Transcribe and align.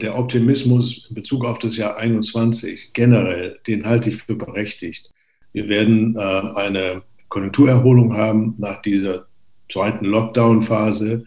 Der 0.00 0.18
Optimismus 0.18 1.06
in 1.08 1.14
Bezug 1.14 1.44
auf 1.44 1.58
das 1.58 1.76
Jahr 1.76 1.94
2021 1.94 2.92
generell, 2.92 3.58
den 3.66 3.86
halte 3.86 4.10
ich 4.10 4.16
für 4.16 4.34
berechtigt. 4.34 5.10
Wir 5.52 5.68
werden 5.68 6.16
äh, 6.16 6.20
eine 6.20 7.02
Konjunkturerholung 7.28 8.16
haben 8.16 8.54
nach 8.58 8.82
dieser 8.82 9.26
zweiten 9.70 10.06
Lockdown-Phase. 10.06 11.24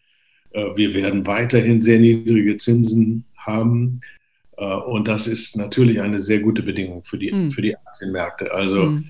Äh, 0.52 0.66
wir 0.76 0.94
werden 0.94 1.26
weiterhin 1.26 1.82
sehr 1.82 2.00
niedrige 2.00 2.58
Zinsen 2.58 3.26
haben. 3.38 4.02
Äh, 4.58 4.66
und 4.66 5.08
das 5.08 5.28
ist 5.28 5.58
natürlich 5.58 6.02
eine 6.02 6.22
sehr 6.22 6.40
gute 6.40 6.64
Bedingung 6.64 7.04
für 7.04 7.18
die, 7.18 7.32
mhm. 7.32 7.52
für 7.52 7.62
die 7.62 7.76
Aktienmärkte. 7.76 8.54
Also. 8.54 8.78
Mhm. 8.78 9.06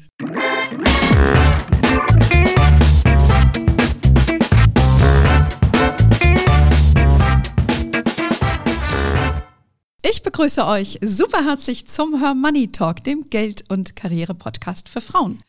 Ich 10.11 10.23
begrüße 10.23 10.65
euch 10.65 10.97
super 11.03 11.45
herzlich 11.45 11.85
zum 11.85 12.19
Her 12.19 12.33
Money 12.33 12.71
Talk, 12.71 13.03
dem 13.03 13.29
Geld- 13.29 13.65
und 13.69 13.95
Karriere-Podcast 13.95 14.89
für 14.89 15.01
Frauen. 15.01 15.43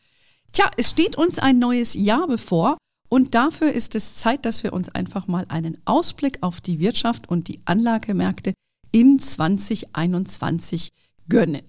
Tja, 0.51 0.69
es 0.77 0.91
steht 0.91 1.17
uns 1.17 1.39
ein 1.39 1.57
neues 1.57 1.95
Jahr 1.95 2.27
bevor 2.27 2.77
und 3.09 3.33
dafür 3.33 3.71
ist 3.71 3.95
es 3.95 4.17
Zeit, 4.17 4.45
dass 4.45 4.61
wir 4.61 4.73
uns 4.73 4.89
einfach 4.89 5.25
mal 5.25 5.45
einen 5.49 5.79
Ausblick 5.85 6.43
auf 6.43 6.61
die 6.61 6.79
Wirtschaft 6.79 7.27
und 7.27 7.47
die 7.47 7.59
Anlagemärkte 7.65 8.53
in 8.91 9.17
2021 9.17 10.89
gönnen. 11.27 11.63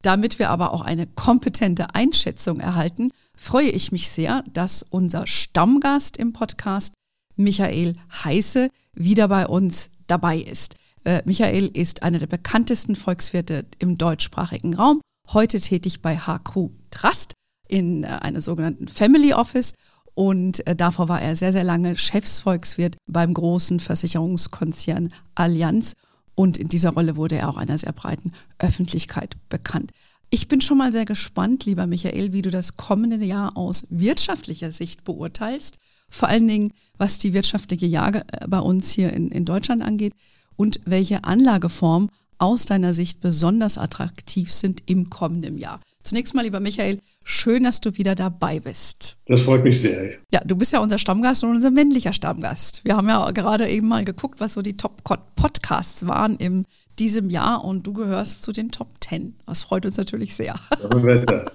Damit 0.00 0.38
wir 0.38 0.48
aber 0.48 0.72
auch 0.72 0.82
eine 0.82 1.06
kompetente 1.06 1.94
Einschätzung 1.94 2.58
erhalten, 2.58 3.10
freue 3.36 3.68
ich 3.68 3.92
mich 3.92 4.08
sehr, 4.08 4.42
dass 4.50 4.82
unser 4.88 5.26
Stammgast 5.26 6.16
im 6.16 6.32
Podcast, 6.32 6.94
Michael 7.36 7.96
Heiße, 8.24 8.70
wieder 8.94 9.28
bei 9.28 9.46
uns 9.46 9.90
dabei 10.06 10.38
ist. 10.38 10.79
Äh, 11.04 11.22
Michael 11.24 11.70
ist 11.72 12.02
einer 12.02 12.18
der 12.18 12.26
bekanntesten 12.26 12.94
Volkswirte 12.94 13.64
im 13.78 13.96
deutschsprachigen 13.96 14.74
Raum, 14.74 15.00
heute 15.32 15.60
tätig 15.60 16.02
bei 16.02 16.16
HQ 16.16 16.70
Trust 16.90 17.32
in 17.68 18.04
äh, 18.04 18.08
einem 18.08 18.40
sogenannten 18.40 18.88
Family 18.88 19.32
Office 19.32 19.72
und 20.14 20.66
äh, 20.66 20.76
davor 20.76 21.08
war 21.08 21.22
er 21.22 21.36
sehr, 21.36 21.52
sehr 21.52 21.64
lange 21.64 21.96
Chefsvolkswirt 21.96 22.96
beim 23.06 23.32
großen 23.32 23.80
Versicherungskonzern 23.80 25.12
Allianz 25.34 25.94
und 26.34 26.58
in 26.58 26.68
dieser 26.68 26.90
Rolle 26.90 27.16
wurde 27.16 27.36
er 27.36 27.48
auch 27.48 27.56
einer 27.56 27.78
sehr 27.78 27.92
breiten 27.92 28.32
Öffentlichkeit 28.58 29.36
bekannt. 29.48 29.92
Ich 30.28 30.48
bin 30.48 30.60
schon 30.60 30.78
mal 30.78 30.92
sehr 30.92 31.06
gespannt, 31.06 31.64
lieber 31.64 31.86
Michael, 31.86 32.32
wie 32.32 32.42
du 32.42 32.50
das 32.50 32.76
kommende 32.76 33.24
Jahr 33.24 33.56
aus 33.56 33.86
wirtschaftlicher 33.90 34.70
Sicht 34.70 35.02
beurteilst. 35.04 35.78
Vor 36.08 36.28
allen 36.28 36.46
Dingen, 36.46 36.72
was 36.98 37.18
die 37.18 37.32
wirtschaftliche 37.32 37.86
Lage 37.86 38.24
bei 38.48 38.60
uns 38.60 38.90
hier 38.92 39.12
in, 39.12 39.30
in 39.30 39.44
Deutschland 39.44 39.82
angeht 39.82 40.12
und 40.60 40.80
welche 40.84 41.24
Anlageformen 41.24 42.10
aus 42.36 42.66
deiner 42.66 42.92
Sicht 42.92 43.20
besonders 43.20 43.78
attraktiv 43.78 44.52
sind 44.52 44.82
im 44.84 45.08
kommenden 45.08 45.56
Jahr. 45.56 45.80
Zunächst 46.02 46.34
mal, 46.34 46.42
lieber 46.42 46.60
Michael, 46.60 47.00
schön, 47.24 47.62
dass 47.62 47.80
du 47.80 47.96
wieder 47.96 48.14
dabei 48.14 48.60
bist. 48.60 49.16
Das 49.24 49.40
freut 49.40 49.64
mich 49.64 49.80
sehr. 49.80 50.18
Ja, 50.30 50.40
du 50.44 50.56
bist 50.56 50.72
ja 50.72 50.80
unser 50.80 50.98
Stammgast 50.98 51.44
und 51.44 51.56
unser 51.56 51.70
männlicher 51.70 52.12
Stammgast. 52.12 52.82
Wir 52.84 52.94
haben 52.94 53.08
ja 53.08 53.30
gerade 53.30 53.70
eben 53.70 53.88
mal 53.88 54.04
geguckt, 54.04 54.38
was 54.38 54.52
so 54.52 54.60
die 54.60 54.76
Top-Podcasts 54.76 56.06
waren 56.06 56.36
in 56.36 56.66
diesem 57.00 57.30
Jahr 57.30 57.64
und 57.64 57.86
du 57.86 57.92
gehörst 57.94 58.42
zu 58.42 58.52
den 58.52 58.70
Top 58.70 58.88
10. 59.00 59.34
Das 59.46 59.64
freut 59.64 59.86
uns 59.86 59.96
natürlich 59.96 60.34
sehr. 60.34 60.54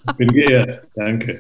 Ich 0.10 0.16
bin 0.18 0.30
geehrt. 0.30 0.82
Danke. 0.96 1.40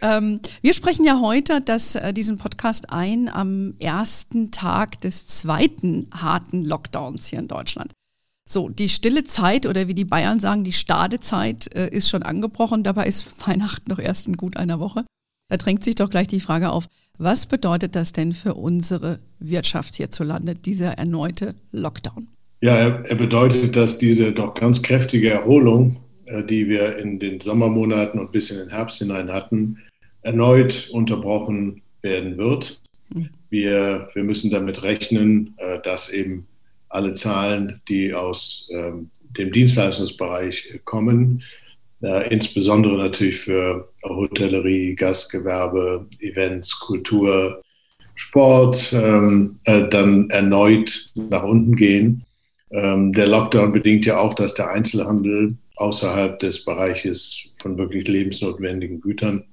Ähm, 0.00 0.40
wir 0.62 0.74
sprechen 0.74 1.04
ja 1.04 1.20
heute 1.20 1.60
das, 1.60 1.94
äh, 1.94 2.12
diesen 2.12 2.38
Podcast 2.38 2.90
ein 2.90 3.28
am 3.28 3.74
ersten 3.78 4.50
Tag 4.50 5.00
des 5.02 5.26
zweiten 5.26 6.08
harten 6.12 6.64
Lockdowns 6.64 7.26
hier 7.26 7.38
in 7.38 7.48
Deutschland. 7.48 7.92
So, 8.48 8.70
die 8.70 8.88
stille 8.88 9.24
Zeit 9.24 9.66
oder 9.66 9.88
wie 9.88 9.94
die 9.94 10.06
Bayern 10.06 10.40
sagen, 10.40 10.64
die 10.64 10.72
Stadezeit 10.72 11.74
äh, 11.76 11.88
ist 11.90 12.08
schon 12.08 12.22
angebrochen. 12.22 12.82
Dabei 12.82 13.06
ist 13.06 13.26
Weihnachten 13.46 13.90
noch 13.90 13.98
erst 13.98 14.26
in 14.26 14.36
gut 14.36 14.56
einer 14.56 14.80
Woche. 14.80 15.04
Da 15.50 15.56
drängt 15.56 15.84
sich 15.84 15.94
doch 15.94 16.10
gleich 16.10 16.28
die 16.28 16.40
Frage 16.40 16.70
auf, 16.70 16.88
was 17.18 17.46
bedeutet 17.46 17.94
das 17.94 18.12
denn 18.12 18.32
für 18.32 18.54
unsere 18.54 19.18
Wirtschaft 19.38 19.94
hierzulande, 19.96 20.54
dieser 20.54 20.92
erneute 20.92 21.54
Lockdown? 21.72 22.28
Ja, 22.60 22.76
er, 22.76 23.04
er 23.06 23.14
bedeutet, 23.14 23.76
dass 23.76 23.98
diese 23.98 24.32
doch 24.32 24.54
ganz 24.54 24.82
kräftige 24.82 25.30
Erholung, 25.30 25.96
äh, 26.26 26.44
die 26.44 26.68
wir 26.68 26.98
in 26.98 27.18
den 27.18 27.40
Sommermonaten 27.40 28.18
und 28.18 28.32
bis 28.32 28.50
in 28.50 28.58
den 28.58 28.70
Herbst 28.70 28.98
hinein 28.98 29.32
hatten, 29.32 29.78
erneut 30.22 30.90
unterbrochen 30.92 31.82
werden 32.02 32.36
wird. 32.36 32.80
Hm. 33.12 33.28
Wir, 33.50 34.08
wir 34.12 34.24
müssen 34.24 34.50
damit 34.50 34.82
rechnen, 34.82 35.54
äh, 35.58 35.78
dass 35.82 36.12
eben 36.12 36.46
alle 36.88 37.14
Zahlen, 37.14 37.80
die 37.88 38.14
aus 38.14 38.68
ähm, 38.72 39.10
dem 39.38 39.52
Dienstleistungsbereich 39.52 40.80
kommen, 40.84 41.42
äh, 42.02 42.32
insbesondere 42.32 42.96
natürlich 42.96 43.38
für 43.38 43.88
Hotellerie, 44.02 44.94
Gastgewerbe, 44.94 46.06
Events, 46.20 46.78
Kultur, 46.80 47.60
Sport, 48.14 48.92
ähm, 48.92 49.58
äh, 49.64 49.88
dann 49.88 50.28
erneut 50.30 51.10
nach 51.14 51.42
unten 51.42 51.76
gehen. 51.76 52.24
Ähm, 52.70 53.12
der 53.12 53.28
Lockdown 53.28 53.72
bedingt 53.72 54.06
ja 54.06 54.18
auch, 54.18 54.34
dass 54.34 54.54
der 54.54 54.70
Einzelhandel 54.70 55.56
außerhalb 55.76 56.38
des 56.40 56.64
Bereiches 56.64 57.50
von 57.58 57.78
wirklich 57.78 58.06
lebensnotwendigen 58.06 59.00
Gütern 59.00 59.44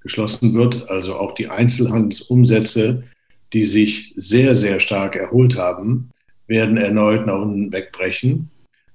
geschlossen 0.00 0.54
wird. 0.54 0.88
Also 0.90 1.16
auch 1.16 1.32
die 1.32 1.48
Einzelhandelsumsätze, 1.48 3.04
die 3.52 3.64
sich 3.64 4.12
sehr, 4.16 4.54
sehr 4.54 4.80
stark 4.80 5.16
erholt 5.16 5.56
haben, 5.56 6.10
werden 6.46 6.76
erneut 6.76 7.26
nach 7.26 7.40
unten 7.40 7.72
wegbrechen, 7.72 8.50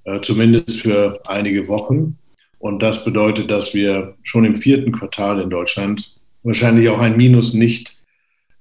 äh, 0.05 0.19
zumindest 0.21 0.81
für 0.81 1.13
einige 1.27 1.67
Wochen. 1.67 2.17
Und 2.59 2.81
das 2.81 3.05
bedeutet, 3.05 3.51
dass 3.51 3.73
wir 3.73 4.15
schon 4.23 4.45
im 4.45 4.55
vierten 4.55 4.91
Quartal 4.91 5.41
in 5.41 5.49
Deutschland 5.49 6.11
wahrscheinlich 6.43 6.89
auch 6.89 6.99
ein 6.99 7.17
Minus 7.17 7.53
nicht 7.53 7.97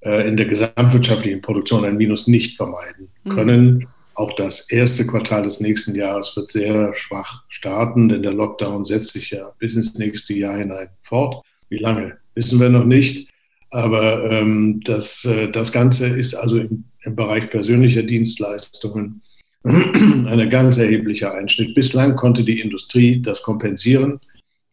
äh, 0.00 0.28
in 0.28 0.37
der 0.37 0.47
gesamtwirtschaftlichen 0.47 1.41
Produktion 1.41 1.84
ein 1.84 1.97
Minus 1.97 2.27
nicht 2.27 2.56
vermeiden 2.56 3.09
mhm. 3.25 3.31
können. 3.31 3.75
Mhm. 3.75 3.87
Auch 4.16 4.34
das 4.34 4.71
erste 4.71 5.06
Quartal 5.06 5.43
des 5.43 5.60
nächsten 5.60 5.94
Jahres 5.94 6.34
wird 6.37 6.50
sehr 6.50 6.94
schwach 6.94 7.44
starten, 7.49 8.09
denn 8.09 8.22
der 8.22 8.32
Lockdown 8.32 8.87
setzt 8.87 9.12
sich 9.12 9.31
ja 9.31 9.53
bis 9.59 9.77
ins 9.77 9.99
nächste 9.99 10.32
Jahr 10.32 10.56
hinein 10.56 10.88
fort. 11.03 11.44
Wie 11.69 11.77
lange, 11.77 12.16
wissen 12.34 12.59
wir 12.59 12.71
noch 12.71 12.87
nicht. 12.87 13.31
Aber 13.71 14.31
ähm, 14.31 14.81
das, 14.84 15.27
äh, 15.27 15.50
das 15.50 15.71
Ganze 15.71 16.09
ist 16.09 16.34
also 16.34 16.59
im, 16.59 16.84
im 17.03 17.15
Bereich 17.15 17.50
persönlicher 17.50 18.03
Dienstleistungen 18.03 19.21
ein 19.65 20.48
ganz 20.48 20.78
erheblicher 20.78 21.34
Einschnitt. 21.34 21.75
Bislang 21.75 22.16
konnte 22.16 22.43
die 22.43 22.60
Industrie 22.60 23.21
das 23.21 23.43
kompensieren. 23.43 24.19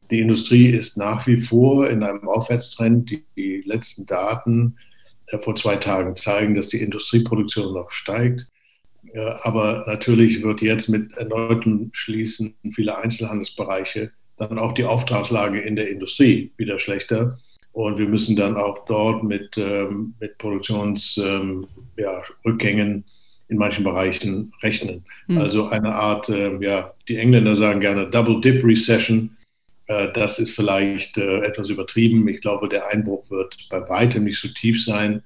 Die 0.10 0.20
Industrie 0.20 0.68
ist 0.68 0.98
nach 0.98 1.28
wie 1.28 1.42
vor 1.42 1.90
in 1.90 2.02
einem 2.04 2.30
Aufwärtstrend. 2.30 3.10
Die, 3.10 3.26
die 3.36 3.64
letzten 3.66 4.06
Daten 4.06 4.78
äh, 5.28 5.40
vor 5.40 5.56
zwei 5.56 5.76
Tagen 5.76 6.16
zeigen, 6.16 6.56
dass 6.56 6.70
die 6.70 6.82
Industrieproduktion 6.82 7.74
noch 7.74 7.92
steigt. 7.92 8.48
Ja, 9.14 9.40
aber 9.44 9.84
natürlich 9.86 10.42
wird 10.42 10.62
jetzt 10.62 10.90
mit 10.90 11.14
erneutem 11.14 11.92
Schließen 11.94 12.56
vieler 12.74 12.98
Einzelhandelsbereiche 12.98 14.12
dann 14.38 14.58
auch 14.58 14.74
die 14.74 14.86
Auftragslage 14.86 15.60
in 15.60 15.76
der 15.76 15.90
Industrie 15.90 16.52
wieder 16.58 16.80
schlechter. 16.80 17.38
Und 17.72 17.98
wir 17.98 18.08
müssen 18.08 18.36
dann 18.36 18.58
auch 18.58 18.86
dort 18.86 19.24
mit, 19.24 19.58
ähm, 19.58 20.14
mit 20.20 20.38
Produktionsrückgängen 20.38 21.68
ähm, 21.96 23.04
ja, 23.06 23.12
in 23.50 23.58
manchen 23.58 23.84
Bereichen 23.84 24.54
rechnen. 24.62 25.04
Mhm. 25.28 25.38
Also 25.40 25.68
eine 25.68 25.94
Art, 25.96 26.30
äh, 26.30 26.56
ja, 26.64 26.94
die 27.08 27.18
Engländer 27.18 27.56
sagen 27.56 27.80
gerne 27.80 28.10
Double 28.10 28.42
Dip 28.42 28.64
Recession. 28.64 29.36
Äh, 29.88 30.12
das 30.14 30.40
ist 30.40 30.56
vielleicht 30.56 31.18
äh, 31.18 31.40
etwas 31.40 31.70
übertrieben. 31.70 32.28
Ich 32.28 32.42
glaube, 32.42 32.70
der 32.70 32.88
Einbruch 32.88 33.30
wird 33.30 33.68
bei 33.70 33.88
weitem 33.90 34.24
nicht 34.24 34.40
so 34.40 34.48
tief 34.50 34.84
sein 34.84 35.22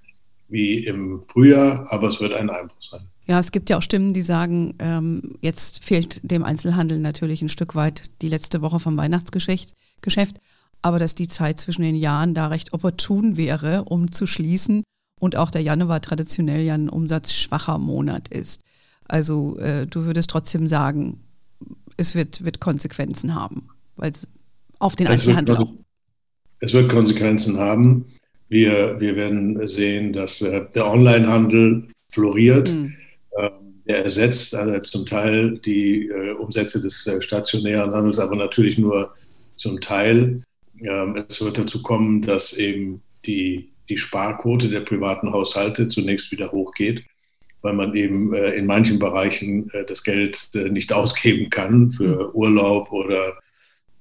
wie 0.49 0.85
im 0.85 1.23
Frühjahr, 1.27 1.85
aber 1.89 2.07
es 2.07 2.21
wird 2.21 2.33
ein 2.33 2.49
Einbruch 2.49 2.81
sein. 2.81 3.01
Ja, 3.27 3.39
es 3.39 3.51
gibt 3.51 3.69
ja 3.69 3.77
auch 3.77 3.81
Stimmen, 3.81 4.13
die 4.13 4.21
sagen, 4.21 4.73
ähm, 4.79 5.21
jetzt 5.41 5.83
fehlt 5.83 6.21
dem 6.23 6.43
Einzelhandel 6.43 6.99
natürlich 6.99 7.41
ein 7.41 7.49
Stück 7.49 7.75
weit 7.75 8.03
die 8.21 8.29
letzte 8.29 8.61
Woche 8.61 8.79
vom 8.79 8.95
Weihnachtsgeschäft, 8.95 9.73
Geschäft, 10.01 10.37
aber 10.81 10.97
dass 10.97 11.13
die 11.13 11.27
Zeit 11.27 11.59
zwischen 11.59 11.81
den 11.81 11.95
Jahren 11.95 12.33
da 12.33 12.47
recht 12.47 12.71
opportun 12.71 13.35
wäre, 13.35 13.83
um 13.83 14.11
zu 14.13 14.27
schließen 14.27 14.83
und 15.19 15.35
auch 15.35 15.51
der 15.51 15.61
Januar 15.61 16.01
traditionell 16.01 16.61
ja 16.61 16.75
ein 16.75 16.87
umsatzschwacher 16.87 17.77
Monat 17.79 18.29
ist. 18.29 18.61
Also 19.05 19.57
äh, 19.57 19.85
du 19.87 20.05
würdest 20.05 20.29
trotzdem 20.29 20.67
sagen, 20.67 21.19
es 21.97 22.15
wird, 22.15 22.45
wird 22.45 22.61
Konsequenzen 22.61 23.35
haben, 23.35 23.67
weil 23.97 24.13
auf 24.79 24.95
den 24.95 25.07
Einzelhandel 25.07 25.57
auch. 25.57 25.71
Es 26.59 26.73
wird 26.73 26.89
Konsequenzen 26.89 27.57
haben. 27.57 28.05
Wir, 28.47 28.99
wir 28.99 29.15
werden 29.17 29.67
sehen, 29.67 30.13
dass 30.13 30.41
äh, 30.41 30.65
der 30.73 30.89
Onlinehandel 30.89 31.89
floriert. 32.09 32.71
Mhm 32.71 32.95
er 33.87 34.03
ersetzt 34.03 34.53
also 34.55 34.79
zum 34.79 35.05
Teil 35.05 35.59
die 35.59 36.07
äh, 36.07 36.31
Umsätze 36.33 36.81
des 36.81 37.07
äh, 37.07 37.21
stationären 37.21 37.91
Handels, 37.91 38.19
aber 38.19 38.35
natürlich 38.35 38.77
nur 38.77 39.13
zum 39.55 39.79
Teil. 39.81 40.43
Ähm, 40.81 41.15
es 41.27 41.41
wird 41.41 41.57
dazu 41.57 41.81
kommen, 41.81 42.21
dass 42.21 42.57
eben 42.57 43.01
die, 43.25 43.69
die 43.89 43.97
Sparquote 43.97 44.69
der 44.69 44.81
privaten 44.81 45.31
Haushalte 45.31 45.87
zunächst 45.87 46.31
wieder 46.31 46.51
hochgeht. 46.51 47.03
weil 47.61 47.73
man 47.73 47.95
eben 47.95 48.33
äh, 48.33 48.51
in 48.51 48.65
manchen 48.65 48.99
Bereichen 48.99 49.69
äh, 49.71 49.83
das 49.85 50.03
Geld 50.03 50.49
äh, 50.53 50.69
nicht 50.69 50.93
ausgeben 50.93 51.49
kann 51.49 51.89
für 51.91 52.33
Urlaub 52.35 52.91
oder 52.91 53.33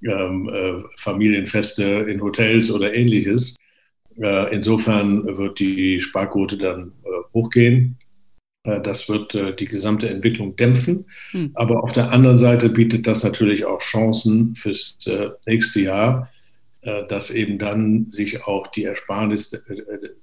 ähm, 0.02 0.48
äh, 0.48 0.82
Familienfeste 0.98 1.84
in 1.84 2.20
Hotels 2.20 2.70
oder 2.70 2.92
ähnliches. 2.92 3.56
Äh, 4.20 4.54
insofern 4.54 5.24
wird 5.36 5.58
die 5.58 6.00
Sparquote 6.00 6.58
dann 6.58 6.92
hochgehen. 7.32 7.96
Das 8.82 9.08
wird 9.08 9.60
die 9.60 9.66
gesamte 9.66 10.08
Entwicklung 10.08 10.56
dämpfen. 10.56 11.04
Hm. 11.30 11.52
Aber 11.54 11.84
auf 11.84 11.92
der 11.92 12.12
anderen 12.12 12.36
Seite 12.38 12.68
bietet 12.68 13.06
das 13.06 13.22
natürlich 13.22 13.64
auch 13.64 13.78
Chancen 13.78 14.56
fürs 14.56 14.98
nächste 15.46 15.82
Jahr, 15.82 16.30
dass 17.08 17.30
eben 17.30 17.58
dann 17.58 18.06
sich 18.10 18.44
auch 18.44 18.66
die 18.66 18.84
Ersparnis 18.84 19.50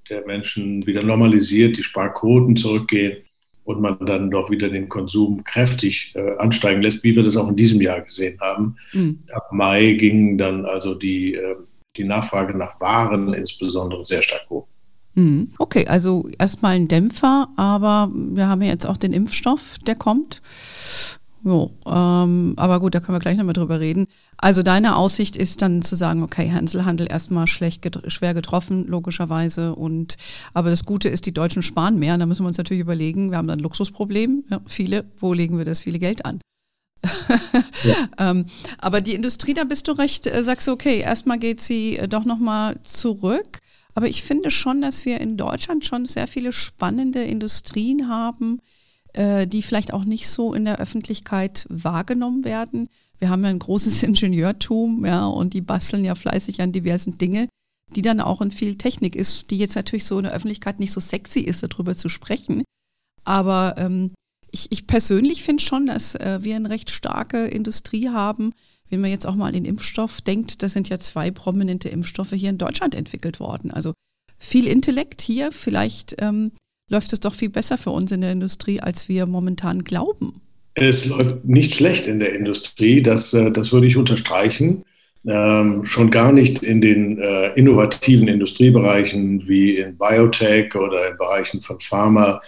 der 0.09 0.25
Menschen 0.25 0.85
wieder 0.85 1.03
normalisiert, 1.03 1.77
die 1.77 1.83
Sparquoten 1.83 2.55
zurückgehen 2.55 3.17
und 3.65 3.81
man 3.81 3.97
dann 4.05 4.29
doch 4.29 4.49
wieder 4.49 4.69
den 4.69 4.89
Konsum 4.89 5.43
kräftig 5.43 6.13
äh, 6.15 6.37
ansteigen 6.37 6.81
lässt, 6.81 7.03
wie 7.03 7.15
wir 7.15 7.23
das 7.23 7.37
auch 7.37 7.47
in 7.47 7.55
diesem 7.55 7.81
Jahr 7.81 8.01
gesehen 8.01 8.37
haben. 8.41 8.75
Mhm. 8.91 9.19
Ab 9.31 9.49
Mai 9.51 9.93
ging 9.93 10.37
dann 10.37 10.65
also 10.65 10.93
die, 10.93 11.35
äh, 11.35 11.55
die 11.95 12.03
Nachfrage 12.03 12.57
nach 12.57 12.79
Waren 12.81 13.33
insbesondere 13.33 14.03
sehr 14.03 14.21
stark 14.21 14.49
hoch. 14.49 14.67
Mhm. 15.15 15.49
Okay, 15.59 15.87
also 15.87 16.27
erstmal 16.39 16.75
ein 16.75 16.87
Dämpfer, 16.87 17.47
aber 17.55 18.11
wir 18.13 18.47
haben 18.47 18.61
ja 18.61 18.69
jetzt 18.69 18.85
auch 18.85 18.97
den 18.97 19.13
Impfstoff, 19.13 19.77
der 19.85 19.95
kommt. 19.95 20.41
Jo, 21.45 21.69
ähm, 21.85 22.53
aber 22.55 22.79
gut, 22.79 22.95
da 22.95 23.01
können 23.01 23.17
wir 23.17 23.19
gleich 23.19 23.35
nochmal 23.35 23.53
drüber 23.53 23.81
reden. 23.81 24.07
Also 24.37 24.63
deine 24.63 24.95
Aussicht 24.95 25.35
ist 25.35 25.61
dann 25.61 25.81
zu 25.81 25.95
sagen, 25.95 26.23
okay, 26.23 26.49
Einzelhandel 26.49 27.11
erstmal 27.11 27.47
schlecht 27.47 27.81
get 27.81 27.99
schwer 28.07 28.33
getroffen, 28.33 28.87
logischerweise. 28.87 29.75
Und 29.75 30.15
aber 30.53 30.69
das 30.69 30.85
Gute 30.85 31.09
ist, 31.09 31.25
die 31.25 31.33
Deutschen 31.33 31.61
sparen 31.61 31.99
mehr. 31.99 32.13
Und 32.13 32.21
da 32.21 32.25
müssen 32.25 32.43
wir 32.43 32.47
uns 32.47 32.57
natürlich 32.57 32.81
überlegen, 32.81 33.31
wir 33.31 33.37
haben 33.37 33.47
dann 33.49 33.59
ein 33.59 33.63
Luxusproblem, 33.63 34.45
ja, 34.49 34.61
viele, 34.65 35.03
wo 35.19 35.33
legen 35.33 35.57
wir 35.57 35.65
das 35.65 35.81
viele 35.81 35.99
Geld 35.99 36.25
an? 36.25 36.39
ja. 37.83 38.29
ähm, 38.31 38.45
aber 38.77 39.01
die 39.01 39.13
Industrie, 39.13 39.53
da 39.53 39.65
bist 39.65 39.89
du 39.89 39.91
recht, 39.91 40.25
äh, 40.27 40.43
sagst 40.43 40.69
du, 40.69 40.71
okay, 40.71 40.99
erstmal 40.99 41.39
geht 41.39 41.59
sie 41.59 41.97
äh, 41.97 42.07
doch 42.07 42.23
nochmal 42.23 42.77
zurück. 42.83 43.59
Aber 43.93 44.07
ich 44.07 44.23
finde 44.23 44.51
schon, 44.51 44.81
dass 44.81 45.05
wir 45.05 45.21
in 45.21 45.37
Deutschland 45.37 45.85
schon 45.85 46.05
sehr 46.05 46.27
viele 46.27 46.51
spannende 46.51 47.23
Industrien 47.23 48.09
haben, 48.09 48.59
äh, 49.13 49.47
die 49.47 49.61
vielleicht 49.61 49.93
auch 49.93 50.03
nicht 50.03 50.27
so 50.27 50.53
in 50.53 50.65
der 50.65 50.79
Öffentlichkeit 50.79 51.67
wahrgenommen 51.69 52.43
werden. 52.43 52.89
Wir 53.19 53.29
haben 53.29 53.43
ja 53.43 53.49
ein 53.49 53.59
großes 53.59 54.03
Ingenieurtum, 54.03 55.05
ja, 55.05 55.25
und 55.25 55.53
die 55.53 55.61
basteln 55.61 56.03
ja 56.03 56.15
fleißig 56.15 56.61
an 56.61 56.71
diversen 56.71 57.17
Dinge, 57.17 57.47
die 57.95 58.01
dann 58.01 58.19
auch 58.19 58.41
in 58.41 58.51
viel 58.51 58.75
Technik 58.75 59.15
ist, 59.15 59.51
die 59.51 59.57
jetzt 59.57 59.75
natürlich 59.75 60.05
so 60.05 60.17
in 60.17 60.23
der 60.23 60.33
Öffentlichkeit 60.33 60.79
nicht 60.79 60.91
so 60.91 60.99
sexy 60.99 61.41
ist, 61.41 61.63
darüber 61.63 61.95
zu 61.95 62.09
sprechen. 62.09 62.63
Aber 63.23 63.75
ähm, 63.77 64.11
ich, 64.51 64.71
ich 64.71 64.87
persönlich 64.87 65.43
finde 65.43 65.63
schon, 65.63 65.87
dass 65.87 66.15
äh, 66.15 66.39
wir 66.41 66.55
eine 66.55 66.69
recht 66.69 66.89
starke 66.89 67.45
Industrie 67.45 68.09
haben. 68.09 68.53
Wenn 68.89 69.01
man 69.01 69.09
jetzt 69.09 69.25
auch 69.25 69.35
mal 69.35 69.47
an 69.47 69.53
den 69.53 69.65
Impfstoff 69.65 70.21
denkt, 70.21 70.61
das 70.61 70.73
sind 70.73 70.89
ja 70.89 70.99
zwei 70.99 71.31
prominente 71.31 71.89
Impfstoffe 71.89 72.33
hier 72.33 72.49
in 72.49 72.57
Deutschland 72.57 72.95
entwickelt 72.95 73.39
worden. 73.39 73.71
Also 73.71 73.93
viel 74.37 74.67
Intellekt 74.67 75.21
hier, 75.21 75.51
vielleicht 75.51 76.15
ähm, 76.19 76.51
läuft 76.89 77.13
es 77.13 77.19
doch 77.19 77.33
viel 77.33 77.49
besser 77.49 77.77
für 77.77 77.91
uns 77.91 78.11
in 78.11 78.21
der 78.21 78.31
Industrie, 78.31 78.79
als 78.81 79.09
wir 79.09 79.25
momentan 79.25 79.83
glauben. 79.83 80.41
Es 80.75 81.05
läuft 81.05 81.45
nicht 81.45 81.75
schlecht 81.75 82.07
in 82.07 82.19
der 82.19 82.33
Industrie, 82.33 83.01
das, 83.01 83.33
äh, 83.33 83.51
das 83.51 83.71
würde 83.71 83.87
ich 83.87 83.97
unterstreichen. 83.97 84.83
Ähm, 85.25 85.85
schon 85.85 86.09
gar 86.09 86.33
nicht 86.33 86.63
in 86.63 86.81
den 86.81 87.17
äh, 87.19 87.53
innovativen 87.53 88.27
Industriebereichen 88.27 89.47
wie 89.47 89.77
in 89.77 89.97
Biotech 89.97 90.75
oder 90.75 91.11
in 91.11 91.17
Bereichen 91.17 91.61
von 91.61 91.79
Pharma. 91.79 92.41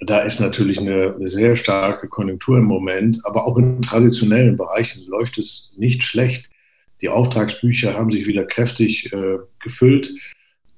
Da 0.00 0.20
ist 0.20 0.40
natürlich 0.40 0.80
eine, 0.80 1.14
sehr 1.28 1.56
starke 1.56 2.08
Konjunktur 2.08 2.58
im 2.58 2.64
Moment, 2.64 3.18
aber 3.24 3.46
auch 3.46 3.58
in 3.58 3.82
traditionellen 3.82 4.56
Bereichen 4.56 5.06
läuft 5.06 5.38
es 5.38 5.74
nicht 5.76 6.02
schlecht. 6.02 6.50
Die 7.02 7.08
Auftragsbücher 7.08 7.94
haben 7.94 8.10
sich 8.10 8.26
wieder 8.26 8.44
kräftig 8.44 9.12
äh, 9.12 9.38
gefüllt 9.62 10.12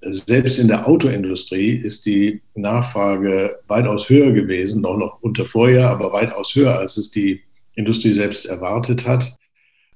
selbst 0.02 0.58
in 0.58 0.68
der 0.68 0.86
Autoindustrie 0.86 1.76
ist 1.76 2.06
die 2.06 2.42
Nachfrage 2.54 3.50
weitaus 3.68 4.08
höher 4.08 4.32
gewesen, 4.32 4.84
auch 4.84 4.96
noch 4.96 5.22
unter 5.22 5.46
Vorjahr, 5.46 5.90
aber 5.90 6.12
weitaus 6.12 6.54
höher, 6.54 6.78
als 6.78 6.96
es 6.96 7.10
die 7.10 7.40
Industrie 7.76 8.12
selbst 8.12 8.46
erwartet 8.46 9.06
hat. 9.06 9.36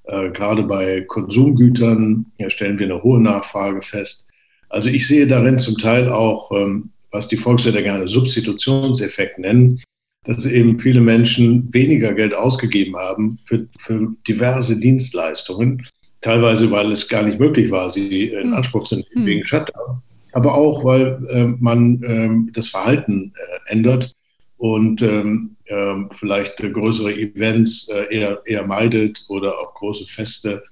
Äh, 0.05 0.29
gerade 0.31 0.63
bei 0.63 1.01
Konsumgütern 1.01 2.25
stellen 2.47 2.79
wir 2.79 2.85
eine 2.85 3.03
hohe 3.03 3.21
Nachfrage 3.21 3.81
fest. 3.81 4.31
Also 4.69 4.89
ich 4.89 5.07
sehe 5.07 5.27
darin 5.27 5.59
zum 5.59 5.77
Teil 5.77 6.09
auch, 6.09 6.51
ähm, 6.51 6.91
was 7.11 7.27
die 7.27 7.37
Volkswirte 7.37 7.83
gerne 7.83 8.07
Substitutionseffekt 8.07 9.39
nennen, 9.39 9.81
dass 10.25 10.45
eben 10.45 10.79
viele 10.79 11.01
Menschen 11.01 11.73
weniger 11.73 12.13
Geld 12.13 12.33
ausgegeben 12.33 12.95
haben 12.97 13.39
für, 13.45 13.67
für 13.79 14.13
diverse 14.27 14.79
Dienstleistungen 14.79 15.81
teilweise 16.21 16.69
weil 16.71 16.91
es 16.91 17.07
gar 17.07 17.23
nicht 17.23 17.39
möglich 17.39 17.71
war, 17.71 17.89
sie 17.89 18.25
in 18.25 18.49
hm. 18.49 18.53
Anspruch 18.53 18.83
zu 18.83 18.95
nehmen 18.95 19.07
hm. 19.13 19.25
wegen 19.25 19.45
Shutdown, 19.45 20.01
aber 20.33 20.53
auch 20.53 20.83
weil 20.83 21.19
äh, 21.29 21.45
man 21.59 22.01
ähm, 22.03 22.51
das 22.53 22.69
Verhalten 22.69 23.33
äh, 23.35 23.71
ändert 23.71 24.15
und 24.57 25.01
ähm, 25.01 25.55
äh, 25.65 25.95
vielleicht 26.11 26.57
größere 26.57 27.13
Events 27.13 27.89
äh, 27.89 28.13
eher, 28.13 28.41
eher 28.45 28.65
meidet 28.65 29.23
oder 29.29 29.57
auch 29.57 29.75
große 29.75 30.05
Feste 30.05 30.63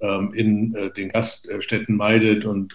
ähm, 0.00 0.32
in 0.34 0.74
äh, 0.74 0.92
den 0.92 1.08
Gaststätten 1.08 1.96
meidet 1.96 2.44
und 2.44 2.74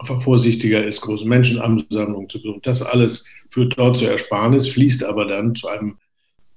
einfach 0.00 0.22
vorsichtiger 0.22 0.84
ist, 0.84 1.00
große 1.00 1.26
Menschenansammlungen 1.26 2.28
zu 2.28 2.40
besuchen. 2.40 2.60
Das 2.62 2.82
alles 2.82 3.26
führt 3.50 3.78
dort 3.78 3.96
zur 3.96 4.10
Ersparnis, 4.10 4.68
fließt 4.68 5.04
aber 5.04 5.26
dann 5.26 5.54
zu 5.54 5.68
einem 5.68 5.96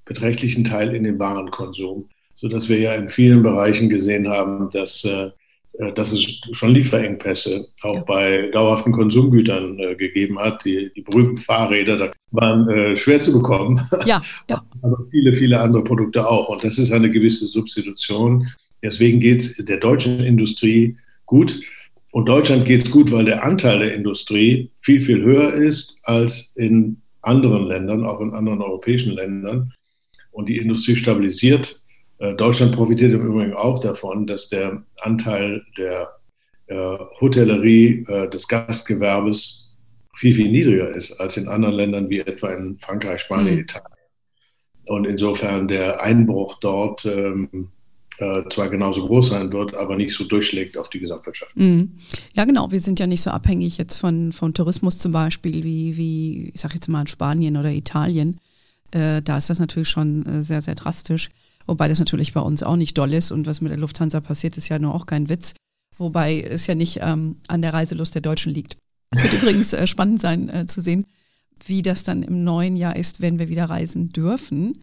beträchtlichen 0.05 0.63
Teil 0.63 0.95
in 0.95 1.03
den 1.03 1.19
Warenkonsum 1.19 2.09
sodass 2.39 2.69
wir 2.69 2.79
ja 2.79 2.93
in 2.93 3.09
vielen 3.09 3.43
Bereichen 3.43 3.89
gesehen 3.89 4.29
haben, 4.29 4.69
dass, 4.69 5.03
äh, 5.03 5.29
äh, 5.73 5.91
dass 5.93 6.13
es 6.13 6.39
schon 6.53 6.73
Lieferengpässe 6.73 7.67
auch 7.81 7.95
ja. 7.95 8.03
bei 8.03 8.49
dauerhaften 8.53 8.93
Konsumgütern 8.93 9.77
äh, 9.77 9.95
gegeben 9.95 10.39
hat. 10.39 10.63
Die, 10.63 10.89
die 10.95 11.01
berühmten 11.01 11.35
Fahrräder 11.35 11.97
da 11.97 12.11
waren 12.31 12.69
äh, 12.69 12.95
schwer 12.95 13.19
zu 13.19 13.33
bekommen, 13.33 13.81
ja, 14.05 14.21
ja. 14.49 14.63
aber 14.81 14.97
viele, 15.11 15.33
viele 15.33 15.59
andere 15.59 15.83
Produkte 15.83 16.25
auch. 16.25 16.47
Und 16.47 16.63
das 16.63 16.77
ist 16.77 16.93
eine 16.93 17.11
gewisse 17.11 17.45
Substitution. 17.45 18.47
Deswegen 18.81 19.19
geht 19.19 19.41
es 19.41 19.57
der 19.57 19.77
deutschen 19.77 20.21
Industrie 20.21 20.95
gut. 21.25 21.59
Und 22.11 22.27
Deutschland 22.27 22.65
geht 22.65 22.83
es 22.83 22.91
gut, 22.91 23.11
weil 23.11 23.25
der 23.25 23.43
Anteil 23.43 23.79
der 23.79 23.93
Industrie 23.93 24.71
viel, 24.81 25.01
viel 25.01 25.21
höher 25.21 25.53
ist 25.53 25.99
als 26.03 26.55
in 26.55 27.01
anderen 27.21 27.67
Ländern, 27.67 28.05
auch 28.05 28.19
in 28.21 28.33
anderen 28.33 28.61
europäischen 28.61 29.13
Ländern. 29.13 29.73
Und 30.31 30.49
die 30.49 30.57
Industrie 30.57 30.95
stabilisiert 30.95 31.79
äh, 32.19 32.33
Deutschland 32.35 32.75
profitiert 32.75 33.13
im 33.13 33.25
Übrigen 33.25 33.53
auch 33.53 33.79
davon, 33.79 34.27
dass 34.27 34.49
der 34.49 34.83
Anteil 34.99 35.63
der 35.77 36.09
äh, 36.67 36.97
Hotellerie, 37.21 38.05
äh, 38.07 38.29
des 38.29 38.47
Gastgewerbes 38.47 39.77
viel, 40.15 40.33
viel 40.33 40.51
niedriger 40.51 40.89
ist 40.89 41.19
als 41.19 41.37
in 41.37 41.47
anderen 41.47 41.75
Ländern 41.75 42.09
wie 42.09 42.19
etwa 42.19 42.51
in 42.53 42.77
Frankreich, 42.79 43.21
Spanien, 43.21 43.55
mhm. 43.55 43.61
Italien. 43.61 43.97
Und 44.87 45.05
insofern 45.05 45.67
der 45.67 46.03
Einbruch 46.03 46.59
dort 46.59 47.05
ähm, 47.05 47.69
äh, 48.19 48.43
zwar 48.49 48.69
genauso 48.69 49.05
groß 49.05 49.29
sein 49.29 49.51
wird, 49.51 49.75
aber 49.75 49.95
nicht 49.95 50.13
so 50.13 50.23
durchschlägt 50.23 50.77
auf 50.77 50.89
die 50.89 50.99
Gesamtwirtschaft. 50.99 51.55
Mhm. 51.55 51.91
Ja, 52.33 52.45
genau. 52.45 52.71
Wir 52.71 52.81
sind 52.81 52.99
ja 52.99 53.07
nicht 53.07 53.21
so 53.21 53.29
abhängig 53.29 53.77
jetzt 53.77 53.97
von, 53.97 54.31
von 54.31 54.53
Tourismus 54.53 54.97
zum 54.97 55.11
Beispiel 55.11 55.63
wie, 55.63 55.97
wie 55.97 56.51
ich 56.53 56.59
sage 56.59 56.75
jetzt 56.75 56.87
mal 56.87 57.01
in 57.01 57.07
Spanien 57.07 57.57
oder 57.57 57.71
Italien. 57.71 58.39
Äh, 58.91 59.21
da 59.21 59.37
ist 59.37 59.49
das 59.49 59.59
natürlich 59.59 59.89
schon 59.89 60.25
äh, 60.25 60.43
sehr, 60.43 60.61
sehr 60.61 60.75
drastisch. 60.75 61.29
Wobei 61.65 61.87
das 61.87 61.99
natürlich 61.99 62.33
bei 62.33 62.41
uns 62.41 62.63
auch 62.63 62.75
nicht 62.75 62.97
doll 62.97 63.13
ist 63.13 63.31
und 63.31 63.45
was 63.45 63.61
mit 63.61 63.71
der 63.71 63.79
Lufthansa 63.79 64.21
passiert, 64.21 64.57
ist 64.57 64.69
ja 64.69 64.79
nur 64.79 64.95
auch 64.95 65.05
kein 65.05 65.29
Witz. 65.29 65.53
Wobei 65.97 66.41
es 66.41 66.65
ja 66.67 66.75
nicht 66.75 66.99
ähm, 67.01 67.37
an 67.47 67.61
der 67.61 67.73
Reiselust 67.73 68.15
der 68.15 68.21
Deutschen 68.21 68.53
liegt. 68.53 68.77
Es 69.11 69.23
wird 69.23 69.33
übrigens 69.41 69.73
äh, 69.73 69.85
spannend 69.85 70.21
sein 70.21 70.49
äh, 70.49 70.65
zu 70.65 70.81
sehen, 70.81 71.05
wie 71.65 71.81
das 71.81 72.03
dann 72.03 72.23
im 72.23 72.43
neuen 72.43 72.75
Jahr 72.75 72.95
ist, 72.95 73.21
wenn 73.21 73.37
wir 73.37 73.49
wieder 73.49 73.65
reisen 73.65 74.11
dürfen. 74.11 74.81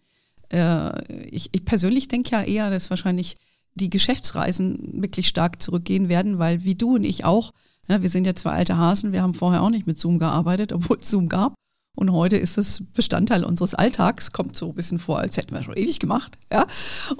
Äh, 0.49 1.25
ich, 1.29 1.49
ich, 1.51 1.65
persönlich 1.65 2.07
denke 2.07 2.31
ja 2.31 2.43
eher, 2.43 2.69
dass 2.69 2.89
wahrscheinlich 2.89 3.37
die 3.75 3.89
Geschäftsreisen 3.89 5.01
wirklich 5.01 5.27
stark 5.27 5.61
zurückgehen 5.61 6.09
werden, 6.09 6.39
weil 6.39 6.63
wie 6.63 6.75
du 6.75 6.95
und 6.95 7.03
ich 7.03 7.25
auch, 7.25 7.51
ja, 7.87 8.01
wir 8.01 8.09
sind 8.09 8.25
ja 8.25 8.35
zwei 8.35 8.51
alte 8.51 8.77
Hasen, 8.77 9.11
wir 9.11 9.21
haben 9.21 9.33
vorher 9.33 9.61
auch 9.61 9.69
nicht 9.69 9.87
mit 9.87 9.97
Zoom 9.97 10.19
gearbeitet, 10.19 10.71
obwohl 10.73 10.97
es 10.97 11.09
Zoom 11.09 11.29
gab. 11.29 11.53
Und 11.95 12.11
heute 12.11 12.37
ist 12.37 12.59
es 12.59 12.83
Bestandteil 12.93 13.43
unseres 13.43 13.73
Alltags, 13.73 14.31
kommt 14.31 14.55
so 14.55 14.69
ein 14.69 14.75
bisschen 14.75 14.99
vor, 14.99 15.19
als 15.19 15.35
hätten 15.35 15.55
wir 15.55 15.63
schon 15.63 15.75
ewig 15.75 15.99
gemacht. 15.99 16.37
Ja? 16.51 16.67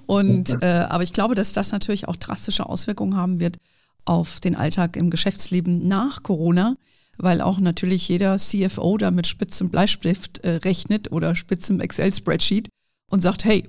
Und 0.05 0.51
okay. 0.51 0.65
äh, 0.65 0.85
aber 0.85 1.01
ich 1.03 1.13
glaube, 1.13 1.33
dass 1.33 1.51
das 1.51 1.71
natürlich 1.71 2.07
auch 2.07 2.15
drastische 2.15 2.67
Auswirkungen 2.67 3.15
haben 3.15 3.39
wird 3.39 3.57
auf 4.05 4.39
den 4.39 4.55
Alltag 4.55 4.95
im 4.95 5.09
Geschäftsleben 5.09 5.87
nach 5.87 6.21
Corona, 6.21 6.75
weil 7.17 7.41
auch 7.41 7.57
natürlich 7.59 8.07
jeder 8.07 8.37
CFO 8.37 8.97
da 8.97 9.09
mit 9.09 9.25
spitzem 9.25 9.69
Bleistift 9.69 10.39
äh, 10.39 10.57
rechnet 10.57 11.11
oder 11.11 11.35
spitzem 11.35 11.79
Excel-Spreadsheet 11.79 12.69
und 13.09 13.21
sagt, 13.21 13.45
hey, 13.45 13.63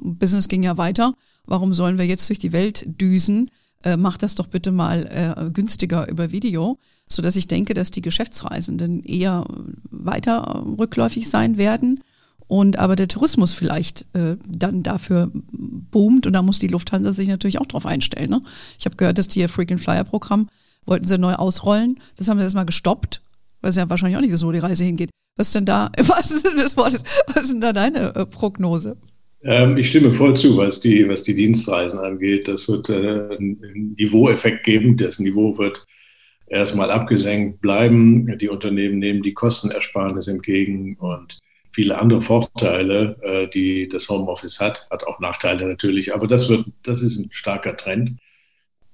Business 0.00 0.48
ging 0.48 0.62
ja 0.62 0.76
weiter, 0.76 1.14
warum 1.46 1.74
sollen 1.74 1.98
wir 1.98 2.06
jetzt 2.06 2.28
durch 2.28 2.38
die 2.38 2.52
Welt 2.52 3.00
düsen? 3.00 3.50
äh, 3.84 3.96
macht 3.96 4.22
das 4.22 4.34
doch 4.34 4.46
bitte 4.46 4.72
mal 4.72 5.06
äh, 5.06 5.50
günstiger 5.50 6.08
über 6.08 6.32
Video, 6.32 6.78
sodass 7.08 7.36
ich 7.36 7.46
denke, 7.46 7.74
dass 7.74 7.90
die 7.90 8.02
Geschäftsreisenden 8.02 9.02
eher 9.02 9.44
weiter 9.90 10.64
rückläufig 10.78 11.28
sein 11.28 11.58
werden 11.58 12.00
und 12.46 12.78
aber 12.78 12.96
der 12.96 13.08
Tourismus 13.08 13.52
vielleicht 13.52 14.08
äh, 14.14 14.36
dann 14.46 14.82
dafür 14.82 15.30
boomt 15.32 16.26
und 16.26 16.32
da 16.32 16.42
muss 16.42 16.58
die 16.58 16.68
Lufthansa 16.68 17.12
sich 17.12 17.28
natürlich 17.28 17.58
auch 17.58 17.66
drauf 17.66 17.86
einstellen. 17.86 18.30
Ne? 18.30 18.40
Ich 18.78 18.86
habe 18.86 18.96
gehört, 18.96 19.18
dass 19.18 19.28
die 19.28 19.46
Frequent 19.48 19.80
Flyer 19.80 20.04
Programm 20.04 20.48
wollten 20.86 21.06
sie 21.06 21.18
neu 21.18 21.34
ausrollen. 21.34 21.98
Das 22.16 22.28
haben 22.28 22.38
sie 22.38 22.44
erstmal 22.44 22.66
gestoppt, 22.66 23.22
weil 23.60 23.70
es 23.70 23.76
ja 23.76 23.88
wahrscheinlich 23.88 24.16
auch 24.16 24.20
nicht 24.20 24.36
so 24.36 24.52
die 24.52 24.58
Reise 24.58 24.84
hingeht. 24.84 25.10
Was 25.36 25.48
ist 25.48 25.54
denn 25.54 25.64
da, 25.64 25.90
was 25.98 26.30
ist 26.30 26.46
denn 26.46 26.56
das 26.56 26.76
Wort, 26.76 26.92
was 26.92 27.42
ist 27.42 27.52
denn 27.52 27.60
da 27.60 27.72
deine 27.72 28.14
äh, 28.14 28.26
Prognose? 28.26 28.96
Ähm, 29.42 29.76
ich 29.76 29.88
stimme 29.88 30.12
voll 30.12 30.34
zu, 30.34 30.56
was 30.56 30.80
die, 30.80 31.08
was 31.08 31.24
die 31.24 31.34
Dienstreisen 31.34 31.98
angeht. 31.98 32.48
Das 32.48 32.68
wird 32.68 32.88
äh, 32.88 33.36
einen 33.36 33.94
Niveaueffekt 33.98 34.64
geben. 34.64 34.96
Das 34.96 35.18
Niveau 35.18 35.58
wird 35.58 35.84
erstmal 36.46 36.90
abgesenkt 36.90 37.60
bleiben. 37.60 38.38
Die 38.38 38.48
Unternehmen 38.48 38.98
nehmen 38.98 39.22
die 39.22 39.34
Kostenersparnis 39.34 40.28
entgegen 40.28 40.96
und 40.98 41.40
viele 41.72 41.98
andere 41.98 42.22
Vorteile, 42.22 43.16
äh, 43.22 43.48
die 43.48 43.88
das 43.88 44.08
Homeoffice 44.08 44.60
hat, 44.60 44.86
hat 44.90 45.04
auch 45.04 45.20
Nachteile 45.20 45.66
natürlich, 45.66 46.14
aber 46.14 46.28
das 46.28 46.48
wird, 46.48 46.66
das 46.84 47.02
ist 47.02 47.18
ein 47.18 47.30
starker 47.32 47.76
Trend. 47.76 48.18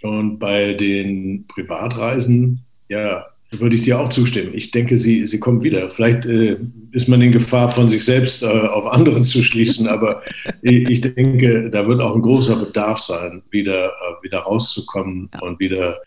Und 0.02 0.38
bei 0.38 0.72
den 0.72 1.46
Privatreisen, 1.46 2.64
ja, 2.88 3.26
würde 3.50 3.74
ich 3.74 3.82
dir 3.82 3.98
auch 3.98 4.08
zustimmen. 4.10 4.52
Ich 4.54 4.70
denke, 4.70 4.96
sie, 4.96 5.26
sie 5.26 5.40
kommen 5.40 5.62
wieder. 5.62 5.90
Vielleicht 5.90 6.24
äh, 6.26 6.56
ist 6.92 7.08
man 7.08 7.20
in 7.20 7.32
Gefahr, 7.32 7.68
von 7.68 7.88
sich 7.88 8.04
selbst 8.04 8.42
äh, 8.42 8.46
auf 8.46 8.86
andere 8.86 9.22
zu 9.22 9.42
schließen, 9.42 9.88
aber 9.88 10.22
ich, 10.62 10.88
ich, 10.88 11.00
denke, 11.00 11.68
da 11.70 11.86
wird 11.86 12.00
auch 12.00 12.14
ein 12.14 12.22
großer 12.22 12.56
Bedarf 12.56 13.00
sein, 13.00 13.42
wieder, 13.50 13.86
äh, 13.88 14.22
wieder 14.22 14.40
rauszukommen 14.40 15.28
ja. 15.34 15.40
und 15.40 15.58
wieder 15.58 16.00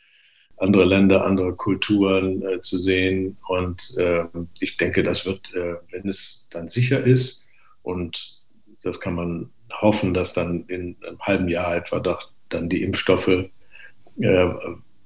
andere 0.58 0.86
Länder, 0.86 1.26
andere 1.26 1.54
Kulturen 1.54 2.42
äh, 2.44 2.62
zu 2.62 2.80
sehen. 2.80 3.36
Und 3.48 3.96
äh, 3.98 4.24
ich 4.60 4.78
denke, 4.78 5.04
das 5.04 5.26
wird, 5.26 5.42
äh, 5.54 5.76
wenn 5.92 6.08
es 6.08 6.48
dann 6.52 6.70
sicher 6.70 7.04
ist, 7.06 7.46
und 7.82 8.40
das 8.82 9.02
kann 9.02 9.16
man 9.16 9.50
hoffen, 9.82 10.14
dass 10.14 10.34
dann 10.34 10.64
in 10.68 10.96
einem 11.06 11.20
halben 11.20 11.50
Jahr 11.50 11.76
etwa 11.76 12.00
doch 12.00 12.30
dann 12.50 12.70
die 12.70 12.82
Impfstoffe 12.82 13.28
äh, 13.28 13.50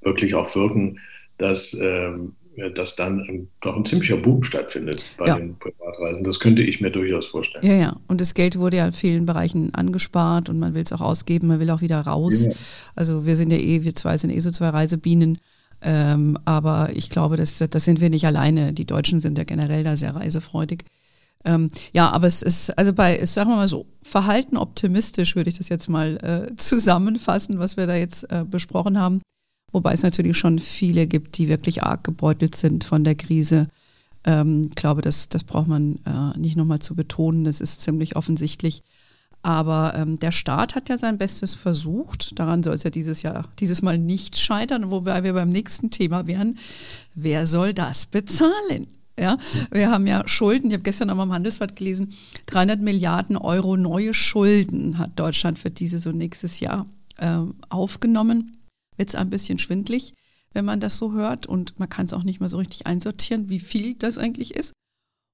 wirklich 0.02 0.36
auch 0.36 0.54
wirken, 0.56 1.00
dass, 1.38 1.74
ähm, 1.80 2.34
dass 2.76 2.96
dann 2.96 3.48
doch 3.62 3.76
ein 3.76 3.86
ziemlicher 3.86 4.18
Boom 4.18 4.44
stattfindet 4.44 5.14
bei 5.18 5.28
ja. 5.28 5.38
den 5.38 5.58
Privatreisen. 5.58 6.24
Das 6.24 6.40
könnte 6.40 6.64
ich 6.64 6.82
mir 6.82 6.90
durchaus 6.90 7.28
vorstellen. 7.28 7.66
Ja, 7.66 7.74
ja. 7.74 7.96
Und 8.08 8.20
das 8.22 8.34
Geld 8.34 8.58
wurde 8.58 8.78
ja 8.78 8.88
in 8.88 8.92
vielen 8.92 9.26
Bereichen 9.26 9.74
angespart 9.76 10.50
und 10.50 10.60
man 10.60 10.74
will 10.74 10.84
es 10.84 10.94
auch 10.94 11.02
ausgeben, 11.02 11.48
man 11.48 11.60
will 11.60 11.70
auch 11.70 11.82
wieder 11.82 12.02
raus. 12.02 12.46
Ja. 12.46 12.52
Also 12.96 13.26
wir 13.26 13.36
sind 13.36 13.52
ja 13.52 13.58
eh, 13.58 13.84
wir 13.84 13.94
zwei 13.94 14.18
sind 14.18 14.32
eh 14.32 14.40
so 14.40 14.52
zwei 14.52 14.70
Reisebienen. 14.70 15.38
Ähm, 15.84 16.38
aber 16.46 16.90
ich 16.96 17.12
glaube, 17.12 17.38
das, 17.38 17.60
das 17.60 17.86
sind 17.86 18.02
wir 18.02 18.10
nicht 18.10 18.26
alleine. 18.26 18.74
Die 18.74 18.86
Deutschen 18.86 19.22
sind 19.22 19.38
ja 19.38 19.44
generell 19.44 19.84
da 19.84 19.96
sehr 19.96 20.16
reisefreudig. 20.16 20.84
Ähm, 21.46 21.70
ja, 21.94 22.10
aber 22.10 22.28
es 22.28 22.42
ist, 22.42 22.78
also 22.78 22.94
bei, 22.94 23.24
sagen 23.26 23.52
wir 23.52 23.58
mal 23.58 23.68
so, 23.68 23.86
verhalten 24.02 24.58
optimistisch 24.58 25.36
würde 25.36 25.50
ich 25.50 25.58
das 25.58 25.70
jetzt 25.70 25.88
mal 25.88 26.18
äh, 26.24 26.56
zusammenfassen, 26.56 27.60
was 27.60 27.78
wir 27.78 27.88
da 27.88 27.96
jetzt 27.96 28.24
äh, 28.32 28.44
besprochen 28.44 29.00
haben. 29.00 29.22
Wobei 29.72 29.94
es 29.94 30.04
natürlich 30.04 30.38
schon 30.38 30.60
viele 30.60 31.08
gibt, 31.08 31.38
die 31.38 31.50
wirklich 31.50 31.84
arg 31.84 32.04
gebeutelt 32.04 32.56
sind 32.56 32.84
von 32.84 33.04
der 33.04 33.16
Krise. 33.16 33.68
Ähm, 34.26 34.68
ich 34.70 34.76
glaube, 34.76 35.02
das, 35.02 35.30
das 35.30 35.44
braucht 35.44 35.68
man 35.68 35.96
äh, 36.06 36.38
nicht 36.38 36.56
nochmal 36.56 36.80
zu 36.80 36.96
betonen. 36.96 37.44
Das 37.44 37.62
ist 37.62 37.82
ziemlich 37.82 38.16
offensichtlich. 38.16 38.84
Aber 39.44 39.94
ähm, 39.96 40.20
der 40.20 40.32
Staat 40.32 40.76
hat 40.76 40.90
ja 40.90 40.98
sein 40.98 41.18
Bestes 41.18 41.54
versucht. 41.54 42.38
Daran 42.40 42.64
soll 42.64 42.76
es 42.76 42.84
ja 42.84 42.90
dieses 42.90 43.22
Jahr, 43.22 43.48
dieses 43.60 43.82
Mal 43.82 43.98
nicht 43.98 44.38
scheitern, 44.38 44.90
wobei 44.90 45.24
wir 45.24 45.34
beim 45.34 45.50
nächsten 45.50 45.92
Thema 45.92 46.28
wären. 46.28 46.58
Wer 47.16 47.48
soll 47.48 47.74
das 47.74 48.08
bezahlen? 48.08 48.88
Ja, 49.20 49.38
wir 49.72 49.90
haben 49.90 50.06
ja 50.06 50.28
Schulden. 50.28 50.68
Ich 50.68 50.74
habe 50.74 50.84
gestern 50.84 51.16
mal 51.16 51.24
im 51.24 51.34
Handelsblatt 51.34 51.76
gelesen, 51.76 52.14
300 52.48 52.82
Milliarden 52.82 53.36
Euro 53.36 53.76
neue 53.76 54.14
Schulden 54.14 54.98
hat 55.00 55.18
Deutschland 55.18 55.58
für 55.58 55.72
dieses 55.72 56.06
und 56.06 56.18
nächstes 56.18 56.60
Jahr 56.60 56.86
äh, 57.18 57.40
aufgenommen. 57.70 58.52
Wird 58.98 59.10
es 59.10 59.16
ein 59.16 59.30
bisschen 59.30 59.60
schwindlig, 59.60 60.14
wenn 60.54 60.66
man 60.66 60.80
das 60.80 60.98
so 60.98 61.14
hört 61.14 61.46
und 61.46 61.80
man 61.80 61.90
kann 61.90 62.06
es 62.06 62.14
auch 62.14 62.24
nicht 62.24 62.40
mehr 62.40 62.50
so 62.50 62.58
richtig 62.58 62.86
einsortieren, 62.88 63.50
wie 63.50 63.60
viel 63.60 63.96
das 63.96 64.18
eigentlich 64.18 64.56
ist. 64.56 64.74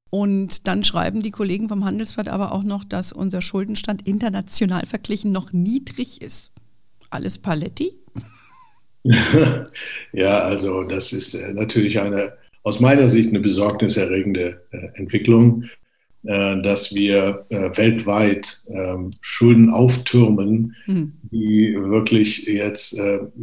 Und 0.09 0.67
dann 0.67 0.83
schreiben 0.83 1.23
die 1.23 1.31
Kollegen 1.31 1.69
vom 1.69 1.85
Handelsblatt 1.85 2.29
aber 2.29 2.51
auch 2.51 2.61
noch, 2.61 2.83
dass 2.83 3.13
unser 3.13 3.41
Schuldenstand 3.41 4.07
international 4.07 4.85
verglichen 4.85 5.31
noch 5.31 5.53
niedrig 5.53 6.21
ist. 6.21 6.51
Alles 7.09 7.39
Paletti? 7.39 7.93
ja, 10.13 10.39
also 10.43 10.83
das 10.83 11.13
ist 11.13 11.33
äh, 11.33 11.53
natürlich 11.53 11.99
eine 11.99 12.33
aus 12.63 12.79
meiner 12.79 13.09
Sicht 13.09 13.29
eine 13.29 13.39
besorgniserregende 13.39 14.61
äh, 14.71 14.99
Entwicklung, 14.99 15.65
äh, 16.23 16.61
dass 16.61 16.95
wir 16.95 17.45
weltweit 17.49 18.61
ähm, 18.67 19.11
Schulden 19.19 19.69
auftürmen, 19.69 20.75
hm. 20.85 21.13
Die 21.33 21.75
wirklich 21.75 22.45
jetzt 22.45 22.99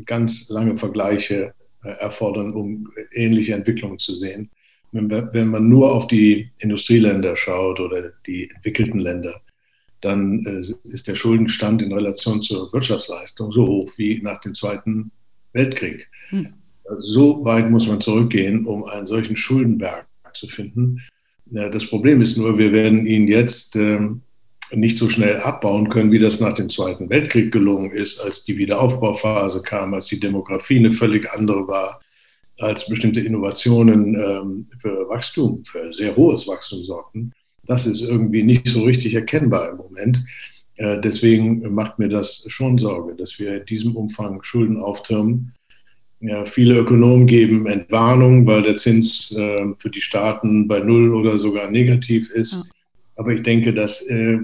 ganz 0.07 0.49
lange 0.49 0.77
Vergleiche 0.77 1.53
erfordern, 1.83 2.53
um 2.53 2.89
ähnliche 3.15 3.55
Entwicklungen 3.55 3.99
zu 3.99 4.15
sehen. 4.15 4.51
Wenn, 4.93 5.49
man 5.49 5.69
nur 5.69 5.95
auf 5.95 6.07
die 6.09 6.51
Industrieländer 6.59 7.37
schaut 7.37 7.79
oder 7.81 8.13
die 8.27 8.51
entwickelten 8.51 9.01
Länder, 9.01 9.41
dann 10.01 10.41
ist 10.85 11.09
der 11.09 11.15
Schuldenstand 11.15 11.83
in 11.83 11.93
Relation 11.93 12.43
zur 12.43 12.73
Wirtschaftsleistung 12.73 13.53
so 13.53 13.67
hoch 13.67 13.93
wie 13.97 14.21
nach 14.23 14.41
dem 14.41 14.55
Zweiten 14.55 15.11
Weltkrieg. 15.53 16.09
Hm. 16.31 16.55
So 16.99 17.45
weit 17.45 17.71
muss 17.71 17.87
man 17.87 18.01
zurückgehen, 18.01 18.67
um 18.67 18.85
einen 18.85 19.07
solchen 19.07 19.37
Schuldenberg 19.37 20.07
zu 20.33 20.49
finden. 20.49 21.01
Das 21.47 21.87
Problem 21.87 22.23
ist 22.23 22.37
nur, 22.37 22.59
wir 22.59 22.73
werden 22.73 23.07
ihn 23.07 23.29
jetzt 23.29 23.77
ähm, 23.77 24.23
nicht 24.73 24.99
so 24.99 25.09
schnell 25.09 25.39
abbauen 25.41 25.89
können, 25.89 26.13
wie 26.13 26.19
das 26.19 26.41
nach 26.41 26.55
dem 26.55 26.71
Zweiten 26.71 27.11
Weltkrieg 27.11 27.53
gelungen 27.53 27.91
ist, 27.91 28.21
als 28.21 28.45
die 28.45 28.57
Wiederaufbauphase 28.57 29.63
kam, 29.63 29.95
als 29.95 30.09
die 30.09 30.21
Demografie 30.21 30.79
eine 30.79 30.93
völlig 30.93 31.31
andere 31.33 31.67
war, 31.67 32.01
als 32.59 32.89
bestimmte 32.89 33.21
Innovationen 33.21 34.15
ähm, 34.15 34.67
für 34.79 35.09
Wachstum, 35.09 35.65
für 35.65 35.93
sehr 35.93 36.15
hohes 36.15 36.47
Wachstum 36.47 36.85
sorgten. 36.85 37.33
Das 37.65 37.87
ist 37.87 38.03
irgendwie 38.03 38.43
nicht 38.43 38.69
so 38.69 38.83
richtig 38.83 39.15
erkennbar 39.15 39.71
im 39.71 39.77
Moment. 39.79 40.23
Äh, 40.77 41.01
deswegen 41.01 41.75
macht 41.75 41.99
mir 41.99 42.09
das 42.09 42.45
schon 42.49 42.79
Sorge, 42.79 43.15
dass 43.15 43.39
wir 43.39 43.61
in 43.61 43.67
diesem 43.67 43.97
Umfang 43.97 44.43
Schulden 44.43 44.79
auftürmen 44.79 45.53
ja, 46.21 46.45
viele 46.45 46.79
Ökonomen 46.79 47.27
geben 47.27 47.67
Entwarnung, 47.67 48.47
weil 48.47 48.63
der 48.63 48.77
Zins 48.77 49.35
äh, 49.37 49.75
für 49.79 49.91
die 49.91 50.03
Staaten 50.03 50.69
bei 50.69 50.81
Null 50.81 51.15
oder 51.15 51.39
sogar 51.39 51.71
negativ 51.71 52.31
ist. 52.31 52.53
Ja. 52.53 52.63
Aber 53.17 53.33
ich 53.33 53.43
denke, 53.43 53.73
das 53.73 54.03
äh, 54.09 54.39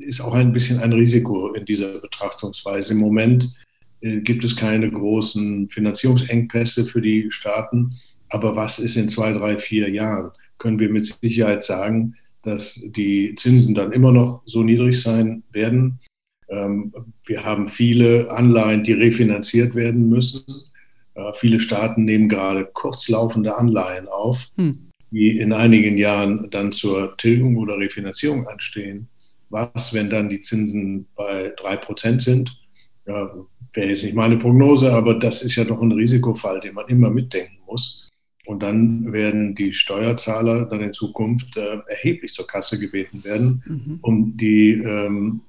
ist 0.00 0.20
auch 0.20 0.34
ein 0.34 0.52
bisschen 0.52 0.78
ein 0.80 0.92
Risiko 0.92 1.52
in 1.54 1.64
dieser 1.64 2.00
Betrachtungsweise. 2.00 2.94
Im 2.94 3.00
Moment 3.00 3.52
äh, 4.00 4.20
gibt 4.20 4.44
es 4.44 4.56
keine 4.56 4.90
großen 4.90 5.68
Finanzierungsengpässe 5.68 6.84
für 6.84 7.00
die 7.00 7.30
Staaten. 7.30 7.96
Aber 8.30 8.56
was 8.56 8.78
ist 8.78 8.96
in 8.96 9.08
zwei, 9.08 9.32
drei, 9.32 9.58
vier 9.58 9.88
Jahren? 9.88 10.30
Können 10.58 10.78
wir 10.78 10.90
mit 10.90 11.06
Sicherheit 11.06 11.64
sagen, 11.64 12.14
dass 12.42 12.82
die 12.96 13.34
Zinsen 13.36 13.74
dann 13.74 13.92
immer 13.92 14.12
noch 14.12 14.42
so 14.46 14.62
niedrig 14.62 15.00
sein 15.00 15.42
werden? 15.52 16.00
Ähm, 16.48 16.92
wir 17.26 17.44
haben 17.44 17.68
viele 17.68 18.30
Anleihen, 18.30 18.84
die 18.84 18.92
refinanziert 18.92 19.74
werden 19.74 20.08
müssen. 20.08 20.44
Äh, 21.14 21.32
viele 21.34 21.60
Staaten 21.60 22.04
nehmen 22.04 22.28
gerade 22.28 22.64
kurzlaufende 22.64 23.56
Anleihen 23.56 24.08
auf, 24.08 24.48
hm. 24.56 24.90
die 25.10 25.38
in 25.38 25.52
einigen 25.52 25.96
Jahren 25.96 26.48
dann 26.50 26.72
zur 26.72 27.16
Tilgung 27.16 27.56
oder 27.56 27.78
Refinanzierung 27.78 28.46
anstehen. 28.46 29.08
Was, 29.48 29.94
wenn 29.94 30.10
dann 30.10 30.28
die 30.28 30.40
Zinsen 30.40 31.06
bei 31.16 31.54
3% 31.54 32.20
sind? 32.20 32.58
Ja, 33.06 33.30
Wäre 33.72 33.88
jetzt 33.88 34.04
nicht 34.04 34.14
meine 34.14 34.38
Prognose, 34.38 34.92
aber 34.92 35.14
das 35.14 35.42
ist 35.42 35.56
ja 35.56 35.64
doch 35.64 35.82
ein 35.82 35.92
Risikofall, 35.92 36.60
den 36.60 36.74
man 36.74 36.88
immer 36.88 37.10
mitdenken 37.10 37.58
muss. 37.66 38.08
Und 38.46 38.62
dann 38.62 39.12
werden 39.12 39.54
die 39.54 39.72
Steuerzahler 39.72 40.64
dann 40.64 40.80
in 40.80 40.94
Zukunft 40.94 41.56
äh, 41.58 41.78
erheblich 41.88 42.32
zur 42.32 42.46
Kasse 42.46 42.78
gebeten 42.78 43.22
werden, 43.24 43.62
mhm. 43.66 43.98
um 44.00 44.36
die 44.36 44.70
ähm, 44.70 45.42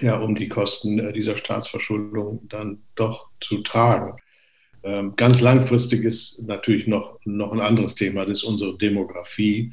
ja, 0.00 0.18
um 0.18 0.34
die 0.34 0.48
Kosten 0.48 0.98
äh, 0.98 1.12
dieser 1.12 1.36
Staatsverschuldung 1.36 2.40
dann 2.48 2.78
doch 2.96 3.28
zu 3.40 3.58
tragen. 3.58 4.16
Ähm, 4.82 5.14
ganz 5.16 5.40
langfristig 5.40 6.02
ist 6.04 6.42
natürlich 6.42 6.86
noch, 6.86 7.18
noch 7.24 7.52
ein 7.52 7.60
anderes 7.60 7.94
Thema, 7.94 8.24
das 8.24 8.38
ist 8.38 8.44
unsere 8.44 8.76
Demografie, 8.76 9.70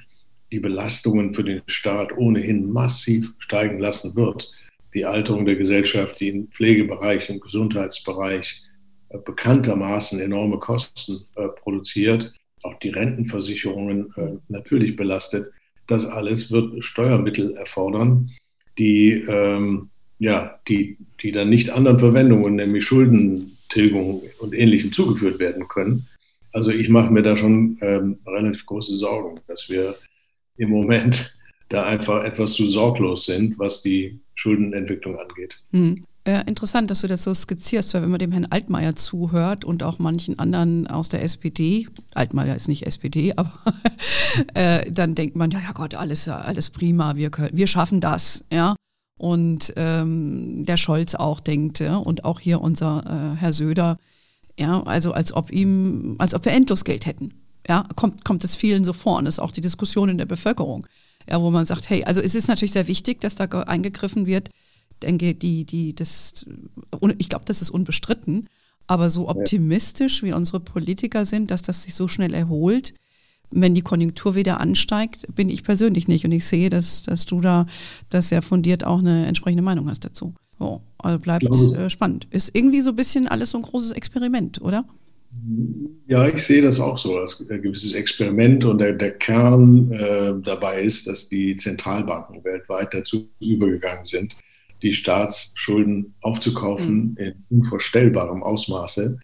die 0.52 0.60
Belastungen 0.60 1.34
für 1.34 1.44
den 1.44 1.62
Staat 1.68 2.16
ohnehin 2.18 2.72
massiv 2.72 3.34
steigen 3.40 3.80
lassen 3.80 4.16
wird. 4.16 4.52
Die 4.94 5.06
Alterung 5.06 5.46
der 5.46 5.56
Gesellschaft, 5.56 6.20
die 6.20 6.30
im 6.30 6.48
Pflegebereich, 6.48 7.30
im 7.30 7.40
Gesundheitsbereich 7.40 8.62
äh, 9.10 9.18
bekanntermaßen 9.20 10.20
enorme 10.20 10.58
Kosten 10.58 11.22
äh, 11.36 11.48
produziert, 11.50 12.34
auch 12.64 12.78
die 12.80 12.90
Rentenversicherungen 12.90 14.12
äh, 14.18 14.38
natürlich 14.48 14.96
belastet. 14.96 15.52
Das 15.88 16.06
alles 16.06 16.52
wird 16.52 16.84
Steuermittel 16.84 17.54
erfordern, 17.54 18.32
die, 18.78 19.12
ähm, 19.28 19.90
ja, 20.20 20.60
die, 20.68 20.98
die 21.22 21.32
dann 21.32 21.50
nicht 21.50 21.70
anderen 21.70 22.00
Verwendungen, 22.00 22.56
nämlich 22.56 22.86
Schulden 22.86 23.56
Tilgung 23.70 24.22
und 24.40 24.54
Ähnlichem 24.54 24.92
zugeführt 24.92 25.40
werden 25.40 25.68
können. 25.68 26.08
Also 26.52 26.72
ich 26.72 26.90
mache 26.90 27.12
mir 27.12 27.22
da 27.22 27.38
schon 27.38 27.78
ähm, 27.82 28.18
relativ 28.26 28.66
große 28.66 28.96
Sorgen, 28.96 29.40
dass 29.48 29.70
wir 29.70 29.96
im 30.60 30.70
Moment 30.70 31.38
da 31.70 31.84
einfach 31.84 32.24
etwas 32.24 32.54
zu 32.54 32.68
sorglos 32.68 33.26
sind, 33.26 33.58
was 33.58 33.82
die 33.82 34.20
Schuldenentwicklung 34.36 35.18
angeht. 35.18 35.60
Hm. 35.72 36.04
Äh, 36.26 36.44
interessant, 36.48 36.92
dass 36.92 37.02
du 37.02 37.08
das 37.08 37.24
so 37.24 37.34
skizzierst, 37.34 37.94
weil 37.94 38.04
wenn 38.04 38.10
man 38.10 38.20
dem 38.20 38.32
Herrn 38.32 38.48
Altmaier 38.50 38.96
zuhört 38.96 39.64
und 39.64 39.84
auch 39.84 40.00
manchen 40.00 40.38
anderen 40.38 40.86
aus 40.88 41.10
der 41.10 41.24
SPD, 41.24 41.88
Altmaier 42.14 42.56
ist 42.56 42.68
nicht 42.68 42.86
SPD, 42.86 43.34
aber 43.38 43.52
äh, 44.54 44.92
dann 44.92 45.16
denkt 45.16 45.36
man, 45.36 45.50
ja, 45.52 45.60
ja 45.60 45.72
Gott, 45.74 45.96
alles, 45.96 46.28
alles 46.28 46.70
prima, 46.72 47.16
wir, 47.16 47.30
können, 47.30 47.58
wir 47.58 47.68
schaffen 47.68 48.02
das, 48.02 48.44
ja. 48.52 48.76
Und 49.18 49.74
ähm, 49.76 50.66
der 50.66 50.78
Scholz 50.78 51.16
auch 51.16 51.40
denkt, 51.40 51.80
ja? 51.80 51.98
und 51.98 52.24
auch 52.26 52.40
hier 52.40 52.62
unser 52.62 53.04
äh, 53.06 53.38
Herr 53.38 53.52
Söder, 53.52 53.98
ja, 54.58 54.82
also 54.84 55.14
als 55.14 55.34
ob 55.34 55.52
ihm, 55.52 56.16
als 56.20 56.34
ob 56.34 56.46
wir 56.46 56.52
Endlosgeld 56.52 57.06
hätten. 57.06 57.34
Ja, 57.70 57.86
kommt, 57.96 58.26
kommt 58.26 58.44
es 58.44 58.56
vielen 58.56 58.84
so 58.84 58.94
vor 58.94 59.18
und 59.18 59.28
ist 59.28 59.40
auch 59.40 59.52
die 59.52 59.62
Diskussion 59.62 60.10
in 60.10 60.18
der 60.18 60.26
Bevölkerung, 60.26 60.88
ja, 61.30 61.40
wo 61.40 61.52
man 61.52 61.66
sagt, 61.66 61.90
hey, 61.90 62.04
also 62.04 62.20
es 62.20 62.34
ist 62.34 62.48
natürlich 62.48 62.72
sehr 62.72 62.88
wichtig, 62.88 63.22
dass 63.22 63.36
da 63.36 63.46
eingegriffen 63.46 64.26
wird, 64.26 64.50
denke, 65.04 65.36
die, 65.36 65.66
die, 65.66 65.94
das, 65.94 66.48
ich 67.20 67.30
glaube, 67.30 67.46
das 67.46 67.62
ist 67.62 67.70
unbestritten, 67.70 68.48
aber 68.88 69.12
so 69.12 69.30
optimistisch 69.30 70.24
wie 70.24 70.34
unsere 70.34 70.60
Politiker 70.60 71.26
sind, 71.26 71.52
dass 71.52 71.62
das 71.62 71.84
sich 71.84 71.94
so 71.94 72.08
schnell 72.08 72.34
erholt, 72.34 72.96
wenn 73.52 73.76
die 73.76 73.82
Konjunktur 73.82 74.34
wieder 74.34 74.60
ansteigt, 74.60 75.36
bin 75.36 75.50
ich 75.50 75.64
persönlich 75.64 76.08
nicht. 76.08 76.26
Und 76.26 76.32
ich 76.32 76.46
sehe, 76.46 76.70
dass, 76.70 77.04
dass 77.04 77.26
du 77.26 77.42
da 77.42 77.66
das 78.10 78.30
sehr 78.30 78.42
fundiert 78.42 78.84
auch 78.84 79.00
eine 79.00 79.26
entsprechende 79.26 79.64
Meinung 79.64 79.90
hast 79.90 80.06
dazu. 80.06 80.34
Oh, 80.60 80.82
also 80.98 81.20
bleibt 81.20 81.46
äh, 81.46 81.90
spannend. 81.90 82.28
Ist 82.32 82.52
irgendwie 82.54 82.82
so 82.82 82.92
ein 82.92 82.96
bisschen 82.96 83.28
alles 83.28 83.52
so 83.52 83.58
ein 83.58 83.64
großes 83.64 83.92
Experiment, 83.92 84.62
oder? 84.62 84.86
Ja, 86.08 86.28
ich 86.28 86.44
sehe 86.44 86.62
das 86.62 86.80
auch 86.80 86.98
so 86.98 87.18
als 87.20 87.46
ein 87.50 87.62
gewisses 87.62 87.94
Experiment 87.94 88.66
und 88.66 88.80
der, 88.80 88.94
der 88.94 89.12
Kern 89.12 89.92
äh, 89.92 90.34
dabei 90.44 90.82
ist, 90.82 91.08
dass 91.08 91.30
die 91.30 91.56
Zentralbanken 91.56 92.44
weltweit 92.44 92.94
dazu 92.94 93.30
übergegangen 93.40 94.06
sind, 94.06 94.36
die 94.82 94.94
Staatsschulden 94.94 96.16
aufzukaufen 96.22 97.12
mhm. 97.12 97.18
in 97.18 97.34
unvorstellbarem 97.50 98.42
Ausmaße 98.42 99.20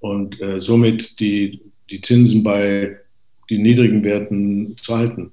und 0.00 0.40
äh, 0.40 0.60
somit 0.60 1.18
die, 1.18 1.60
die 1.90 2.00
Zinsen 2.00 2.44
bei 2.44 2.96
den 3.50 3.62
niedrigen 3.62 4.04
Werten 4.04 4.76
zu 4.80 4.96
halten. 4.96 5.32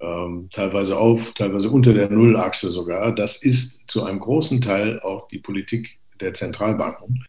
Ähm, 0.00 0.48
teilweise 0.52 0.96
auf, 0.96 1.34
teilweise 1.34 1.68
unter 1.70 1.92
der 1.92 2.10
Nullachse 2.10 2.70
sogar. 2.70 3.12
Das 3.12 3.42
ist 3.42 3.90
zu 3.90 4.04
einem 4.04 4.20
großen 4.20 4.60
Teil 4.60 5.00
auch 5.00 5.26
die 5.28 5.38
Politik 5.38 5.98
der 6.20 6.34
Zentralbanken. 6.34 7.24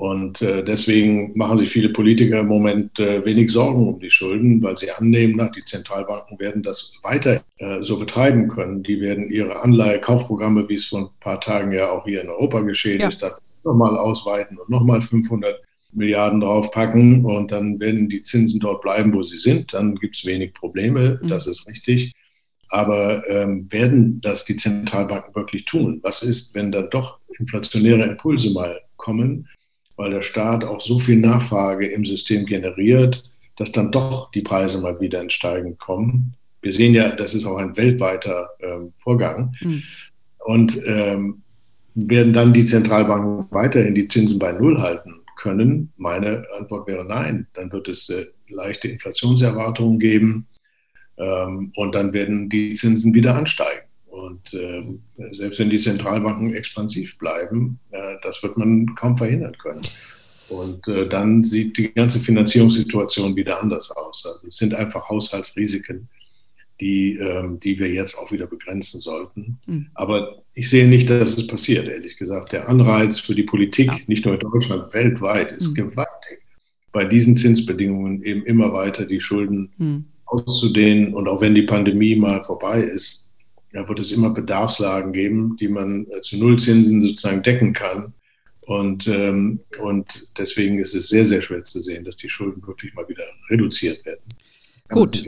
Und 0.00 0.40
äh, 0.40 0.64
deswegen 0.64 1.36
machen 1.36 1.58
sich 1.58 1.68
viele 1.68 1.90
Politiker 1.90 2.40
im 2.40 2.46
Moment 2.46 2.98
äh, 2.98 3.22
wenig 3.22 3.52
Sorgen 3.52 3.86
um 3.86 4.00
die 4.00 4.10
Schulden, 4.10 4.62
weil 4.62 4.78
sie 4.78 4.90
annehmen, 4.90 5.34
na, 5.36 5.50
die 5.50 5.62
Zentralbanken 5.62 6.38
werden 6.38 6.62
das 6.62 6.98
weiter 7.02 7.44
äh, 7.58 7.82
so 7.82 7.98
betreiben 7.98 8.48
können. 8.48 8.82
Die 8.82 8.98
werden 8.98 9.30
ihre 9.30 9.60
Anleihekaufprogramme, 9.60 10.66
wie 10.70 10.76
es 10.76 10.86
vor 10.86 11.00
ein 11.00 11.08
paar 11.20 11.38
Tagen 11.38 11.72
ja 11.72 11.90
auch 11.90 12.06
hier 12.06 12.22
in 12.22 12.30
Europa 12.30 12.60
geschehen 12.60 12.98
ja. 12.98 13.08
ist, 13.08 13.22
nochmal 13.62 13.94
ausweiten 13.94 14.56
und 14.56 14.70
nochmal 14.70 15.02
500 15.02 15.60
Milliarden 15.92 16.40
draufpacken 16.40 17.22
und 17.26 17.52
dann 17.52 17.78
werden 17.78 18.08
die 18.08 18.22
Zinsen 18.22 18.58
dort 18.58 18.80
bleiben, 18.80 19.12
wo 19.12 19.20
sie 19.20 19.36
sind. 19.36 19.74
Dann 19.74 19.96
gibt 19.96 20.16
es 20.16 20.24
wenig 20.24 20.54
Probleme, 20.54 21.20
mhm. 21.20 21.28
das 21.28 21.46
ist 21.46 21.68
richtig. 21.68 22.14
Aber 22.70 23.22
ähm, 23.28 23.66
werden 23.70 24.18
das 24.22 24.46
die 24.46 24.56
Zentralbanken 24.56 25.34
wirklich 25.34 25.66
tun? 25.66 26.00
Was 26.02 26.22
ist, 26.22 26.54
wenn 26.54 26.72
da 26.72 26.80
doch 26.80 27.18
inflationäre 27.38 28.04
Impulse 28.04 28.50
mal 28.54 28.80
kommen? 28.96 29.46
Weil 30.00 30.12
der 30.12 30.22
Staat 30.22 30.64
auch 30.64 30.80
so 30.80 30.98
viel 30.98 31.18
Nachfrage 31.18 31.86
im 31.86 32.06
System 32.06 32.46
generiert, 32.46 33.22
dass 33.56 33.70
dann 33.70 33.92
doch 33.92 34.30
die 34.30 34.40
Preise 34.40 34.80
mal 34.80 34.98
wieder 34.98 35.20
ins 35.20 35.34
Steigen 35.34 35.76
kommen. 35.76 36.32
Wir 36.62 36.72
sehen 36.72 36.94
ja, 36.94 37.10
das 37.10 37.34
ist 37.34 37.44
auch 37.44 37.58
ein 37.58 37.76
weltweiter 37.76 38.48
ähm, 38.60 38.94
Vorgang. 38.96 39.52
Mhm. 39.60 39.82
Und 40.46 40.80
ähm, 40.86 41.42
werden 41.94 42.32
dann 42.32 42.54
die 42.54 42.64
Zentralbanken 42.64 43.44
weiterhin 43.50 43.94
die 43.94 44.08
Zinsen 44.08 44.38
bei 44.38 44.52
Null 44.52 44.80
halten 44.80 45.12
können? 45.36 45.92
Meine 45.98 46.46
Antwort 46.58 46.88
wäre 46.88 47.04
nein. 47.04 47.46
Dann 47.52 47.70
wird 47.70 47.86
es 47.88 48.08
äh, 48.08 48.24
leichte 48.48 48.88
Inflationserwartungen 48.88 49.98
geben 49.98 50.46
ähm, 51.18 51.72
und 51.76 51.94
dann 51.94 52.14
werden 52.14 52.48
die 52.48 52.72
Zinsen 52.72 53.12
wieder 53.12 53.34
ansteigen. 53.34 53.86
Und 54.20 54.54
äh, 54.54 54.82
selbst 55.32 55.58
wenn 55.60 55.70
die 55.70 55.78
Zentralbanken 55.78 56.54
expansiv 56.54 57.18
bleiben, 57.18 57.78
äh, 57.90 58.16
das 58.22 58.42
wird 58.42 58.56
man 58.56 58.94
kaum 58.94 59.16
verhindern 59.16 59.56
können. 59.58 59.82
Und 60.50 60.86
äh, 60.88 61.08
dann 61.08 61.44
sieht 61.44 61.78
die 61.78 61.92
ganze 61.92 62.18
Finanzierungssituation 62.18 63.36
wieder 63.36 63.62
anders 63.62 63.90
aus. 63.90 64.26
Also 64.26 64.48
es 64.48 64.56
sind 64.56 64.74
einfach 64.74 65.08
Haushaltsrisiken, 65.08 66.08
die, 66.80 67.14
ähm, 67.16 67.60
die 67.60 67.78
wir 67.78 67.88
jetzt 67.88 68.18
auch 68.18 68.32
wieder 68.32 68.46
begrenzen 68.46 69.00
sollten. 69.00 69.58
Mhm. 69.66 69.86
Aber 69.94 70.42
ich 70.54 70.68
sehe 70.68 70.88
nicht, 70.88 71.08
dass 71.08 71.38
es 71.38 71.46
passiert, 71.46 71.86
ehrlich 71.86 72.16
gesagt. 72.16 72.52
Der 72.52 72.68
Anreiz 72.68 73.20
für 73.20 73.34
die 73.34 73.44
Politik, 73.44 73.86
ja. 73.86 73.98
nicht 74.06 74.24
nur 74.24 74.34
in 74.34 74.40
Deutschland, 74.40 74.92
weltweit, 74.92 75.52
ist 75.52 75.70
mhm. 75.70 75.90
gewaltig. 75.90 76.40
Bei 76.92 77.04
diesen 77.04 77.36
Zinsbedingungen 77.36 78.22
eben 78.24 78.44
immer 78.44 78.72
weiter 78.72 79.06
die 79.06 79.20
Schulden 79.20 79.70
mhm. 79.78 80.04
auszudehnen. 80.26 81.14
Und 81.14 81.28
auch 81.28 81.40
wenn 81.40 81.54
die 81.54 81.62
Pandemie 81.62 82.16
mal 82.16 82.42
vorbei 82.42 82.82
ist, 82.82 83.29
ja, 83.72 83.88
wird 83.88 84.00
es 84.00 84.12
immer 84.12 84.30
Bedarfslagen 84.30 85.12
geben, 85.12 85.56
die 85.56 85.68
man 85.68 86.06
äh, 86.10 86.20
zu 86.22 86.38
Nullzinsen 86.38 87.02
sozusagen 87.02 87.42
decken 87.42 87.72
kann. 87.72 88.12
Und, 88.62 89.08
ähm, 89.08 89.60
und 89.80 90.28
deswegen 90.38 90.78
ist 90.78 90.94
es 90.94 91.08
sehr, 91.08 91.24
sehr 91.24 91.42
schwer 91.42 91.64
zu 91.64 91.80
sehen, 91.80 92.04
dass 92.04 92.16
die 92.16 92.28
Schulden 92.28 92.64
wirklich 92.66 92.94
mal 92.94 93.08
wieder 93.08 93.24
reduziert 93.48 94.04
werden. 94.04 94.22
Gut. 94.90 95.24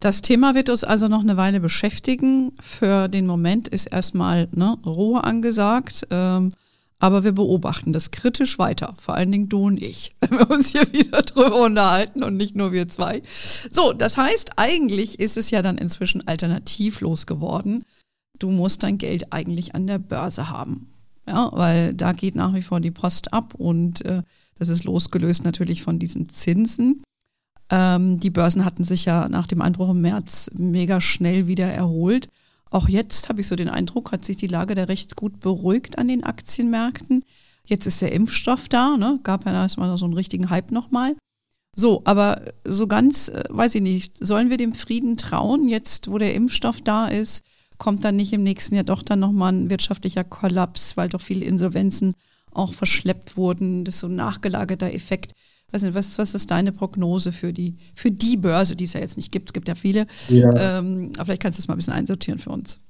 Das 0.00 0.20
Thema 0.20 0.56
wird 0.56 0.68
uns 0.68 0.82
also 0.82 1.06
noch 1.06 1.20
eine 1.20 1.36
Weile 1.36 1.60
beschäftigen. 1.60 2.52
Für 2.60 3.06
den 3.06 3.24
Moment 3.24 3.68
ist 3.68 3.86
erstmal 3.86 4.48
ne, 4.52 4.76
Ruhe 4.84 5.22
angesagt. 5.22 6.08
Ähm, 6.10 6.52
aber 7.02 7.24
wir 7.24 7.32
beobachten 7.32 7.92
das 7.92 8.12
kritisch 8.12 8.60
weiter, 8.60 8.94
vor 8.96 9.16
allen 9.16 9.32
Dingen 9.32 9.48
du 9.48 9.64
und 9.64 9.82
ich, 9.82 10.12
wenn 10.20 10.38
wir 10.38 10.50
uns 10.52 10.70
hier 10.70 10.90
wieder 10.92 11.22
drüber 11.22 11.64
unterhalten 11.64 12.22
und 12.22 12.36
nicht 12.36 12.54
nur 12.54 12.70
wir 12.70 12.86
zwei. 12.86 13.20
So, 13.72 13.92
das 13.92 14.16
heißt, 14.16 14.52
eigentlich 14.56 15.18
ist 15.18 15.36
es 15.36 15.50
ja 15.50 15.62
dann 15.62 15.78
inzwischen 15.78 16.26
alternativlos 16.28 17.26
geworden. 17.26 17.84
Du 18.38 18.52
musst 18.52 18.84
dein 18.84 18.98
Geld 18.98 19.32
eigentlich 19.32 19.74
an 19.74 19.88
der 19.88 19.98
Börse 19.98 20.48
haben. 20.48 20.92
Ja, 21.26 21.50
weil 21.52 21.92
da 21.92 22.12
geht 22.12 22.36
nach 22.36 22.54
wie 22.54 22.62
vor 22.62 22.78
die 22.78 22.92
Post 22.92 23.32
ab 23.32 23.54
und 23.56 24.04
äh, 24.04 24.22
das 24.60 24.68
ist 24.68 24.84
losgelöst 24.84 25.44
natürlich 25.44 25.82
von 25.82 25.98
diesen 25.98 26.28
Zinsen. 26.28 27.02
Ähm, 27.68 28.20
die 28.20 28.30
Börsen 28.30 28.64
hatten 28.64 28.84
sich 28.84 29.06
ja 29.06 29.28
nach 29.28 29.48
dem 29.48 29.60
Einbruch 29.60 29.90
im 29.90 30.02
März 30.02 30.52
mega 30.54 31.00
schnell 31.00 31.48
wieder 31.48 31.66
erholt. 31.66 32.28
Auch 32.72 32.88
jetzt 32.88 33.28
habe 33.28 33.42
ich 33.42 33.48
so 33.48 33.54
den 33.54 33.68
Eindruck, 33.68 34.12
hat 34.12 34.24
sich 34.24 34.36
die 34.36 34.46
Lage 34.46 34.74
da 34.74 34.84
recht 34.84 35.14
gut 35.14 35.40
beruhigt 35.40 35.98
an 35.98 36.08
den 36.08 36.24
Aktienmärkten. 36.24 37.22
Jetzt 37.66 37.86
ist 37.86 38.00
der 38.00 38.12
Impfstoff 38.12 38.70
da, 38.70 38.96
ne? 38.96 39.20
gab 39.22 39.44
ja 39.44 39.52
erstmal 39.52 39.96
so 39.98 40.06
einen 40.06 40.14
richtigen 40.14 40.48
Hype 40.48 40.72
nochmal. 40.72 41.14
So, 41.76 42.00
aber 42.04 42.42
so 42.64 42.86
ganz, 42.86 43.28
äh, 43.28 43.44
weiß 43.50 43.74
ich 43.74 43.82
nicht, 43.82 44.16
sollen 44.24 44.48
wir 44.48 44.56
dem 44.56 44.72
Frieden 44.72 45.18
trauen, 45.18 45.68
jetzt 45.68 46.10
wo 46.10 46.16
der 46.16 46.34
Impfstoff 46.34 46.80
da 46.80 47.08
ist? 47.08 47.44
Kommt 47.76 48.04
dann 48.04 48.16
nicht 48.16 48.32
im 48.32 48.42
nächsten 48.42 48.74
Jahr 48.74 48.84
doch 48.84 49.02
dann 49.02 49.20
nochmal 49.20 49.52
ein 49.52 49.70
wirtschaftlicher 49.70 50.24
Kollaps, 50.24 50.96
weil 50.96 51.10
doch 51.10 51.20
viele 51.20 51.44
Insolvenzen 51.44 52.14
auch 52.52 52.72
verschleppt 52.72 53.36
wurden? 53.36 53.84
Das 53.84 53.96
ist 53.96 54.00
so 54.00 54.06
ein 54.06 54.14
nachgelagerter 54.14 54.94
Effekt. 54.94 55.32
Weiß 55.72 55.82
nicht, 55.82 55.94
was, 55.94 56.18
was 56.18 56.34
ist 56.34 56.50
deine 56.50 56.70
Prognose 56.70 57.32
für 57.32 57.52
die, 57.52 57.74
für 57.94 58.10
die 58.10 58.36
Börse, 58.36 58.76
die 58.76 58.84
es 58.84 58.92
ja 58.92 59.00
jetzt 59.00 59.16
nicht 59.16 59.32
gibt? 59.32 59.46
Es 59.46 59.52
gibt 59.52 59.68
ja 59.68 59.74
viele. 59.74 60.06
Ja. 60.28 60.78
Ähm, 60.78 61.12
aber 61.16 61.26
vielleicht 61.26 61.42
kannst 61.42 61.58
du 61.58 61.62
das 61.62 61.68
mal 61.68 61.74
ein 61.74 61.78
bisschen 61.78 61.94
einsortieren 61.94 62.38
für 62.38 62.50
uns. 62.50 62.80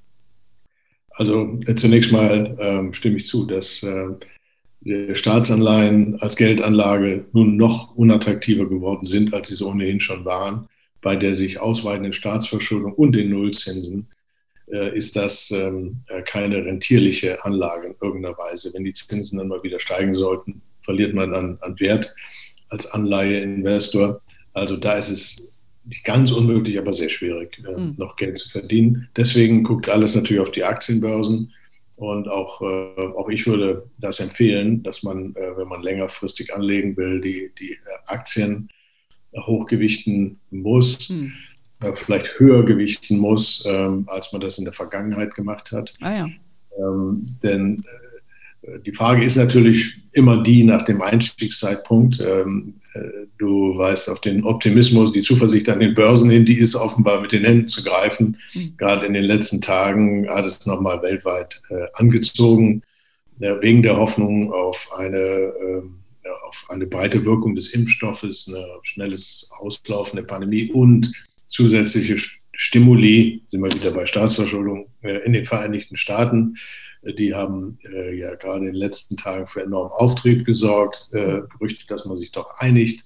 Also 1.11 1.59
äh, 1.65 1.75
zunächst 1.75 2.11
mal 2.11 2.57
ähm, 2.59 2.93
stimme 2.93 3.17
ich 3.17 3.25
zu, 3.25 3.45
dass 3.45 3.83
äh, 3.83 5.15
Staatsanleihen 5.15 6.19
als 6.19 6.35
Geldanlage 6.35 7.25
nun 7.31 7.55
noch 7.55 7.95
unattraktiver 7.95 8.67
geworden 8.67 9.05
sind, 9.05 9.33
als 9.33 9.47
sie 9.47 9.53
es 9.53 9.61
ohnehin 9.61 10.01
schon 10.01 10.25
waren. 10.25 10.67
Bei 11.01 11.15
der 11.15 11.35
sich 11.35 11.59
ausweitenden 11.59 12.13
Staatsverschuldung 12.13 12.93
und 12.93 13.13
den 13.13 13.29
Nullzinsen 13.29 14.07
äh, 14.71 14.95
ist 14.95 15.15
das 15.15 15.51
ähm, 15.51 15.99
äh, 16.07 16.21
keine 16.23 16.65
rentierliche 16.65 17.43
Anlage 17.45 17.87
in 17.87 17.95
irgendeiner 18.01 18.37
Weise. 18.37 18.71
Wenn 18.73 18.83
die 18.83 18.93
Zinsen 18.93 19.37
dann 19.37 19.47
mal 19.47 19.63
wieder 19.63 19.79
steigen 19.79 20.15
sollten, 20.15 20.61
verliert 20.81 21.13
man 21.13 21.33
an, 21.33 21.57
an 21.61 21.79
Wert 21.79 22.13
als 22.73 22.91
Anleiheinvestor. 22.91 24.19
Also 24.53 24.77
da 24.77 24.93
ist 24.93 25.09
es 25.09 25.53
nicht 25.85 26.03
ganz 26.03 26.31
unmöglich, 26.31 26.79
aber 26.79 26.93
sehr 26.93 27.09
schwierig, 27.09 27.59
mhm. 27.59 27.93
noch 27.97 28.15
Geld 28.15 28.37
zu 28.37 28.49
verdienen. 28.49 29.07
Deswegen 29.15 29.63
guckt 29.63 29.87
alles 29.89 30.15
natürlich 30.15 30.41
auf 30.41 30.51
die 30.51 30.63
Aktienbörsen. 30.63 31.53
Und 31.95 32.27
auch, 32.27 32.61
äh, 32.61 33.01
auch 33.15 33.29
ich 33.29 33.45
würde 33.45 33.87
das 33.99 34.19
empfehlen, 34.19 34.81
dass 34.81 35.03
man, 35.03 35.35
äh, 35.35 35.55
wenn 35.55 35.67
man 35.67 35.83
längerfristig 35.83 36.53
anlegen 36.53 36.97
will, 36.97 37.21
die, 37.21 37.51
die 37.59 37.77
Aktien 38.07 38.69
hochgewichten 39.37 40.39
muss, 40.49 41.09
mhm. 41.09 41.33
äh, 41.81 41.93
vielleicht 41.93 42.39
höher 42.39 42.63
gewichten 42.65 43.17
muss, 43.17 43.63
ähm, 43.67 44.05
als 44.07 44.31
man 44.31 44.41
das 44.41 44.57
in 44.57 44.65
der 44.65 44.73
Vergangenheit 44.73 45.35
gemacht 45.35 45.71
hat. 45.71 45.93
Ah, 46.01 46.11
ja. 46.11 46.29
ähm, 46.79 47.37
denn 47.43 47.83
die 48.85 48.93
Frage 48.93 49.23
ist 49.23 49.35
natürlich 49.35 49.97
immer 50.13 50.41
die 50.41 50.63
nach 50.63 50.83
dem 50.83 51.01
Einstiegszeitpunkt. 51.01 52.19
Ähm, 52.19 52.75
äh, 52.93 53.27
du 53.37 53.77
weißt, 53.77 54.09
auf 54.09 54.21
den 54.21 54.43
Optimismus, 54.43 55.11
die 55.11 55.21
Zuversicht 55.21 55.69
an 55.69 55.79
den 55.79 55.93
Börsen 55.93 56.29
hin, 56.29 56.45
die 56.45 56.57
ist 56.57 56.75
offenbar 56.75 57.21
mit 57.21 57.31
den 57.31 57.43
Händen 57.43 57.67
zu 57.67 57.83
greifen. 57.83 58.37
Mhm. 58.53 58.73
Gerade 58.77 59.05
in 59.05 59.13
den 59.13 59.25
letzten 59.25 59.61
Tagen 59.61 60.29
hat 60.29 60.45
es 60.45 60.65
nochmal 60.65 61.01
weltweit 61.01 61.61
äh, 61.69 61.85
angezogen, 61.93 62.81
wegen 63.39 63.81
der 63.81 63.97
Hoffnung 63.97 64.53
auf 64.53 64.89
eine, 64.95 65.17
ähm, 65.17 65.95
auf 66.47 66.65
eine 66.69 66.85
breite 66.85 67.25
Wirkung 67.25 67.55
des 67.55 67.73
Impfstoffes, 67.73 68.53
ein 68.53 68.63
schnelles 68.83 69.49
Auslaufen 69.59 70.15
der 70.15 70.23
Pandemie 70.23 70.71
und 70.71 71.11
zusätzliche 71.47 72.15
Stimuli, 72.53 73.41
sind 73.47 73.61
wir 73.61 73.73
wieder 73.73 73.91
bei 73.91 74.05
Staatsverschuldung 74.05 74.87
äh, 75.01 75.25
in 75.25 75.33
den 75.33 75.45
Vereinigten 75.45 75.97
Staaten. 75.97 76.55
Die 77.17 77.33
haben 77.33 77.77
äh, 77.91 78.17
ja 78.17 78.35
gerade 78.35 78.59
in 78.59 78.65
den 78.65 78.75
letzten 78.75 79.17
Tagen 79.17 79.47
für 79.47 79.61
enormen 79.61 79.91
Auftrieb 79.91 80.45
gesorgt. 80.45 81.09
Äh, 81.11 81.41
Gerüchte, 81.51 81.85
dass 81.87 82.05
man 82.05 82.17
sich 82.17 82.31
doch 82.31 82.47
einigt. 82.57 83.03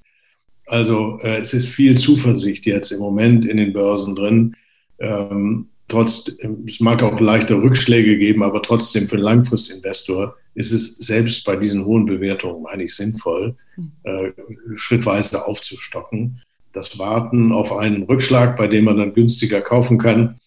Also 0.68 1.18
äh, 1.22 1.38
es 1.38 1.54
ist 1.54 1.68
viel 1.68 1.98
Zuversicht 1.98 2.66
jetzt 2.66 2.92
im 2.92 3.00
Moment 3.00 3.46
in 3.46 3.58
den 3.58 3.74
Börsen 3.74 4.16
drin. 4.16 4.56
Ähm, 5.00 5.70
trotz, 5.88 6.38
es 6.66 6.80
mag 6.80 7.02
auch 7.02 7.20
leichte 7.20 7.56
Rückschläge 7.56 8.18
geben, 8.18 8.44
aber 8.44 8.62
trotzdem 8.62 9.08
für 9.08 9.16
einen 9.16 9.24
Langfristinvestor 9.24 10.36
ist 10.54 10.72
es 10.72 10.98
selbst 10.98 11.46
bei 11.46 11.56
diesen 11.56 11.86
hohen 11.86 12.06
Bewertungen 12.06 12.66
eigentlich 12.66 12.96
sinnvoll, 12.96 13.56
äh, 14.04 14.32
schrittweise 14.76 15.46
aufzustocken. 15.46 16.42
Das 16.74 17.00
Warten 17.00 17.52
auf 17.52 17.72
einen 17.72 18.04
Rückschlag, 18.04 18.58
bei 18.58 18.68
dem 18.68 18.86
man 18.86 18.98
dann 18.98 19.14
günstiger 19.14 19.62
kaufen 19.62 19.98
kann, 19.98 20.40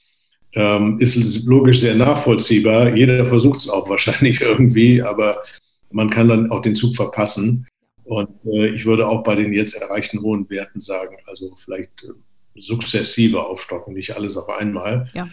ähm, 0.54 0.98
ist 0.98 1.46
logisch 1.46 1.80
sehr 1.80 1.94
nachvollziehbar. 1.94 2.94
Jeder 2.94 3.26
versucht 3.26 3.60
es 3.60 3.68
auch 3.68 3.88
wahrscheinlich 3.88 4.40
irgendwie, 4.40 5.02
aber 5.02 5.42
man 5.90 6.10
kann 6.10 6.28
dann 6.28 6.50
auch 6.50 6.60
den 6.60 6.74
Zug 6.74 6.96
verpassen. 6.96 7.66
Und 8.04 8.44
äh, 8.44 8.68
ich 8.68 8.86
würde 8.86 9.06
auch 9.06 9.22
bei 9.22 9.36
den 9.36 9.52
jetzt 9.52 9.74
erreichten 9.74 10.20
hohen 10.20 10.48
Werten 10.50 10.80
sagen, 10.80 11.16
also 11.26 11.54
vielleicht 11.64 11.90
äh, 12.02 12.60
sukzessive 12.60 13.42
aufstocken, 13.44 13.94
nicht 13.94 14.16
alles 14.16 14.36
auf 14.36 14.48
einmal. 14.48 15.04
Ja. 15.14 15.28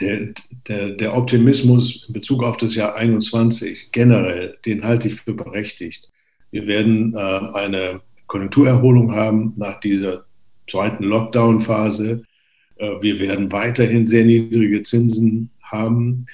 Der, 0.00 0.34
der, 0.68 0.90
der 0.90 1.16
Optimismus 1.16 2.06
in 2.08 2.14
Bezug 2.14 2.42
auf 2.42 2.56
das 2.56 2.74
Jahr 2.74 2.94
21 2.96 3.92
generell, 3.92 4.58
den 4.66 4.84
halte 4.84 5.08
ich 5.08 5.14
für 5.14 5.34
berechtigt. 5.34 6.10
Wir 6.50 6.66
werden 6.66 7.14
äh, 7.14 7.18
eine 7.18 8.00
Konjunkturerholung 8.26 9.14
haben 9.14 9.54
nach 9.56 9.80
dieser 9.80 10.24
zweiten 10.68 11.04
Lockdown-Phase. 11.04 12.24
Äh, 12.82 13.00
wir 13.00 13.20
werden 13.20 13.50
weiterhin 13.52 14.06
sehr 14.06 14.24
niedrige 14.24 14.82
Zinsen 14.82 15.50
haben. 15.62 16.26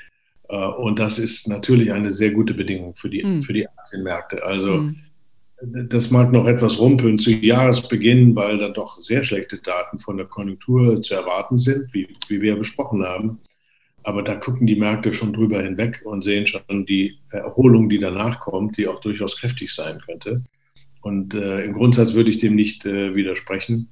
Äh, 0.49 0.57
und 0.57 0.99
das 0.99 1.19
ist 1.19 1.49
natürlich 1.49 1.93
eine 1.93 2.13
sehr 2.13 2.31
gute 2.31 2.55
Bedingung 2.55 2.97
für 2.97 3.11
die, 3.11 3.23
mhm. 3.23 3.43
für 3.43 3.53
die 3.53 3.69
Aktienmärkte. 3.69 4.43
Also 4.43 4.71
mhm. 4.71 4.97
das 5.89 6.11
mag 6.11 6.33
noch 6.33 6.47
etwas 6.47 6.81
rumpeln 6.81 7.19
zu 7.19 7.31
Jahresbeginn, 7.31 8.35
weil 8.35 8.59
dann 8.59 8.75
doch 8.75 9.01
sehr 9.01 9.23
schlechte 9.23 9.59
Daten 9.59 9.99
von 9.99 10.17
der 10.17 10.27
Konjunktur 10.27 11.03
zu 11.03 11.15
erwarten 11.15 11.59
sind, 11.59 11.93
wie, 11.93 12.09
wie 12.29 12.41
wir 12.41 12.57
besprochen 12.57 13.05
haben. 13.05 13.39
Aber 14.05 14.23
da 14.23 14.37
gucken 14.37 14.67
die 14.67 14.77
Märkte 14.77 15.13
schon 15.13 15.35
drüber 15.35 15.61
hinweg 15.61 16.01
und 16.05 16.25
sehen 16.25 16.47
schon 16.47 16.87
die 16.87 17.19
Erholung, 17.31 17.91
die 17.91 17.99
danach 17.99 18.41
kommt, 18.41 18.79
die 18.79 18.89
auch 18.89 19.01
durchaus 19.01 19.39
kräftig 19.39 19.75
sein 19.75 20.01
könnte. 20.07 20.43
Und 21.03 21.35
äh, 21.35 21.65
im 21.65 21.75
Grundsatz 21.75 22.15
würde 22.15 22.31
ich 22.31 22.39
dem 22.39 22.55
nicht 22.55 22.87
äh, 22.87 23.15
widersprechen. 23.15 23.89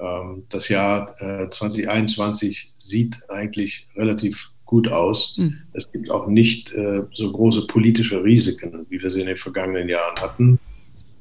Ähm, 0.00 0.44
das 0.50 0.68
Jahr 0.68 1.14
2021 1.50 2.58
äh, 2.58 2.72
sieht 2.76 3.18
eigentlich 3.28 3.88
relativ 3.96 4.50
gut 4.66 4.88
aus. 4.88 5.34
Mhm. 5.36 5.58
Es 5.72 5.90
gibt 5.90 6.10
auch 6.10 6.26
nicht 6.26 6.72
äh, 6.72 7.02
so 7.12 7.32
große 7.32 7.66
politische 7.68 8.22
Risiken, 8.22 8.84
wie 8.90 9.00
wir 9.00 9.10
sie 9.10 9.20
in 9.20 9.28
den 9.28 9.36
vergangenen 9.36 9.88
Jahren 9.88 10.16
hatten. 10.20 10.58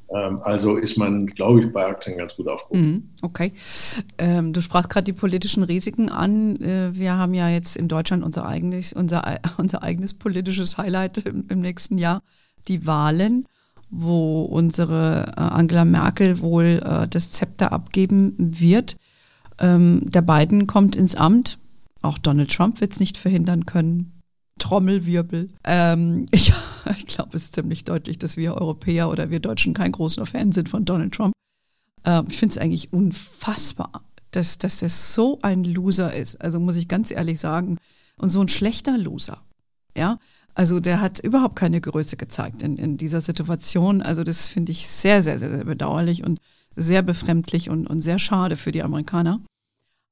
Ähm, 0.10 0.40
also 0.42 0.78
ist 0.78 0.98
man, 0.98 1.28
glaube 1.28 1.62
ich, 1.62 1.72
bei 1.72 1.86
Aktien 1.86 2.18
ganz 2.18 2.36
gut 2.36 2.48
aufgehoben. 2.48 2.82
Mhm, 2.82 3.04
okay. 3.22 3.52
Ähm, 4.18 4.54
du 4.54 4.62
sprachst 4.62 4.90
gerade 4.90 5.06
die 5.06 5.14
politischen 5.14 5.64
Risiken 5.64 6.10
an. 6.10 6.56
Äh, 6.58 6.90
wir 6.94 7.14
haben 7.14 7.34
ja 7.34 7.50
jetzt 7.50 7.78
in 7.78 7.88
Deutschland 7.88 8.24
unser 8.24 8.48
eigenes, 8.48 8.94
unser, 8.94 9.40
unser 9.58 9.84
eigenes 9.84 10.14
politisches 10.14 10.78
Highlight 10.78 11.26
im, 11.28 11.46
im 11.50 11.62
nächsten 11.62 11.98
Jahr, 11.98 12.22
die 12.68 12.86
Wahlen 12.86 13.46
wo 13.90 14.44
unsere 14.44 15.26
äh, 15.38 15.42
Angela 15.42 15.86
Merkel 15.86 16.40
wohl 16.40 16.82
äh, 16.84 17.08
das 17.08 17.32
Zepter 17.32 17.72
abgeben 17.72 18.34
wird. 18.38 18.98
Ähm, 19.60 20.02
der 20.12 20.22
Biden 20.22 20.68
kommt 20.68 20.96
ins 20.96 21.16
Amt. 21.16 21.58
Auch 22.02 22.18
Donald 22.18 22.52
Trump 22.52 22.82
wird 22.82 22.94
es 22.94 23.00
nicht 23.00 23.18
verhindern 23.18 23.66
können. 23.66 24.12
Trommelwirbel. 24.60 25.50
Ähm, 25.64 26.28
ich, 26.32 26.54
ich 26.98 27.06
glaube, 27.08 27.38
es 27.38 27.46
ist 27.46 27.56
ziemlich 27.56 27.84
deutlich, 27.84 28.20
dass 28.20 28.38
wir 28.38 28.56
Europäer 28.56 29.10
oder 29.10 29.30
wir 29.30 29.40
Deutschen 29.40 29.74
kein 29.74 29.92
großer 29.92 30.26
Fan 30.26 30.52
sind 30.52 30.70
von 30.70 30.86
Donald 30.86 31.14
Trump. 31.14 31.34
Ähm, 32.06 32.26
ich 32.30 32.38
finde 32.38 32.54
es 32.54 32.58
eigentlich 32.58 32.94
unfassbar, 32.94 34.04
dass, 34.32 34.58
dass 34.58 34.78
der 34.78 34.90
so 34.90 35.40
ein 35.42 35.64
Loser 35.64 36.14
ist. 36.14 36.42
Also 36.42 36.60
muss 36.60 36.76
ich 36.76 36.88
ganz 36.88 37.12
ehrlich 37.12 37.40
sagen. 37.40 37.78
Und 38.18 38.30
so 38.30 38.42
ein 38.42 38.50
schlechter 38.50 38.98
Loser. 38.98 39.44
Ja, 39.98 40.20
also 40.56 40.80
der 40.80 41.02
hat 41.02 41.20
überhaupt 41.20 41.58
keine 41.58 41.82
Größe 41.82 42.16
gezeigt 42.16 42.64
in, 42.64 42.78
in 42.78 42.98
dieser 42.98 43.22
Situation. 43.22 44.02
Also 44.02 44.24
das 44.24 44.48
finde 44.48 44.72
ich 44.72 44.88
sehr, 44.88 45.22
sehr, 45.22 45.38
sehr, 45.38 45.50
sehr 45.50 45.66
bedauerlich 45.66 46.24
und 46.24 46.40
sehr 46.76 47.02
befremdlich 47.02 47.70
und, 47.70 47.88
und 47.88 48.02
sehr 48.02 48.20
schade 48.20 48.56
für 48.56 48.72
die 48.72 48.82
Amerikaner. 48.82 49.40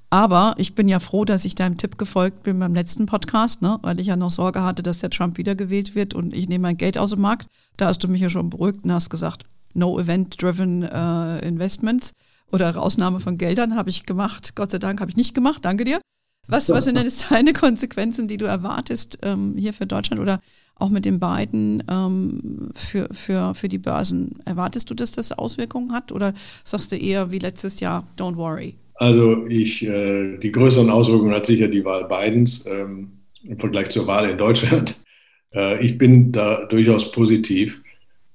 Aber 0.10 0.54
ich 0.58 0.76
bin 0.76 0.88
ja 0.88 1.00
froh, 1.00 1.26
dass 1.26 1.46
ich 1.46 1.56
deinem 1.56 1.78
Tipp 1.78 1.98
gefolgt 1.98 2.44
bin 2.44 2.60
beim 2.60 2.76
letzten 2.76 3.08
Podcast, 3.08 3.62
ne? 3.62 3.80
weil 3.82 4.00
ich 4.00 4.08
ja 4.08 4.16
noch 4.16 4.30
Sorge 4.30 4.62
hatte, 4.62 4.84
dass 4.84 5.00
der 5.00 5.10
Trump 5.10 5.38
wiedergewählt 5.38 5.96
wird 5.96 6.14
und 6.14 6.36
ich 6.36 6.48
nehme 6.48 6.64
mein 6.64 6.78
Geld 6.78 6.98
aus 6.98 7.12
dem 7.12 7.22
Markt. 7.22 7.48
Da 7.78 7.88
hast 7.88 8.04
du 8.04 8.08
mich 8.08 8.22
ja 8.22 8.30
schon 8.30 8.52
beruhigt 8.52 8.84
und 8.84 8.92
hast 8.92 9.10
gesagt, 9.10 9.46
no 9.74 10.00
event-driven 10.00 10.84
uh, 10.84 11.40
investments 11.44 12.14
oder 12.52 12.70
Rausnahme 12.76 13.22
von 13.22 13.40
Geldern 13.40 13.76
habe 13.76 13.90
ich 13.90 14.06
gemacht. 14.06 14.56
Gott 14.56 14.70
sei 14.70 14.78
Dank 14.78 15.02
habe 15.02 15.10
ich 15.10 15.18
nicht 15.18 15.34
gemacht. 15.34 15.66
Danke 15.66 15.86
dir. 15.86 16.03
Was, 16.48 16.70
was 16.70 16.86
sind 16.86 16.96
denn 16.96 17.06
jetzt 17.06 17.32
deine 17.32 17.54
Konsequenzen, 17.54 18.28
die 18.28 18.38
du 18.38 18.46
erwartest 18.46 19.20
ähm, 19.24 19.56
hier 19.58 19.74
für 19.74 19.86
Deutschland 19.86 20.22
oder 20.22 20.40
auch 20.76 20.90
mit 20.90 21.06
den 21.06 21.20
beiden 21.20 21.84
ähm, 21.90 22.72
für, 22.76 23.08
für, 23.12 23.56
für 23.56 23.68
die 23.68 23.78
Börsen? 23.78 24.36
Erwartest 24.46 24.90
du, 24.90 24.94
dass 24.94 25.12
das 25.12 25.32
Auswirkungen 25.32 25.94
hat 25.94 26.12
oder 26.12 26.34
sagst 26.64 26.92
du 26.92 26.98
eher 26.98 27.32
wie 27.32 27.40
letztes 27.40 27.80
Jahr, 27.80 28.06
don't 28.18 28.36
worry? 28.36 28.76
Also 28.96 29.48
ich, 29.48 29.86
äh, 29.86 30.38
die 30.38 30.52
größeren 30.52 30.90
Auswirkungen 30.90 31.34
hat 31.34 31.46
sicher 31.46 31.68
die 31.68 31.84
Wahl 31.84 32.08
Bidens 32.08 32.66
ähm, 32.68 33.12
im 33.48 33.58
Vergleich 33.58 33.90
zur 33.90 34.08
Wahl 34.08 34.30
in 34.30 34.38
Deutschland. 34.38 35.02
Äh, 35.56 35.86
ich 35.86 36.00
bin 36.00 36.32
da 36.32 36.66
durchaus 36.66 37.12
positiv. 37.12 37.84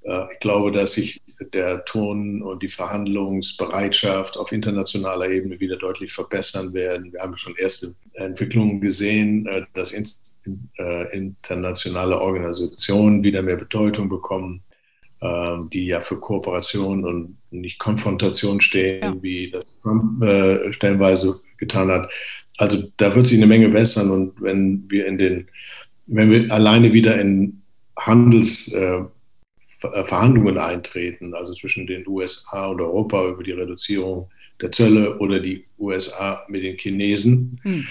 Äh, 0.03 0.33
ich 0.33 0.39
glaube, 0.39 0.71
dass 0.71 0.93
sich 0.93 1.21
der 1.41 1.85
Ton 1.85 2.43
und 2.43 2.63
die 2.63 2.69
Verhandlungsbereitschaft 2.69 4.37
auf 4.37 4.53
internationaler 4.53 5.29
Ebene 5.29 5.61
wieder 5.61 5.77
deutlich 5.77 6.13
verbessern 6.13 6.73
werden. 6.75 7.13
Wir 7.13 7.21
haben 7.21 7.37
schon 7.37 7.55
erste 7.57 7.95
Entwicklungen 8.15 8.81
gesehen, 8.81 9.47
äh, 9.47 9.63
dass 9.75 9.93
äh, 9.93 11.17
internationale 11.17 12.21
Organisationen 12.21 13.23
wieder 13.23 13.43
mehr 13.43 13.57
Bedeutung 13.57 14.09
bekommen, 14.09 14.63
ähm, 15.21 15.71
die 15.73 15.87
ja 15.87 16.01
für 16.01 16.19
Kooperation 16.19 17.05
und 17.05 17.37
nicht 17.51 17.79
Konfrontation 17.79 18.61
stehen, 18.61 19.01
ja. 19.03 19.23
wie 19.23 19.51
das 19.51 19.77
Trump 19.83 20.23
äh, 20.23 20.73
stellenweise 20.73 21.41
getan 21.57 21.91
hat. 21.91 22.11
Also 22.59 22.89
da 22.97 23.15
wird 23.15 23.27
sich 23.27 23.39
eine 23.39 23.47
Menge 23.47 23.69
bessern 23.69 24.11
und 24.11 24.41
wenn 24.41 24.85
wir 24.89 25.07
in 25.07 25.19
den, 25.19 25.49
wenn 26.07 26.31
wir 26.31 26.51
alleine 26.53 26.93
wieder 26.93 27.21
in 27.21 27.63
Handels 27.97 28.75
Verhandlungen 29.79 30.59
eintreten, 30.59 31.35
also 31.35 31.55
zwischen 31.55 31.87
den 31.87 32.07
USA 32.07 32.67
und 32.67 32.81
Europa 32.81 33.29
über 33.29 33.43
die 33.45 33.53
Reduzierung 33.53 34.29
der 34.61 34.73
Zölle 34.73 35.19
oder 35.19 35.39
die 35.39 35.65
USA 35.79 36.45
mit 36.49 36.65
den 36.65 36.77
Chinesen, 36.77 37.61
hm. 37.63 37.87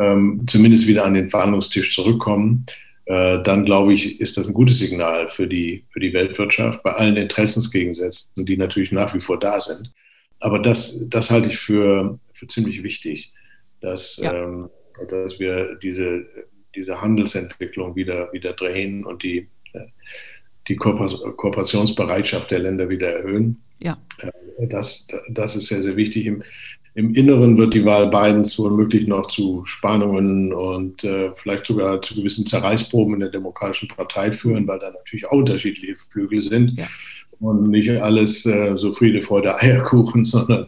ähm, 0.00 0.42
zumindest 0.48 0.88
wieder 0.88 1.04
an 1.04 1.14
den 1.14 1.30
Verhandlungstisch 1.30 1.94
zurückkommen, 1.94 2.66
äh, 3.04 3.42
dann 3.44 3.64
glaube 3.64 3.92
ich, 3.92 4.20
ist 4.20 4.36
das 4.36 4.48
ein 4.48 4.54
gutes 4.54 4.78
Signal 4.78 5.28
für 5.28 5.46
die, 5.46 5.84
für 5.90 6.00
die 6.00 6.12
Weltwirtschaft 6.12 6.82
bei 6.82 6.92
allen 6.92 7.16
Interessensgegensätzen, 7.16 8.44
die 8.44 8.56
natürlich 8.56 8.90
nach 8.90 9.14
wie 9.14 9.20
vor 9.20 9.38
da 9.38 9.60
sind. 9.60 9.92
Aber 10.40 10.58
das, 10.58 11.08
das 11.10 11.30
halte 11.30 11.50
ich 11.50 11.58
für, 11.58 12.18
für 12.32 12.46
ziemlich 12.48 12.82
wichtig, 12.82 13.32
dass, 13.80 14.16
ja. 14.16 14.32
ähm, 14.32 14.68
dass 15.08 15.38
wir 15.38 15.76
diese, 15.76 16.26
diese 16.74 17.00
Handelsentwicklung 17.00 17.94
wieder, 17.94 18.32
wieder 18.32 18.52
drehen 18.52 19.04
und 19.04 19.22
die 19.22 19.48
die 20.68 20.76
Kooperationsbereitschaft 20.76 22.50
der 22.50 22.60
Länder 22.60 22.88
wieder 22.88 23.08
erhöhen. 23.08 23.60
Ja. 23.80 23.96
Äh, 24.18 24.68
das, 24.68 25.06
das 25.30 25.56
ist 25.56 25.66
sehr, 25.68 25.82
sehr 25.82 25.96
wichtig. 25.96 26.26
Im, 26.26 26.42
Im 26.94 27.14
Inneren 27.14 27.56
wird 27.56 27.74
die 27.74 27.84
Wahl 27.84 28.08
Bidens 28.08 28.58
womöglich 28.58 29.06
noch 29.06 29.26
zu 29.26 29.64
Spannungen 29.64 30.52
und 30.52 31.04
äh, 31.04 31.30
vielleicht 31.36 31.66
sogar 31.66 32.02
zu 32.02 32.14
gewissen 32.14 32.46
Zerreißproben 32.46 33.14
in 33.14 33.20
der 33.20 33.30
Demokratischen 33.30 33.88
Partei 33.88 34.32
führen, 34.32 34.66
weil 34.66 34.78
da 34.78 34.90
natürlich 34.90 35.26
auch 35.26 35.32
unterschiedliche 35.32 35.96
Flügel 35.96 36.40
sind. 36.40 36.78
Ja. 36.78 36.86
Und 37.38 37.68
nicht 37.68 37.90
alles 37.90 38.44
äh, 38.44 38.76
so 38.76 38.92
Friede, 38.92 39.22
Freude, 39.22 39.56
Eierkuchen, 39.56 40.24
sondern 40.26 40.66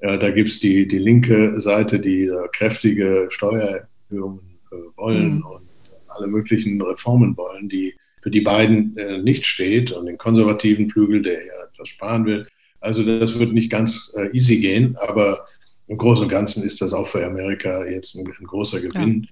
äh, 0.00 0.18
da 0.18 0.30
gibt 0.30 0.48
es 0.48 0.58
die, 0.58 0.88
die 0.88 0.98
linke 0.98 1.60
Seite, 1.60 2.00
die 2.00 2.28
kräftige 2.52 3.26
Steuererhöhungen 3.30 4.58
äh, 4.72 4.76
wollen 4.96 5.36
mhm. 5.36 5.46
und 5.46 5.62
alle 6.08 6.26
möglichen 6.26 6.82
Reformen 6.82 7.36
wollen, 7.36 7.68
die 7.68 7.94
für 8.22 8.30
die 8.30 8.40
beiden 8.40 8.96
äh, 8.96 9.18
nicht 9.18 9.44
steht 9.46 9.92
und 9.92 10.06
den 10.06 10.16
konservativen 10.16 10.88
Flügel, 10.88 11.22
der 11.22 11.44
ja 11.44 11.52
etwas 11.72 11.88
sparen 11.88 12.24
will. 12.24 12.46
Also 12.80 13.04
das 13.04 13.38
wird 13.38 13.52
nicht 13.52 13.70
ganz 13.70 14.14
äh, 14.16 14.28
easy 14.36 14.60
gehen, 14.60 14.96
aber 15.00 15.46
im 15.88 15.96
Großen 15.96 16.24
und 16.24 16.30
Ganzen 16.30 16.64
ist 16.64 16.80
das 16.80 16.94
auch 16.94 17.06
für 17.06 17.24
Amerika 17.24 17.84
jetzt 17.84 18.16
ein, 18.16 18.26
ein 18.26 18.46
großer 18.46 18.80
Gewinn. 18.80 19.26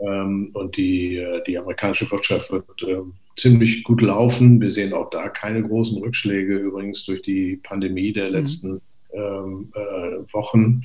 Ja. 0.00 0.22
Ähm, 0.22 0.50
und 0.54 0.76
die, 0.76 1.16
äh, 1.16 1.42
die 1.46 1.56
amerikanische 1.56 2.10
Wirtschaft 2.10 2.50
wird 2.50 2.64
ähm, 2.82 3.14
ziemlich 3.36 3.84
gut 3.84 4.02
laufen. 4.02 4.60
Wir 4.60 4.70
sehen 4.70 4.92
auch 4.92 5.10
da 5.10 5.28
keine 5.28 5.62
großen 5.62 5.98
Rückschläge, 5.98 6.56
übrigens 6.56 7.04
durch 7.06 7.22
die 7.22 7.56
Pandemie 7.62 8.12
der 8.12 8.28
mhm. 8.28 8.34
letzten 8.34 8.80
ähm, 9.12 9.72
äh, 9.74 10.32
Wochen. 10.32 10.82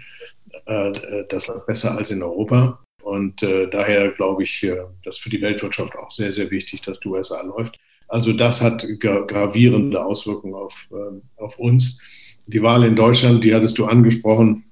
Äh, 0.66 0.92
das 1.30 1.48
läuft 1.48 1.66
besser 1.66 1.98
als 1.98 2.12
in 2.12 2.22
Europa. 2.22 2.80
Und 3.08 3.42
äh, 3.42 3.70
daher 3.70 4.12
glaube 4.12 4.44
ich, 4.44 4.64
äh, 4.64 4.76
das 5.02 5.18
für 5.18 5.30
die 5.30 5.42
Weltwirtschaft 5.42 5.96
auch 5.96 6.12
sehr, 6.12 6.30
sehr 6.30 6.52
wichtig, 6.52 6.82
dass 6.82 7.00
die 7.00 7.08
USA 7.08 7.42
läuft. 7.42 7.80
Also 8.10 8.34
das 8.34 8.62
hat 8.62 8.86
gravierende 9.00 10.04
Auswirkungen 10.04 10.56
auf, 10.56 10.90
äh, 10.92 11.42
auf 11.42 11.58
uns. 11.58 12.02
Die 12.48 12.62
Wahl 12.62 12.84
in 12.84 12.98
Deutschland, 12.98 13.46
die 13.46 13.56
hattest 13.56 13.78
du 13.78 13.86
angesprochen. 13.86 14.66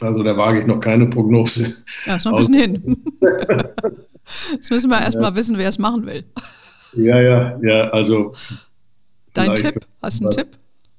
Also 0.00 0.22
da 0.22 0.34
wage 0.38 0.60
ich 0.60 0.66
noch 0.66 0.80
keine 0.80 1.06
Prognose. 1.06 1.84
Ja, 2.06 2.16
ist 2.16 2.24
noch 2.24 2.32
ein 2.32 2.38
bisschen 2.38 2.54
hin. 2.54 2.96
Jetzt 4.52 4.70
müssen 4.70 4.90
wir 4.90 5.00
erst 5.00 5.20
mal 5.20 5.34
wissen, 5.36 5.58
wer 5.58 5.68
es 5.68 5.78
machen 5.78 6.06
will. 6.06 6.24
Ja, 6.96 7.20
ja, 7.20 7.60
ja, 7.62 7.90
also. 7.90 8.34
Dein 9.34 9.54
Tipp? 9.54 9.84
Hast 10.00 10.20
du 10.20 10.24
einen 10.24 10.30
Tipp? 10.30 10.48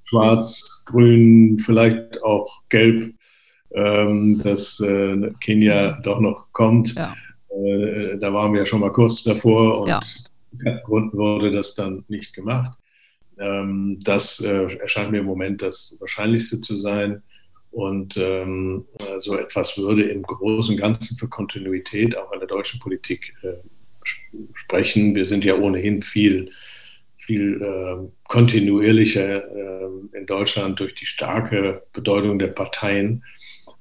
Schwarz, 0.03 0.83
grün, 0.85 1.57
vielleicht 1.59 2.21
auch 2.21 2.61
gelb, 2.69 3.15
ähm, 3.73 4.41
dass 4.43 4.79
äh, 4.79 5.31
Kenia 5.39 5.99
doch 6.03 6.19
noch 6.19 6.51
kommt. 6.51 6.95
Ja. 6.95 7.13
Äh, 7.49 8.17
da 8.17 8.33
waren 8.33 8.53
wir 8.53 8.61
ja 8.61 8.65
schon 8.65 8.81
mal 8.81 8.91
kurz 8.91 9.23
davor 9.23 9.81
und 9.81 9.89
ja. 9.89 10.79
Grund 10.83 11.13
wurde 11.13 11.51
das 11.51 11.75
dann 11.75 12.03
nicht 12.07 12.33
gemacht. 12.33 12.77
Ähm, 13.39 13.99
das 14.03 14.39
äh, 14.41 14.67
erscheint 14.79 15.11
mir 15.11 15.19
im 15.19 15.25
Moment 15.25 15.61
das 15.61 15.97
Wahrscheinlichste 15.99 16.61
zu 16.61 16.77
sein. 16.77 17.21
Und 17.71 18.17
ähm, 18.17 18.85
so 19.17 19.35
etwas 19.35 19.79
würde 19.79 20.03
im 20.03 20.21
Großen 20.21 20.75
und 20.75 20.81
Ganzen 20.81 21.17
für 21.17 21.27
Kontinuität 21.27 22.15
auch 22.15 22.31
in 22.31 22.39
der 22.39 22.47
deutschen 22.47 22.79
Politik 22.79 23.33
äh, 23.41 23.53
sprechen. 24.53 25.15
Wir 25.15 25.25
sind 25.25 25.43
ja 25.43 25.55
ohnehin 25.55 26.03
viel, 26.03 26.51
viel 27.17 27.59
äh, 27.63 28.07
kontinuierlicher 28.27 29.43
äh, 29.43 29.87
in 30.13 30.27
Deutschland 30.27 30.79
durch 30.79 30.93
die 30.93 31.07
starke 31.07 31.81
Bedeutung 31.93 32.37
der 32.37 32.49
Parteien 32.49 33.23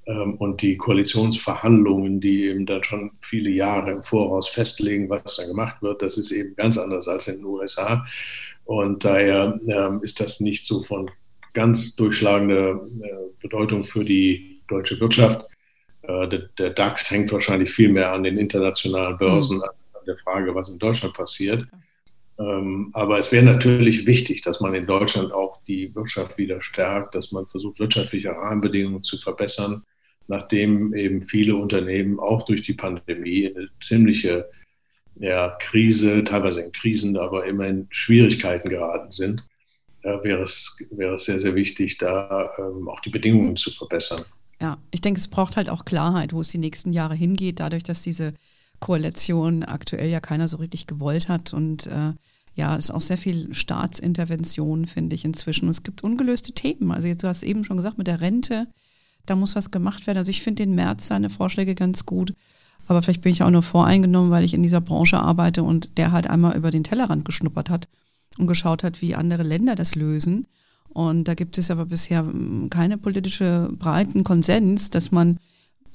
und 0.05 0.63
die 0.63 0.77
Koalitionsverhandlungen, 0.77 2.21
die 2.21 2.47
eben 2.47 2.67
dann 2.67 2.83
schon 2.83 3.13
viele 3.21 3.51
Jahre 3.51 3.93
im 3.93 4.03
Voraus 4.03 4.49
festlegen, 4.49 5.09
was 5.09 5.37
da 5.37 5.47
gemacht 5.47 5.81
wird. 5.81 6.03
Das 6.03 6.19
ist 6.19 6.33
eben 6.33 6.57
ganz 6.57 6.77
anders 6.77 7.07
als 7.07 7.29
in 7.29 7.37
den 7.37 7.45
USA. 7.45 8.05
Und 8.65 9.05
daher 9.05 9.59
ähm, 9.69 10.01
ist 10.03 10.21
das 10.21 10.41
nicht 10.41 10.67
so 10.67 10.83
von 10.83 11.11
ganz 11.53 11.97
durchschlagender 11.97 12.81
äh, 13.03 13.11
Bedeutung 13.41 13.85
für 13.85 14.05
die 14.05 14.61
deutsche 14.69 14.99
Wirtschaft. 15.01 15.47
Äh, 16.03 16.29
der, 16.29 16.39
der, 16.59 16.71
DAX 16.71 17.11
hängt 17.11 17.33
wahrscheinlich 17.33 17.71
viel 17.71 17.91
mehr 17.91 18.13
an 18.13 18.25
den 18.25 18.39
internationalen 18.39 19.19
Börsen 19.19 19.59
mhm. 19.59 19.65
als 19.65 19.95
an 19.95 20.05
der 20.07 20.19
Frage, 20.19 20.55
was 20.55 20.69
in 20.69 20.79
Deutschland 20.79 21.15
passiert. 21.15 21.67
Ähm, 22.39 22.91
aber 22.95 23.19
es 23.19 23.31
wäre 23.31 23.45
natürlich 23.45 24.07
wichtig, 24.07 24.41
dass 24.43 24.61
man 24.61 24.75
in 24.75 24.87
Deutschland 24.87 25.33
auch 25.33 25.61
die 25.67 25.95
Wirtschaft 25.95 26.39
wieder 26.39 26.61
stärkt, 26.61 27.15
dass 27.15 27.31
man 27.31 27.47
versucht, 27.47 27.79
wirtschaftliche 27.79 28.31
Rahmenbedingungen 28.31 29.03
zu 29.03 29.19
verbessern, 29.19 29.85
nachdem 30.29 30.95
eben 30.95 31.23
viele 31.23 31.57
Unternehmen 31.57 32.19
auch 32.21 32.45
durch 32.45 32.63
die 32.63 32.75
Pandemie 32.75 33.53
eine 33.55 33.69
ziemliche 33.81 34.49
ja, 35.17 35.57
Krise, 35.61 36.25
teilweise 36.25 36.63
in 36.63 36.73
Krisen, 36.73 37.17
aber 37.17 37.47
immer 37.47 37.67
in 37.67 37.87
Schwierigkeiten 37.91 38.69
geraten 38.69 39.11
sind 39.11 39.43
äh, 40.03 40.23
wäre, 40.23 40.43
es, 40.43 40.77
wäre 40.91 41.15
es 41.15 41.25
sehr, 41.25 41.41
sehr 41.41 41.55
wichtig, 41.55 41.99
da 41.99 42.51
ähm, 42.59 42.89
auch 42.89 43.01
die 43.01 43.11
Bedingungen 43.11 43.57
zu 43.57 43.71
verbessern. 43.71 44.23
Ja, 44.61 44.79
ich 44.93 45.01
denke, 45.01 45.19
es 45.19 45.29
braucht 45.29 45.57
halt 45.57 45.69
auch 45.69 45.85
Klarheit, 45.85 46.33
wo 46.33 46.41
es 46.41 46.49
die 46.49 46.59
nächsten 46.59 46.93
Jahre 46.93 47.15
hingeht, 47.15 47.61
dadurch, 47.61 47.83
dass 47.83 48.03
diese 48.03 48.33
Koalition 48.81 49.63
aktuell 49.63 50.11
ja 50.11 50.21
keiner 50.21 50.49
so 50.49 50.57
richtig 50.57 50.87
gewollt 50.87 51.29
hat 51.29 51.53
und 51.53 51.87
äh, 51.87 52.13
ja, 52.55 52.77
es 52.77 52.87
ist 52.87 52.91
auch 52.91 53.01
sehr 53.01 53.17
viel 53.17 53.55
Staatsintervention, 53.55 54.87
finde 54.87 55.15
ich 55.17 55.25
inzwischen. 55.25 55.69
es 55.71 55.85
gibt 55.85 56.05
ungelöste 56.05 56.53
Themen. 56.53 56.93
Also 56.93 57.09
jetzt, 57.09 57.23
du 57.23 57.29
hast 57.29 57.45
eben 57.45 57.65
schon 57.65 57.79
gesagt, 57.79 57.97
mit 57.97 58.09
der 58.09 58.21
Rente, 58.21 58.67
da 59.27 59.37
muss 59.37 59.57
was 59.57 59.71
gemacht 59.71 60.07
werden. 60.07 60.19
Also 60.19 60.31
ich 60.31 60.43
finde 60.43 60.65
den 60.65 60.75
März 60.75 61.07
seine 61.07 61.31
Vorschläge 61.31 61.75
ganz 61.75 62.07
gut. 62.07 62.35
Aber 62.89 63.03
vielleicht 63.03 63.23
bin 63.23 63.33
ich 63.33 63.43
auch 63.43 63.51
nur 63.51 63.63
voreingenommen, 63.63 64.31
weil 64.31 64.45
ich 64.45 64.55
in 64.55 64.63
dieser 64.63 64.81
Branche 64.81 65.19
arbeite 65.19 65.63
und 65.63 65.97
der 65.99 66.13
halt 66.13 66.29
einmal 66.29 66.57
über 66.57 66.71
den 66.71 66.85
Tellerrand 66.85 67.25
geschnuppert 67.25 67.71
hat 67.71 67.89
und 68.39 68.47
geschaut 68.47 68.83
hat, 68.83 69.01
wie 69.01 69.15
andere 69.15 69.43
Länder 69.45 69.75
das 69.75 69.95
lösen. 69.95 70.47
Und 70.89 71.29
da 71.29 71.35
gibt 71.35 71.57
es 71.59 71.71
aber 71.71 71.87
bisher 71.87 72.21
hm, 72.21 72.69
keine 72.71 72.99
politische 72.99 73.71
breiten 73.79 74.25
Konsens, 74.25 74.91
dass 74.91 75.11
man 75.11 75.39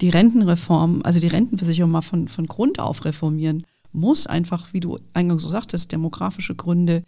die 0.00 0.10
Rentenreform, 0.10 1.02
also 1.04 1.20
die 1.20 1.28
Rentenversicherung 1.28 1.90
mal 1.90 2.02
von, 2.02 2.28
von 2.28 2.46
Grund 2.46 2.80
auf 2.80 3.04
reformieren 3.04 3.64
muss. 3.92 4.26
Einfach, 4.26 4.72
wie 4.72 4.80
du 4.80 4.98
eingangs 5.12 5.42
so 5.42 5.48
sagtest, 5.48 5.92
demografische 5.92 6.54
Gründe. 6.54 7.04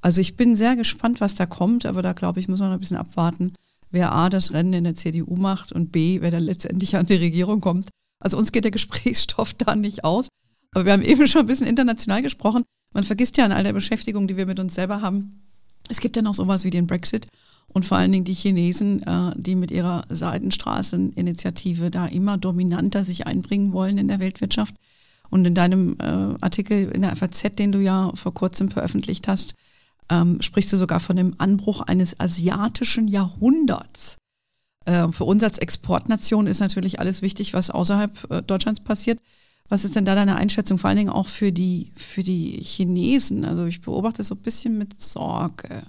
Also 0.00 0.20
ich 0.20 0.36
bin 0.36 0.54
sehr 0.54 0.76
gespannt, 0.76 1.20
was 1.20 1.34
da 1.34 1.46
kommt, 1.46 1.86
aber 1.86 2.02
da 2.02 2.12
glaube 2.12 2.40
ich, 2.40 2.48
muss 2.48 2.60
man 2.60 2.68
noch 2.68 2.76
ein 2.76 2.80
bisschen 2.80 2.96
abwarten, 2.96 3.52
wer 3.94 4.12
A, 4.12 4.28
das 4.28 4.52
Rennen 4.52 4.74
in 4.74 4.84
der 4.84 4.94
CDU 4.94 5.36
macht 5.36 5.72
und 5.72 5.90
B, 5.90 6.20
wer 6.20 6.30
dann 6.30 6.42
letztendlich 6.42 6.96
an 6.96 7.06
die 7.06 7.14
Regierung 7.14 7.60
kommt. 7.60 7.88
Also 8.20 8.36
uns 8.36 8.52
geht 8.52 8.64
der 8.64 8.70
Gesprächsstoff 8.72 9.54
da 9.54 9.74
nicht 9.74 10.04
aus. 10.04 10.28
Aber 10.74 10.84
wir 10.84 10.92
haben 10.92 11.02
eben 11.02 11.26
schon 11.26 11.42
ein 11.42 11.46
bisschen 11.46 11.66
international 11.66 12.20
gesprochen. 12.20 12.64
Man 12.92 13.04
vergisst 13.04 13.36
ja 13.38 13.44
an 13.44 13.52
all 13.52 13.64
der 13.64 13.72
Beschäftigung, 13.72 14.28
die 14.28 14.36
wir 14.36 14.46
mit 14.46 14.60
uns 14.60 14.74
selber 14.74 15.00
haben. 15.00 15.30
Es 15.88 16.00
gibt 16.00 16.16
ja 16.16 16.22
noch 16.22 16.34
sowas 16.34 16.64
wie 16.64 16.70
den 16.70 16.86
Brexit 16.86 17.26
und 17.68 17.84
vor 17.84 17.98
allen 17.98 18.12
Dingen 18.12 18.24
die 18.24 18.34
Chinesen, 18.34 19.02
äh, 19.02 19.32
die 19.36 19.56
mit 19.56 19.70
ihrer 19.70 20.04
Seidenstraßeninitiative 20.08 21.90
da 21.90 22.06
immer 22.06 22.38
dominanter 22.38 23.04
sich 23.04 23.26
einbringen 23.26 23.72
wollen 23.72 23.98
in 23.98 24.08
der 24.08 24.20
Weltwirtschaft. 24.20 24.74
Und 25.30 25.44
in 25.44 25.54
deinem 25.54 25.96
äh, 25.98 26.04
Artikel 26.40 26.90
in 26.92 27.02
der 27.02 27.16
FAZ, 27.16 27.56
den 27.58 27.72
du 27.72 27.80
ja 27.80 28.12
vor 28.14 28.32
kurzem 28.32 28.70
veröffentlicht 28.70 29.26
hast, 29.26 29.54
ähm, 30.10 30.40
sprichst 30.42 30.72
du 30.72 30.76
sogar 30.76 31.00
von 31.00 31.16
dem 31.16 31.34
Anbruch 31.38 31.82
eines 31.82 32.20
asiatischen 32.20 33.08
Jahrhunderts. 33.08 34.18
Äh, 34.84 35.08
für 35.08 35.24
uns 35.24 35.42
als 35.42 35.58
Exportnation 35.58 36.46
ist 36.46 36.60
natürlich 36.60 37.00
alles 37.00 37.22
wichtig, 37.22 37.54
was 37.54 37.70
außerhalb 37.70 38.30
äh, 38.30 38.42
Deutschlands 38.42 38.80
passiert. 38.80 39.18
Was 39.68 39.84
ist 39.84 39.96
denn 39.96 40.04
da 40.04 40.14
deine 40.14 40.36
Einschätzung, 40.36 40.76
vor 40.76 40.88
allen 40.88 40.98
Dingen 40.98 41.10
auch 41.10 41.26
für 41.26 41.50
die, 41.50 41.90
für 41.96 42.22
die 42.22 42.60
Chinesen? 42.62 43.44
Also 43.44 43.64
ich 43.64 43.80
beobachte 43.80 44.18
das 44.18 44.28
so 44.28 44.34
ein 44.34 44.42
bisschen 44.42 44.76
mit 44.76 45.00
Sorge. 45.00 45.82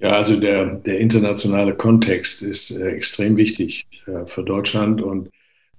Ja, 0.00 0.12
also 0.12 0.36
der, 0.36 0.76
der 0.76 0.98
internationale 0.98 1.74
Kontext 1.74 2.42
ist 2.42 2.70
äh, 2.72 2.90
extrem 2.90 3.36
wichtig 3.36 3.86
äh, 4.06 4.26
für 4.26 4.42
Deutschland 4.42 5.00
und 5.00 5.28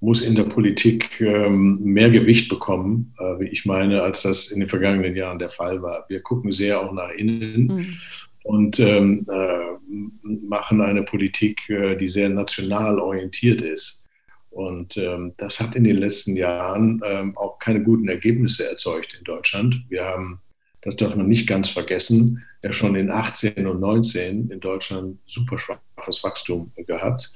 muss 0.01 0.23
in 0.23 0.35
der 0.35 0.43
Politik 0.43 1.21
ähm, 1.21 1.79
mehr 1.83 2.09
Gewicht 2.09 2.49
bekommen, 2.49 3.13
äh, 3.19 3.39
wie 3.39 3.47
ich 3.47 3.65
meine, 3.65 4.01
als 4.01 4.23
das 4.23 4.51
in 4.51 4.59
den 4.59 4.67
vergangenen 4.67 5.15
Jahren 5.15 5.37
der 5.39 5.51
Fall 5.51 5.81
war. 5.81 6.05
Wir 6.09 6.21
gucken 6.21 6.51
sehr 6.51 6.81
auch 6.81 6.91
nach 6.91 7.11
innen 7.11 7.67
mhm. 7.67 7.97
und 8.43 8.79
ähm, 8.79 9.25
äh, 9.31 10.27
machen 10.47 10.81
eine 10.81 11.03
Politik, 11.03 11.69
äh, 11.69 11.95
die 11.95 12.07
sehr 12.07 12.29
national 12.29 12.99
orientiert 12.99 13.61
ist. 13.61 14.09
Und 14.49 14.97
ähm, 14.97 15.33
das 15.37 15.61
hat 15.61 15.75
in 15.75 15.83
den 15.83 15.97
letzten 15.97 16.35
Jahren 16.35 16.99
ähm, 17.05 17.37
auch 17.37 17.59
keine 17.59 17.83
guten 17.83 18.09
Ergebnisse 18.09 18.67
erzeugt 18.67 19.13
in 19.17 19.23
Deutschland. 19.23 19.83
Wir 19.87 20.03
haben, 20.03 20.41
das 20.81 20.95
darf 20.95 21.15
man 21.15 21.27
nicht 21.27 21.47
ganz 21.47 21.69
vergessen, 21.69 22.43
ja 22.63 22.73
schon 22.73 22.95
in 22.95 23.11
18 23.11 23.67
und 23.67 23.79
19 23.79 24.49
in 24.49 24.59
Deutschland 24.59 25.19
super 25.25 25.57
schwaches 25.57 26.23
Wachstum 26.23 26.71
gehabt. 26.87 27.33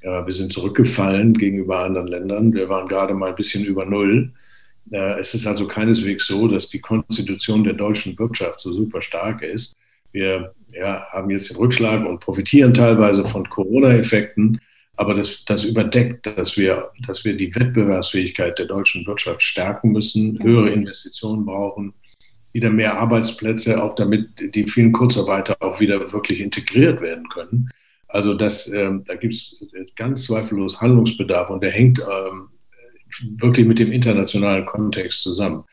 Äh, 0.00 0.24
wir 0.26 0.32
sind 0.32 0.52
zurückgefallen 0.52 1.34
gegenüber 1.34 1.80
anderen 1.80 2.08
Ländern. 2.08 2.52
Wir 2.52 2.68
waren 2.68 2.88
gerade 2.88 3.14
mal 3.14 3.30
ein 3.30 3.36
bisschen 3.36 3.64
über 3.64 3.84
Null. 3.84 4.32
Äh, 4.90 5.18
es 5.18 5.34
ist 5.34 5.46
also 5.46 5.66
keineswegs 5.66 6.26
so, 6.26 6.48
dass 6.48 6.68
die 6.68 6.80
Konstitution 6.80 7.64
der 7.64 7.74
deutschen 7.74 8.18
Wirtschaft 8.18 8.60
so 8.60 8.72
super 8.72 9.02
stark 9.02 9.42
ist. 9.42 9.78
Wir 10.12 10.52
ja, 10.72 11.06
haben 11.10 11.30
jetzt 11.30 11.50
den 11.50 11.56
Rückschlag 11.56 12.06
und 12.06 12.20
profitieren 12.20 12.74
teilweise 12.74 13.24
von 13.24 13.48
Corona-Effekten. 13.48 14.60
Aber 14.96 15.14
das, 15.14 15.44
das 15.44 15.64
überdeckt, 15.64 16.26
dass 16.26 16.56
wir, 16.56 16.90
dass 17.06 17.24
wir 17.24 17.36
die 17.36 17.54
Wettbewerbsfähigkeit 17.54 18.58
der 18.58 18.66
deutschen 18.66 19.06
Wirtschaft 19.06 19.42
stärken 19.42 19.92
müssen, 19.92 20.38
höhere 20.42 20.70
Investitionen 20.70 21.44
brauchen, 21.44 21.92
wieder 22.52 22.70
mehr 22.70 22.98
Arbeitsplätze, 22.98 23.82
auch 23.82 23.94
damit 23.94 24.28
die 24.54 24.64
vielen 24.64 24.92
Kurzarbeiter 24.92 25.56
auch 25.60 25.80
wieder 25.80 26.10
wirklich 26.12 26.40
integriert 26.40 27.02
werden 27.02 27.28
können. 27.28 27.68
Also 28.08 28.34
das, 28.34 28.72
ähm, 28.72 29.02
da 29.06 29.14
gibt 29.14 29.34
es 29.34 29.66
ganz 29.96 30.24
zweifellos 30.24 30.80
Handlungsbedarf 30.80 31.50
und 31.50 31.62
der 31.62 31.70
hängt 31.70 32.00
ähm, 32.00 32.48
wirklich 33.38 33.66
mit 33.66 33.78
dem 33.78 33.92
internationalen 33.92 34.64
Kontext 34.66 35.22
zusammen. 35.22 35.64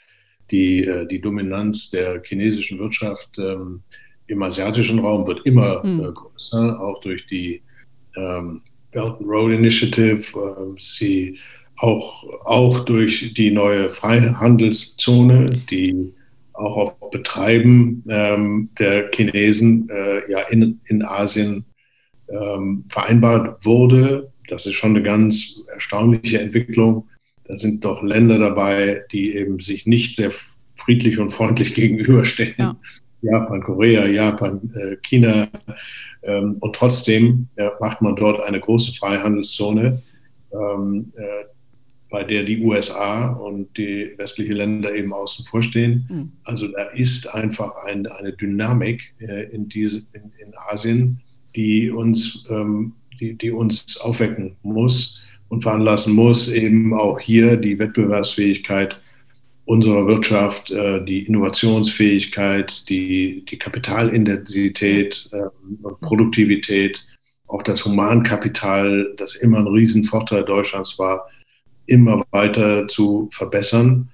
Die, 0.52 0.84
äh, 0.84 1.08
die 1.08 1.22
Dominanz 1.22 1.91
der 1.91 2.22
chinesischen 2.24 2.80
Wirtschaft 2.80 3.38
ähm, 3.38 3.82
im 4.28 4.41
asiatischen 4.41 5.00
Raum 5.00 5.28
wird 5.28 5.46
immer 5.46 5.86
mhm. 5.86 6.02
äh, 6.02 6.12
größer, 6.12 6.80
auch 6.82 7.02
durch 7.02 7.26
die 7.28 7.62
ähm, 8.15 8.62
Belt 8.91 9.15
and 9.19 9.28
Road 9.28 9.54
Initiative, 9.54 10.24
ähm, 10.36 10.76
sie 10.78 11.39
auch, 11.78 12.24
auch 12.46 12.80
durch 12.82 13.34
die 13.34 13.52
neue 13.52 13.89
Freihandelszone, 13.89 15.46
die 15.69 16.13
auch 16.54 16.78
auf 16.78 17.10
Betreiben 17.10 18.04
ähm, 18.08 18.69
der 18.78 19.10
Chinesen 19.12 19.89
äh, 19.89 20.32
ja 20.32 20.41
in, 20.50 20.80
in 20.86 21.04
Asien 21.04 21.65
ähm, 22.34 22.84
vereinbart 22.89 23.65
wurde. 23.65 24.32
Das 24.48 24.65
ist 24.65 24.76
schon 24.76 24.91
eine 24.91 25.04
ganz 25.04 25.62
erstaunliche 25.74 26.39
Entwicklung. 26.39 27.08
Da 27.46 27.58
sind 27.58 27.84
doch 27.84 28.02
Länder 28.04 28.39
dabei, 28.39 29.04
die 29.12 29.36
eben 29.36 29.60
sich 29.60 29.86
nicht 29.86 30.15
sehr 30.15 30.32
friedlich 30.76 31.19
und 31.19 31.32
freundlich 31.32 31.76
gegenüberstehen. 31.76 32.56
Ja. 32.58 32.76
Japan, 33.24 33.63
Korea, 33.63 34.06
Japan, 34.06 34.69
äh, 34.76 34.98
China. 34.98 35.48
Ähm, 36.24 36.56
und 36.60 36.76
trotzdem 36.76 37.48
ja, 37.58 37.72
macht 37.80 38.02
man 38.02 38.15
dort 38.15 38.41
eine 38.41 38.60
große 38.60 38.93
Freihandelszone, 38.93 40.02
ähm, 40.52 41.13
äh, 41.15 41.46
bei 42.10 42.24
der 42.24 42.43
die 42.43 42.63
USA 42.63 43.32
und 43.32 43.76
die 43.78 44.13
westlichen 44.17 44.54
Länder 44.54 44.93
eben 44.93 45.13
außen 45.13 45.46
vor 45.46 45.63
stehen. 45.63 46.06
Mhm. 46.10 46.32
Also 46.43 46.67
da 46.67 46.84
ist 46.89 47.28
einfach 47.34 47.76
ein, 47.86 48.06
eine 48.06 48.34
Dynamik 48.34 49.13
äh, 49.19 49.46
in, 49.52 49.67
diese, 49.67 50.04
in, 50.13 50.32
in, 50.46 50.54
Asien, 50.69 51.22
die 51.56 51.92
uns, 51.92 52.46
ähm, 52.50 52.94
die, 53.20 53.34
die 53.36 53.52
uns 53.52 53.98
aufwecken 54.02 54.56
muss 54.63 55.24
und 55.50 55.62
veranlassen 55.62 56.16
muss, 56.16 56.52
eben 56.52 56.94
auch 56.94 57.20
hier 57.20 57.58
die 57.58 57.78
Wettbewerbsfähigkeit 57.78 59.00
unserer 59.66 60.08
Wirtschaft, 60.08 60.72
äh, 60.72 61.04
die 61.04 61.26
Innovationsfähigkeit, 61.26 62.89
die, 62.89 63.46
die 63.46 63.58
Kapitalintensität 63.58 65.30
äh, 65.32 65.44
und 65.82 66.02
Produktivität, 66.02 67.06
auch 67.48 67.63
das 67.63 67.86
Humankapital, 67.86 69.13
das 69.18 69.36
immer 69.36 69.60
ein 69.60 69.68
Riesenvorteil 69.68 70.44
Deutschlands 70.44 70.98
war, 71.00 71.30
immer 71.86 72.24
weiter 72.32 72.88
zu 72.88 73.30
verbessern. 73.32 74.10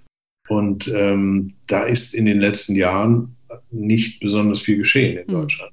Und 0.50 0.92
ähm, 0.96 1.54
da 1.68 1.84
ist 1.84 2.14
in 2.14 2.26
den 2.26 2.42
letzten 2.42 2.76
Jahren 2.76 3.36
nicht 3.72 4.20
besonders 4.20 4.62
viel 4.62 4.78
geschehen 4.78 5.18
in 5.18 5.28
hm. 5.28 5.42
Deutschland 5.42 5.72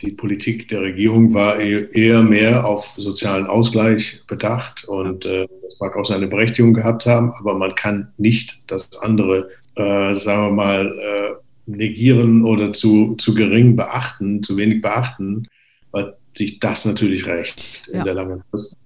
die 0.00 0.12
Politik 0.12 0.68
der 0.68 0.82
Regierung 0.82 1.34
war 1.34 1.60
e-, 1.60 1.88
eher 1.92 2.22
mehr 2.22 2.64
auf 2.64 2.84
sozialen 2.96 3.46
Ausgleich 3.46 4.20
bedacht 4.26 4.84
und 4.84 5.24
äh, 5.24 5.46
das 5.62 5.78
mag 5.80 5.96
auch 5.96 6.04
seine 6.04 6.28
Berechtigung 6.28 6.74
gehabt 6.74 7.06
haben, 7.06 7.32
aber 7.38 7.54
man 7.54 7.74
kann 7.74 8.12
nicht 8.16 8.62
das 8.66 9.02
andere, 9.02 9.50
äh, 9.76 10.14
sagen 10.14 10.46
wir 10.46 10.52
mal, 10.52 10.98
äh, 10.98 11.34
negieren 11.66 12.44
oder 12.44 12.72
zu, 12.72 13.14
zu 13.16 13.34
gering 13.34 13.76
beachten, 13.76 14.42
zu 14.42 14.56
wenig 14.56 14.80
beachten, 14.80 15.46
weil 15.90 16.14
sich 16.32 16.60
das 16.60 16.84
natürlich 16.84 17.26
recht 17.26 17.88
ja. 17.92 17.98
in 17.98 18.04
der 18.04 18.14
langen 18.14 18.42
Frist. 18.50 18.78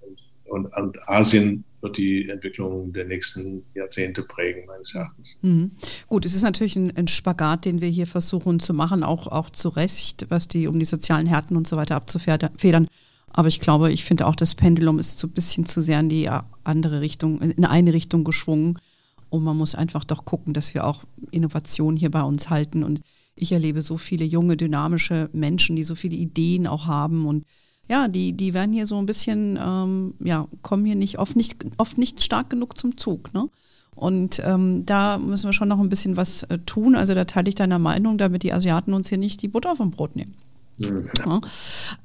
Und, 0.44 0.66
und 0.76 1.08
Asien 1.08 1.64
wird 1.82 1.98
die 1.98 2.28
Entwicklung 2.28 2.92
der 2.92 3.04
nächsten 3.04 3.64
Jahrzehnte 3.74 4.22
prägen, 4.22 4.66
meines 4.66 4.94
Erachtens. 4.94 5.38
Mhm. 5.42 5.72
Gut, 6.08 6.24
es 6.24 6.34
ist 6.34 6.42
natürlich 6.42 6.76
ein, 6.76 6.96
ein, 6.96 7.08
Spagat, 7.08 7.64
den 7.64 7.80
wir 7.80 7.88
hier 7.88 8.06
versuchen 8.06 8.60
zu 8.60 8.72
machen, 8.72 9.02
auch, 9.02 9.26
auch 9.26 9.50
zu 9.50 9.68
Recht, 9.68 10.26
was 10.28 10.48
die, 10.48 10.68
um 10.68 10.78
die 10.78 10.84
sozialen 10.84 11.26
Härten 11.26 11.56
und 11.56 11.66
so 11.66 11.76
weiter 11.76 11.96
abzufedern. 11.96 12.86
Aber 13.32 13.48
ich 13.48 13.60
glaube, 13.60 13.90
ich 13.90 14.04
finde 14.04 14.26
auch, 14.26 14.36
das 14.36 14.54
Pendulum 14.54 14.98
ist 14.98 15.18
so 15.18 15.26
ein 15.26 15.30
bisschen 15.32 15.66
zu 15.66 15.80
sehr 15.80 16.00
in 16.00 16.08
die 16.08 16.30
andere 16.64 17.00
Richtung, 17.00 17.40
in 17.40 17.64
eine 17.64 17.92
Richtung 17.92 18.24
geschwungen. 18.24 18.78
Und 19.30 19.42
man 19.42 19.56
muss 19.56 19.74
einfach 19.74 20.04
doch 20.04 20.24
gucken, 20.24 20.52
dass 20.52 20.74
wir 20.74 20.86
auch 20.86 21.04
Innovation 21.30 21.96
hier 21.96 22.10
bei 22.10 22.22
uns 22.22 22.50
halten. 22.50 22.84
Und 22.84 23.00
ich 23.34 23.52
erlebe 23.52 23.80
so 23.80 23.96
viele 23.96 24.24
junge, 24.24 24.56
dynamische 24.56 25.30
Menschen, 25.32 25.74
die 25.74 25.84
so 25.84 25.94
viele 25.94 26.16
Ideen 26.16 26.66
auch 26.66 26.86
haben 26.86 27.26
und 27.26 27.46
ja, 27.92 28.08
die, 28.08 28.32
die 28.32 28.54
werden 28.54 28.72
hier 28.72 28.86
so 28.86 28.96
ein 28.96 29.04
bisschen, 29.04 29.58
ähm, 29.62 30.14
ja, 30.20 30.46
kommen 30.62 30.86
hier 30.86 30.94
nicht 30.94 31.18
oft 31.18 31.36
nicht, 31.36 31.56
oft 31.76 31.98
nicht 31.98 32.22
stark 32.22 32.48
genug 32.48 32.78
zum 32.78 32.96
Zug. 32.96 33.34
Ne? 33.34 33.50
Und 33.94 34.40
ähm, 34.46 34.86
da 34.86 35.18
müssen 35.18 35.48
wir 35.48 35.52
schon 35.52 35.68
noch 35.68 35.78
ein 35.78 35.90
bisschen 35.90 36.16
was 36.16 36.44
äh, 36.44 36.56
tun. 36.64 36.94
Also 36.94 37.14
da 37.14 37.26
teile 37.26 37.50
ich 37.50 37.54
deiner 37.54 37.78
Meinung, 37.78 38.16
damit 38.16 38.44
die 38.44 38.52
Asiaten 38.54 38.94
uns 38.94 39.10
hier 39.10 39.18
nicht 39.18 39.42
die 39.42 39.48
Butter 39.48 39.76
vom 39.76 39.90
Brot 39.90 40.16
nehmen. 40.16 40.34
Ja. 40.78 41.40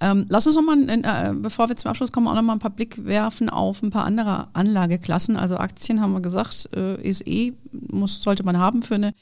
Ähm, 0.01 0.25
lass 0.27 0.45
uns 0.45 0.57
noch 0.57 0.63
mal, 0.63 0.77
äh, 0.89 1.33
bevor 1.35 1.69
wir 1.69 1.77
zum 1.77 1.89
Abschluss 1.89 2.11
kommen, 2.11 2.27
auch 2.27 2.35
noch 2.35 2.41
mal 2.41 2.51
ein 2.51 2.59
paar 2.59 2.69
Blick 2.69 3.05
werfen 3.05 3.49
auf 3.49 3.81
ein 3.81 3.89
paar 3.89 4.03
andere 4.03 4.49
Anlageklassen. 4.51 5.37
Also 5.37 5.55
Aktien 5.55 6.01
haben 6.01 6.11
wir 6.11 6.19
gesagt, 6.19 6.67
äh, 6.75 7.01
ist 7.01 7.25
eh, 7.25 7.53
muss, 7.71 8.21
sollte 8.21 8.43
man 8.43 8.57
haben 8.57 8.83
für 8.83 8.95
eine 8.95 9.13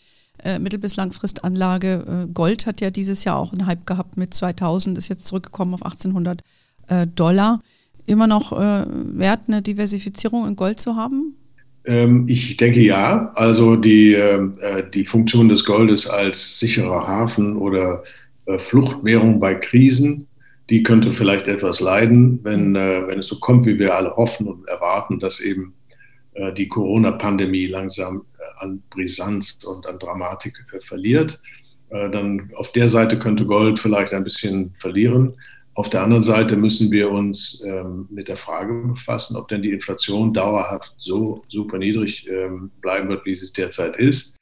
äh, 0.44 0.60
mittel- 0.60 0.80
bis 0.80 0.96
langfristanlage. 0.96 2.26
Äh, 2.28 2.32
Gold 2.34 2.66
hat 2.66 2.82
ja 2.82 2.90
dieses 2.90 3.24
Jahr 3.24 3.38
auch 3.38 3.52
einen 3.52 3.66
Hype 3.66 3.86
gehabt 3.86 4.18
mit 4.18 4.34
2000, 4.34 4.98
ist 4.98 5.08
jetzt 5.08 5.26
zurückgekommen 5.26 5.74
auf 5.74 5.84
1800 5.84 6.42
äh, 6.88 7.08
Dollar. 7.08 7.62
Immer 8.06 8.28
noch 8.28 8.52
äh, 8.52 8.86
wert, 8.88 9.42
eine 9.48 9.62
Diversifizierung 9.62 10.48
in 10.48 10.56
Gold 10.56 10.80
zu 10.80 10.96
haben? 10.96 11.36
Ähm, 11.86 12.26
ich 12.28 12.58
denke 12.58 12.82
ja. 12.82 13.32
Also 13.36 13.76
die, 13.76 14.14
äh, 14.14 14.50
die 14.94 15.06
Funktion 15.06 15.50
des 15.50 15.66
Goldes 15.66 16.08
als 16.08 16.60
sicherer 16.60 17.08
Hafen 17.08 17.58
oder 17.58 18.04
Fluchtwährung 18.60 19.40
bei 19.40 19.56
Krisen, 19.56 20.28
die 20.70 20.84
könnte 20.84 21.14
vielleicht 21.14 21.48
etwas 21.48 21.80
leiden, 21.80 22.40
wenn, 22.44 22.76
wenn 22.76 23.18
es 23.18 23.28
so 23.28 23.40
kommt, 23.40 23.66
wie 23.66 23.80
wir 23.80 23.96
alle 23.96 24.16
hoffen 24.16 24.46
und 24.46 24.68
erwarten, 24.68 25.20
dass 25.20 25.40
eben 25.40 25.75
die 26.58 26.68
Corona-Pandemie 26.68 27.68
langsam 27.68 28.26
an 28.58 28.84
Brisanz 28.90 29.64
und 29.64 29.88
an 29.88 30.00
Dramatik 30.00 30.54
verliert. 30.82 31.42
Äh, 31.90 32.10
dann 32.10 32.52
auf 32.56 32.72
der 32.72 32.90
Seite 32.90 33.20
könnte 33.20 33.46
Gold 33.46 33.80
vielleicht 33.80 34.14
ein 34.14 34.24
bisschen 34.24 34.74
verlieren. 34.76 35.36
Auf 35.76 35.90
der 35.90 36.04
anderen 36.04 36.24
Seite 36.24 36.56
müssen 36.56 36.90
wir 36.92 37.12
uns 37.12 37.62
ähm, 37.66 38.08
mit 38.10 38.30
der 38.30 38.38
Frage 38.38 38.88
befassen, 38.88 39.36
ob 39.36 39.50
denn 39.50 39.62
die 39.62 39.72
Inflation 39.72 40.34
dauerhaft 40.34 40.94
so 40.98 41.42
super 41.50 41.78
niedrig 41.78 42.28
ähm, 42.30 42.72
bleiben 42.82 43.10
wird, 43.10 43.26
wie 43.26 43.34
es 43.34 43.52
derzeit 43.52 43.98
ist. 43.98 44.38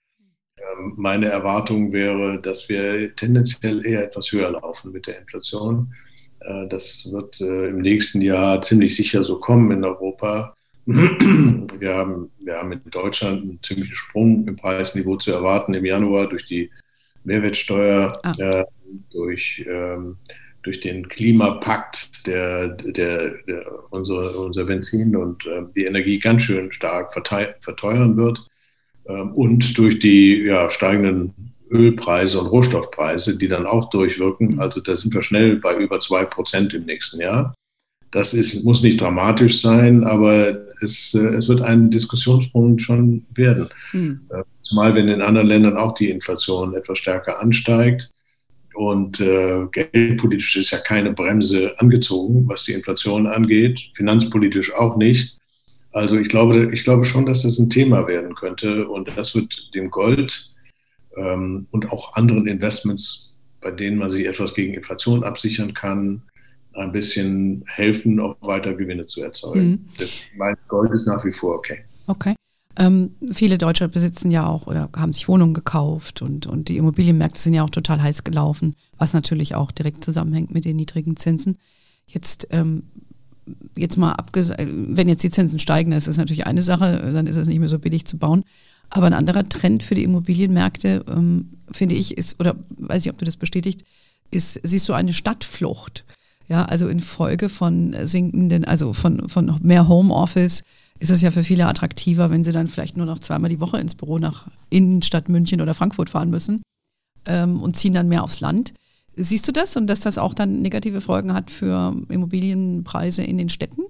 Ähm, 0.59 0.93
meine 0.95 1.25
Erwartung 1.27 1.91
wäre, 1.91 2.39
dass 2.39 2.69
wir 2.69 3.15
tendenziell 3.15 3.83
eher 3.83 4.03
etwas 4.03 4.31
höher 4.31 4.51
laufen 4.51 4.91
mit 4.91 5.07
der 5.07 5.19
Inflation. 5.19 5.93
Äh, 6.41 6.67
das 6.67 7.09
wird 7.11 7.41
äh, 7.41 7.69
im 7.69 7.81
nächsten 7.81 8.21
Jahr 8.21 8.61
ziemlich 8.61 8.95
sicher 8.95 9.23
so 9.23 9.39
kommen 9.39 9.71
in 9.71 9.83
Europa. 9.83 10.53
Wir 10.85 11.95
haben, 11.95 12.29
wir 12.39 12.55
haben 12.55 12.71
in 12.73 12.79
Deutschland 12.91 13.41
einen 13.41 13.59
ziemlichen 13.63 13.95
Sprung 13.95 14.47
im 14.47 14.55
Preisniveau 14.55 15.15
zu 15.15 15.31
erwarten 15.31 15.73
im 15.73 15.85
Januar 15.85 16.27
durch 16.27 16.45
die 16.45 16.69
Mehrwertsteuer, 17.23 18.11
ah. 18.23 18.33
äh, 18.37 18.65
durch, 19.11 19.63
ähm, 19.67 20.17
durch 20.61 20.81
den 20.81 21.07
Klimapakt, 21.07 22.27
der, 22.27 22.69
der, 22.69 23.35
der 23.47 23.65
unser, 23.91 24.37
unser 24.37 24.65
Benzin 24.65 25.15
und 25.15 25.45
äh, 25.45 25.63
die 25.75 25.85
Energie 25.85 26.19
ganz 26.19 26.43
schön 26.43 26.71
stark 26.73 27.13
verteuern 27.13 28.17
wird 28.17 28.45
ähm, 29.07 29.29
und 29.31 29.77
durch 29.77 29.99
die 29.99 30.43
ja, 30.43 30.69
steigenden 30.69 31.53
Ölpreise 31.71 32.39
und 32.39 32.47
Rohstoffpreise, 32.47 33.37
die 33.37 33.47
dann 33.47 33.65
auch 33.65 33.89
durchwirken. 33.89 34.59
Also 34.59 34.81
da 34.81 34.95
sind 34.95 35.13
wir 35.13 35.23
schnell 35.23 35.57
bei 35.57 35.75
über 35.75 35.99
zwei 35.99 36.25
Prozent 36.25 36.73
im 36.73 36.85
nächsten 36.85 37.19
Jahr. 37.21 37.55
Das 38.13 38.33
ist, 38.33 38.63
muss 38.63 38.83
nicht 38.83 39.01
dramatisch 39.01 39.59
sein, 39.59 40.03
aber 40.03 40.55
es, 40.81 41.15
äh, 41.15 41.25
es 41.35 41.49
wird 41.49 41.61
ein 41.61 41.89
Diskussionspunkt 41.89 42.81
schon 42.81 43.25
werden. 43.33 43.67
Mhm. 43.91 44.21
Zumal 44.61 44.95
wenn 44.95 45.07
in 45.07 45.21
anderen 45.21 45.47
Ländern 45.47 45.77
auch 45.77 45.95
die 45.95 46.09
Inflation 46.09 46.75
etwas 46.75 46.99
stärker 46.99 47.41
ansteigt. 47.41 48.11
Und 48.75 49.19
äh, 49.19 49.65
geldpolitisch 49.71 50.55
ist 50.57 50.71
ja 50.71 50.79
keine 50.79 51.11
Bremse 51.11 51.73
angezogen, 51.79 52.47
was 52.47 52.63
die 52.63 52.73
Inflation 52.73 53.27
angeht, 53.27 53.91
finanzpolitisch 53.93 54.73
auch 54.75 54.97
nicht. 54.97 55.37
Also 55.91 56.17
ich 56.17 56.27
glaube, 56.27 56.71
ich 56.73 56.83
glaube 56.83 57.03
schon, 57.03 57.25
dass 57.25 57.43
das 57.43 57.59
ein 57.59 57.69
Thema 57.69 58.07
werden 58.07 58.33
könnte 58.33 58.87
und 58.87 59.11
das 59.15 59.35
wird 59.35 59.69
dem 59.75 59.91
Gold 59.91 60.53
ähm, 61.17 61.67
und 61.69 61.91
auch 61.91 62.13
anderen 62.15 62.47
Investments, 62.47 63.35
bei 63.61 63.69
denen 63.69 63.97
man 63.97 64.09
sich 64.09 64.25
etwas 64.25 64.55
gegen 64.55 64.73
Inflation 64.73 65.23
absichern 65.23 65.75
kann, 65.75 66.23
ein 66.73 66.91
bisschen 66.91 67.63
helfen, 67.67 68.19
auch 68.19 68.35
weiter 68.41 68.73
Gewinne 68.73 69.05
zu 69.05 69.21
erzeugen. 69.21 69.69
Mhm. 69.69 70.07
Mein 70.37 70.55
Gold 70.67 70.91
ist 70.91 71.07
nach 71.07 71.23
wie 71.25 71.31
vor 71.31 71.55
okay. 71.55 71.79
Okay. 72.07 72.33
Ähm, 72.77 73.11
viele 73.31 73.59
Deutsche 73.59 73.87
besitzen 73.87 74.31
ja 74.31 74.47
auch 74.47 74.65
oder 74.65 74.89
haben 74.95 75.13
sich 75.13 75.27
Wohnungen 75.27 75.53
gekauft 75.53 76.23
und, 76.23 76.47
und 76.47 76.69
die 76.69 76.77
Immobilienmärkte 76.77 77.39
sind 77.39 77.53
ja 77.53 77.63
auch 77.63 77.69
total 77.69 78.01
heiß 78.01 78.23
gelaufen, 78.23 78.75
was 78.97 79.13
natürlich 79.13 79.53
auch 79.53 79.71
direkt 79.71 80.03
zusammenhängt 80.03 80.51
mit 80.51 80.65
den 80.65 80.77
niedrigen 80.77 81.15
Zinsen. 81.15 81.57
Jetzt, 82.07 82.47
ähm, 82.49 82.83
jetzt 83.77 83.97
mal 83.97 84.13
abgesehen, 84.13 84.97
wenn 84.97 85.07
jetzt 85.07 85.23
die 85.23 85.29
Zinsen 85.29 85.59
steigen, 85.59 85.91
das 85.91 86.07
ist 86.07 86.17
natürlich 86.17 86.47
eine 86.47 86.63
Sache, 86.63 87.11
dann 87.13 87.27
ist 87.27 87.35
es 87.35 87.47
nicht 87.47 87.59
mehr 87.59 87.69
so 87.69 87.77
billig 87.77 88.05
zu 88.05 88.17
bauen. 88.17 88.43
Aber 88.89 89.05
ein 89.05 89.13
anderer 89.13 89.47
Trend 89.47 89.83
für 89.83 89.95
die 89.95 90.03
Immobilienmärkte, 90.03 91.05
ähm, 91.09 91.49
finde 91.71 91.95
ich, 91.95 92.17
ist, 92.17 92.39
oder 92.39 92.55
weiß 92.77 93.05
ich, 93.05 93.11
ob 93.11 93.17
du 93.17 93.25
das 93.25 93.37
bestätigt, 93.37 93.83
ist, 94.31 94.59
siehst 94.63 94.89
du 94.89 94.93
eine 94.93 95.13
Stadtflucht. 95.13 96.05
Ja, 96.47 96.65
also 96.65 96.87
infolge 96.87 97.49
von 97.49 97.95
sinkenden, 98.03 98.65
also 98.65 98.93
von, 98.93 99.29
von 99.29 99.59
mehr 99.61 99.87
Homeoffice 99.87 100.63
ist 100.99 101.09
es 101.09 101.21
ja 101.21 101.31
für 101.31 101.43
viele 101.43 101.67
attraktiver, 101.67 102.29
wenn 102.29 102.43
sie 102.43 102.51
dann 102.51 102.67
vielleicht 102.67 102.97
nur 102.97 103.05
noch 103.05 103.19
zweimal 103.19 103.49
die 103.49 103.59
Woche 103.59 103.79
ins 103.79 103.95
Büro 103.95 104.19
nach 104.19 104.47
Innenstadt 104.69 105.29
München 105.29 105.61
oder 105.61 105.73
Frankfurt 105.73 106.09
fahren 106.09 106.29
müssen 106.29 106.61
ähm, 107.27 107.61
und 107.61 107.75
ziehen 107.75 107.93
dann 107.93 108.09
mehr 108.09 108.23
aufs 108.23 108.41
Land. 108.41 108.73
Siehst 109.15 109.47
du 109.47 109.51
das 109.51 109.75
und 109.75 109.87
dass 109.87 110.01
das 110.01 110.17
auch 110.17 110.33
dann 110.33 110.61
negative 110.61 111.01
Folgen 111.01 111.33
hat 111.33 111.51
für 111.51 111.95
Immobilienpreise 112.09 113.23
in 113.23 113.37
den 113.37 113.49
Städten? 113.49 113.83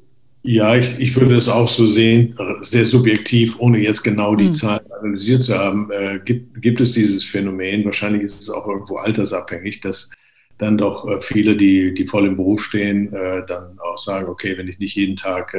Ja, 0.45 0.75
ich, 0.75 0.99
ich 0.99 1.15
würde 1.15 1.37
es 1.37 1.47
auch 1.47 1.69
so 1.69 1.87
sehen, 1.87 2.35
sehr 2.61 2.83
subjektiv, 2.83 3.57
ohne 3.59 3.79
jetzt 3.79 4.03
genau 4.03 4.35
die 4.35 4.49
mhm. 4.49 4.53
Zahlen 4.53 4.91
analysiert 4.99 5.41
zu 5.41 5.57
haben, 5.57 5.89
äh, 5.91 6.19
gibt, 6.25 6.61
gibt 6.61 6.81
es 6.81 6.91
dieses 6.91 7.23
Phänomen. 7.23 7.85
Wahrscheinlich 7.85 8.23
ist 8.23 8.41
es 8.41 8.49
auch 8.49 8.67
irgendwo 8.67 8.97
altersabhängig, 8.97 9.79
dass 9.79 10.11
dann 10.57 10.77
doch 10.77 11.07
äh, 11.07 11.21
viele, 11.21 11.55
die, 11.55 11.93
die 11.93 12.07
voll 12.07 12.27
im 12.27 12.35
Beruf 12.35 12.63
stehen, 12.63 13.13
äh, 13.13 13.45
dann 13.45 13.77
auch 13.79 13.97
sagen, 13.97 14.27
okay, 14.27 14.57
wenn 14.57 14.67
ich 14.67 14.79
nicht 14.79 14.95
jeden 14.95 15.15
Tag 15.15 15.55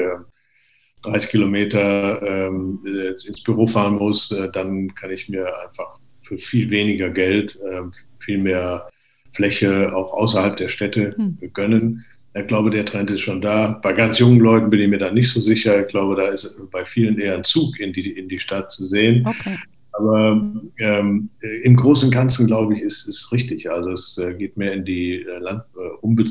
30 1.02 1.28
äh, 1.28 1.30
Kilometer 1.30 2.22
ähm, 2.22 2.80
ins 2.84 3.42
Büro 3.42 3.66
fahren 3.66 3.96
muss, 3.96 4.28
dann 4.52 4.94
kann 4.94 5.10
ich 5.10 5.28
mir 5.28 5.46
einfach 5.60 5.98
für 6.22 6.38
viel 6.38 6.70
weniger 6.70 7.10
Geld 7.10 7.58
ähm, 7.70 7.92
viel 8.18 8.42
mehr 8.42 8.88
Fläche 9.34 9.94
auch 9.94 10.12
außerhalb 10.12 10.56
der 10.56 10.68
Städte 10.68 11.14
mhm. 11.16 11.52
gönnen 11.52 12.04
ich 12.36 12.46
glaube, 12.48 12.70
der 12.70 12.84
Trend 12.84 13.10
ist 13.10 13.20
schon 13.20 13.40
da. 13.40 13.78
Bei 13.82 13.92
ganz 13.92 14.18
jungen 14.18 14.40
Leuten 14.40 14.68
bin 14.68 14.80
ich 14.80 14.88
mir 14.88 14.98
da 14.98 15.10
nicht 15.12 15.30
so 15.30 15.40
sicher. 15.40 15.84
Ich 15.84 15.86
glaube, 15.86 16.16
da 16.16 16.26
ist 16.26 16.60
bei 16.72 16.84
vielen 16.84 17.18
eher 17.18 17.36
ein 17.36 17.44
Zug 17.44 17.78
in 17.78 17.92
die, 17.92 18.10
in 18.10 18.28
die 18.28 18.40
Stadt 18.40 18.72
zu 18.72 18.86
sehen. 18.86 19.24
Okay. 19.24 19.56
Aber 19.96 20.42
ähm, 20.80 21.30
im 21.62 21.76
Großen 21.76 22.08
und 22.08 22.14
Ganzen, 22.14 22.46
glaube 22.46 22.74
ich, 22.74 22.80
ist 22.80 23.08
es 23.08 23.30
richtig. 23.30 23.70
Also 23.70 23.90
es 23.90 24.18
äh, 24.18 24.34
geht 24.34 24.56
mehr 24.56 24.72
in 24.72 24.84
die 24.84 25.22
äh, 25.22 25.38
Land, 25.38 25.62
äh, 25.76 25.88
um, 26.00 26.18
äh, 26.18 26.24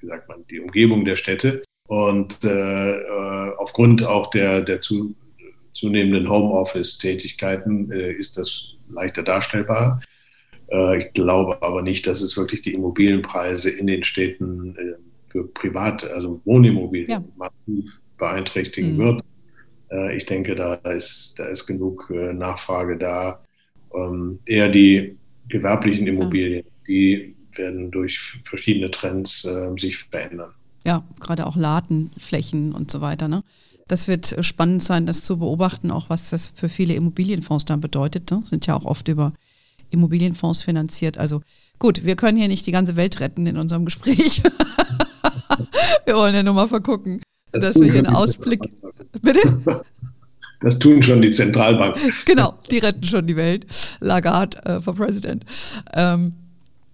wie 0.00 0.06
sagt 0.06 0.28
man, 0.28 0.44
die 0.50 0.60
Umgebung 0.60 1.04
der 1.04 1.16
Städte. 1.16 1.62
Und 1.88 2.44
äh, 2.44 2.92
äh, 2.92 3.52
aufgrund 3.58 4.06
auch 4.06 4.30
der, 4.30 4.62
der 4.62 4.80
zu, 4.80 5.14
zunehmenden 5.72 6.28
Homeoffice-Tätigkeiten 6.28 7.90
ist 7.90 8.36
das 8.36 8.74
leichter 8.90 9.22
darstellbar. 9.22 10.02
ich 10.98 11.12
glaube 11.14 11.62
aber 11.62 11.80
nicht, 11.80 12.06
dass 12.06 12.20
es 12.20 12.36
wirklich 12.36 12.60
die 12.60 12.74
Immobilienpreise 12.74 13.70
in 13.70 13.86
den 13.86 14.04
Städten 14.04 14.76
für 15.26 15.48
Privat, 15.48 16.04
also 16.10 16.42
Wohnimmobilien 16.44 17.08
ja. 17.08 17.24
massiv 17.36 18.00
beeinträchtigen 18.18 18.96
mhm. 18.96 18.98
wird. 18.98 19.20
Äh, 19.92 20.16
ich 20.16 20.26
denke, 20.26 20.54
da 20.54 20.74
ist, 20.74 21.34
da 21.38 21.46
ist 21.46 21.66
genug 21.66 22.10
äh, 22.10 22.32
Nachfrage 22.32 22.96
da. 22.96 23.40
Ähm, 23.94 24.38
eher 24.46 24.68
die 24.68 25.16
gewerblichen 25.48 26.06
Immobilien, 26.06 26.64
die 26.86 27.36
werden 27.54 27.90
durch 27.90 28.40
verschiedene 28.44 28.90
Trends 28.90 29.44
äh, 29.44 29.70
sich 29.76 29.98
verändern. 29.98 30.52
Ja, 30.84 31.04
gerade 31.20 31.46
auch 31.46 31.56
Ladenflächen 31.56 32.72
und 32.72 32.90
so 32.90 33.00
weiter. 33.02 33.28
Ne? 33.28 33.42
Das 33.86 34.08
wird 34.08 34.36
spannend 34.40 34.82
sein, 34.82 35.06
das 35.06 35.22
zu 35.22 35.38
beobachten, 35.38 35.90
auch 35.90 36.08
was 36.08 36.30
das 36.30 36.52
für 36.56 36.70
viele 36.70 36.94
Immobilienfonds 36.94 37.66
dann 37.66 37.80
bedeutet. 37.80 38.30
Ne? 38.30 38.40
Sind 38.42 38.66
ja 38.66 38.74
auch 38.74 38.86
oft 38.86 39.06
über 39.08 39.32
Immobilienfonds 39.90 40.62
finanziert. 40.62 41.18
Also 41.18 41.42
gut, 41.78 42.04
wir 42.04 42.16
können 42.16 42.38
hier 42.38 42.48
nicht 42.48 42.66
die 42.66 42.72
ganze 42.72 42.96
Welt 42.96 43.20
retten 43.20 43.46
in 43.46 43.58
unserem 43.58 43.84
Gespräch. 43.84 44.42
wir 46.06 46.14
wollen 46.14 46.34
ja 46.34 46.42
nur 46.42 46.54
mal 46.54 46.68
vergucken, 46.68 47.20
dass 47.52 47.80
wir 47.80 47.90
hier 47.90 48.06
einen 48.06 48.14
Ausblick. 48.14 48.60
Bitte? 49.22 49.84
Das 50.60 50.78
tun 50.78 51.02
schon 51.02 51.22
die 51.22 51.30
Zentralbanken. 51.30 52.00
Genau, 52.24 52.54
die 52.70 52.78
retten 52.78 53.04
schon 53.04 53.26
die 53.26 53.36
Welt. 53.36 53.66
Lagarde 54.00 54.64
äh, 54.64 54.80
for 54.80 54.94
President. 54.94 55.44
Ähm, 55.94 56.34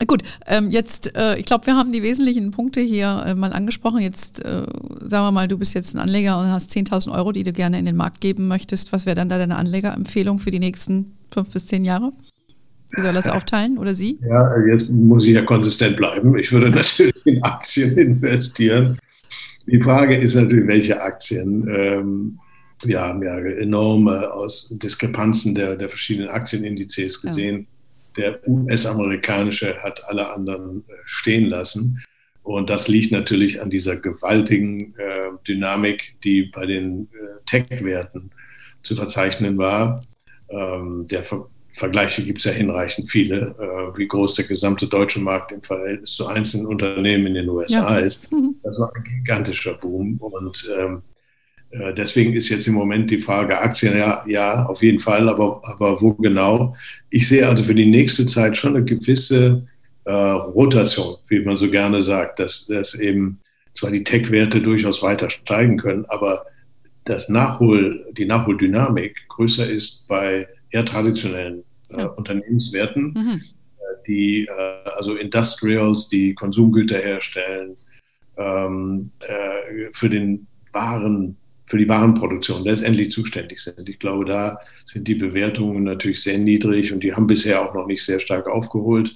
Gut, 0.06 0.22
ähm, 0.46 0.70
jetzt, 0.70 1.16
äh, 1.16 1.36
ich 1.38 1.44
glaube, 1.44 1.66
wir 1.66 1.74
haben 1.74 1.92
die 1.92 2.04
wesentlichen 2.04 2.52
Punkte 2.52 2.80
hier 2.80 3.24
äh, 3.26 3.34
mal 3.34 3.52
angesprochen. 3.52 4.00
Jetzt, 4.00 4.44
äh, 4.44 4.62
sagen 5.00 5.26
wir 5.26 5.32
mal, 5.32 5.48
du 5.48 5.58
bist 5.58 5.74
jetzt 5.74 5.94
ein 5.94 5.98
Anleger 5.98 6.38
und 6.38 6.46
hast 6.46 6.70
10.000 6.70 7.12
Euro, 7.12 7.32
die 7.32 7.42
du 7.42 7.52
gerne 7.52 7.80
in 7.80 7.84
den 7.84 7.96
Markt 7.96 8.20
geben 8.20 8.46
möchtest. 8.46 8.92
Was 8.92 9.06
wäre 9.06 9.16
dann 9.16 9.28
da 9.28 9.38
deine 9.38 9.56
Anlegerempfehlung 9.56 10.38
für 10.38 10.52
die 10.52 10.60
nächsten 10.60 11.16
fünf 11.32 11.52
bis 11.52 11.66
zehn 11.66 11.84
Jahre? 11.84 12.12
Wie 12.92 13.02
soll 13.02 13.12
das 13.12 13.28
aufteilen 13.28 13.76
oder 13.76 13.94
Sie? 13.94 14.18
Ja, 14.26 14.56
jetzt 14.66 14.88
muss 14.88 15.26
ich 15.26 15.34
ja 15.34 15.42
konsistent 15.42 15.96
bleiben. 15.96 16.38
Ich 16.38 16.52
würde 16.52 16.70
natürlich 16.74 17.26
in 17.26 17.42
Aktien 17.42 17.98
investieren. 17.98 18.98
Die 19.70 19.80
Frage 19.82 20.16
ist 20.16 20.34
natürlich, 20.34 20.66
welche 20.66 21.00
Aktien. 21.00 21.68
Ähm, 21.68 22.38
wir 22.84 23.00
haben 23.00 23.22
ja 23.22 23.38
enorme 23.38 24.32
aus 24.32 24.68
Diskrepanzen 24.78 25.54
der, 25.54 25.76
der 25.76 25.90
verschiedenen 25.90 26.30
Aktienindizes 26.30 27.20
gesehen. 27.20 27.66
Ja. 28.16 28.30
Der 28.30 28.48
US-amerikanische 28.48 29.76
hat 29.82 30.02
alle 30.06 30.30
anderen 30.30 30.84
äh, 30.88 30.92
stehen 31.04 31.46
lassen. 31.46 32.02
Und 32.44 32.70
das 32.70 32.88
liegt 32.88 33.12
natürlich 33.12 33.60
an 33.60 33.68
dieser 33.68 33.96
gewaltigen 33.96 34.94
äh, 34.96 35.36
Dynamik, 35.46 36.14
die 36.24 36.44
bei 36.44 36.64
den 36.64 37.02
äh, 37.02 37.42
Tech-Werten 37.44 38.30
zu 38.82 38.96
verzeichnen 38.96 39.58
war. 39.58 40.00
Ähm, 40.48 41.06
der 41.08 41.24
Vergleiche 41.78 42.24
gibt 42.24 42.38
es 42.38 42.44
ja 42.44 42.52
hinreichend 42.52 43.10
viele, 43.10 43.54
äh, 43.58 43.98
wie 43.98 44.08
groß 44.08 44.34
der 44.34 44.46
gesamte 44.46 44.86
deutsche 44.86 45.20
Markt 45.20 45.52
im 45.52 45.62
Verhältnis 45.62 46.12
zu 46.14 46.26
einzelnen 46.26 46.66
Unternehmen 46.66 47.28
in 47.28 47.34
den 47.34 47.48
USA 47.48 47.98
ja. 47.98 48.04
ist. 48.04 48.28
Das 48.62 48.78
war 48.78 48.92
ein 48.94 49.04
gigantischer 49.04 49.74
Boom. 49.74 50.18
Und 50.18 50.70
ähm, 50.78 51.02
äh, 51.70 51.94
deswegen 51.94 52.32
ist 52.34 52.48
jetzt 52.48 52.66
im 52.66 52.74
Moment 52.74 53.10
die 53.10 53.20
Frage 53.20 53.58
Aktien, 53.58 53.96
ja, 53.96 54.24
ja, 54.26 54.66
auf 54.66 54.82
jeden 54.82 54.98
Fall, 54.98 55.28
aber, 55.28 55.60
aber 55.64 56.00
wo 56.02 56.14
genau? 56.14 56.74
Ich 57.10 57.28
sehe 57.28 57.46
also 57.46 57.62
für 57.62 57.74
die 57.74 57.86
nächste 57.86 58.26
Zeit 58.26 58.56
schon 58.56 58.76
eine 58.76 58.84
gewisse 58.84 59.66
äh, 60.04 60.12
Rotation, 60.12 61.16
wie 61.28 61.40
man 61.40 61.56
so 61.56 61.70
gerne 61.70 62.02
sagt, 62.02 62.40
dass, 62.40 62.66
dass 62.66 62.94
eben 62.94 63.38
zwar 63.74 63.90
die 63.90 64.04
Tech-Werte 64.04 64.60
durchaus 64.60 65.02
weiter 65.02 65.30
steigen 65.30 65.76
können, 65.76 66.04
aber 66.08 66.44
das 67.04 67.28
Nachhol, 67.28 68.04
die 68.12 68.26
Nachholdynamik 68.26 69.28
größer 69.28 69.68
ist 69.68 70.08
bei 70.08 70.48
eher 70.70 70.84
traditionellen 70.84 71.64
äh, 71.90 72.04
Unternehmenswerten, 72.04 73.12
mhm. 73.14 73.42
Äh, 73.78 74.02
die 74.06 74.46
äh, 74.46 74.88
also 74.96 75.16
Industrials, 75.16 76.08
die 76.08 76.34
Konsumgüter 76.34 76.98
herstellen, 76.98 77.76
ähm, 78.36 79.10
äh, 79.26 79.88
für 79.92 80.08
den 80.08 80.46
Waren 80.72 81.36
für 81.64 81.76
die 81.76 81.88
Warenproduktion 81.88 82.64
letztendlich 82.64 83.10
zuständig 83.10 83.58
sind. 83.58 83.86
Ich 83.90 83.98
glaube, 83.98 84.24
da 84.24 84.58
sind 84.86 85.06
die 85.06 85.14
Bewertungen 85.14 85.84
natürlich 85.84 86.22
sehr 86.22 86.38
niedrig 86.38 86.94
und 86.94 87.02
die 87.02 87.14
haben 87.14 87.26
bisher 87.26 87.60
auch 87.60 87.74
noch 87.74 87.86
nicht 87.86 88.02
sehr 88.02 88.20
stark 88.20 88.46
aufgeholt. 88.46 89.14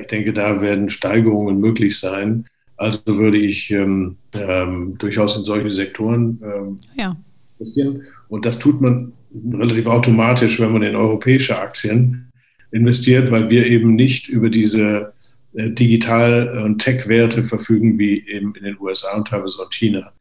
Ich 0.00 0.08
denke, 0.08 0.32
da 0.32 0.60
werden 0.60 0.90
Steigerungen 0.90 1.60
möglich 1.60 1.96
sein. 1.96 2.44
Also 2.76 2.98
würde 3.06 3.38
ich 3.38 3.70
ähm, 3.70 4.16
ähm, 4.34 4.96
durchaus 4.98 5.36
in 5.36 5.44
solche 5.44 5.70
Sektoren 5.70 6.40
ähm, 6.42 6.76
ja. 6.96 7.16
investieren. 7.58 8.02
Und 8.28 8.44
das 8.46 8.58
tut 8.58 8.80
man 8.80 9.12
relativ 9.52 9.86
automatisch, 9.86 10.60
wenn 10.60 10.72
man 10.72 10.82
in 10.82 10.96
europäische 10.96 11.58
Aktien 11.58 12.30
investiert, 12.72 13.30
weil 13.30 13.48
wir 13.50 13.66
eben 13.66 13.94
nicht 13.94 14.28
über 14.28 14.50
diese 14.50 15.12
äh, 15.54 15.70
Digital- 15.70 16.62
und 16.64 16.78
Tech-Werte 16.78 17.42
verfügen 17.44 17.98
wie 17.98 18.26
eben 18.28 18.54
in 18.54 18.64
den 18.64 18.78
USA 18.80 19.16
und 19.16 19.28
teilweise 19.28 19.62
auch 19.62 19.72
China. 19.72 20.12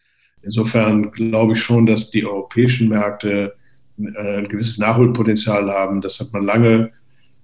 Insofern 0.42 1.12
glaube 1.12 1.54
ich 1.54 1.62
schon, 1.62 1.86
dass 1.86 2.12
die 2.12 2.26
europäischen 2.26 2.90
Märkte 2.90 3.54
äh, 3.98 4.38
ein 4.38 4.48
gewisses 4.48 4.78
Nachholpotenzial 4.78 5.70
haben. 5.70 6.02
Das 6.02 6.20
hat 6.20 6.32
man 6.34 6.44
lange 6.44 6.92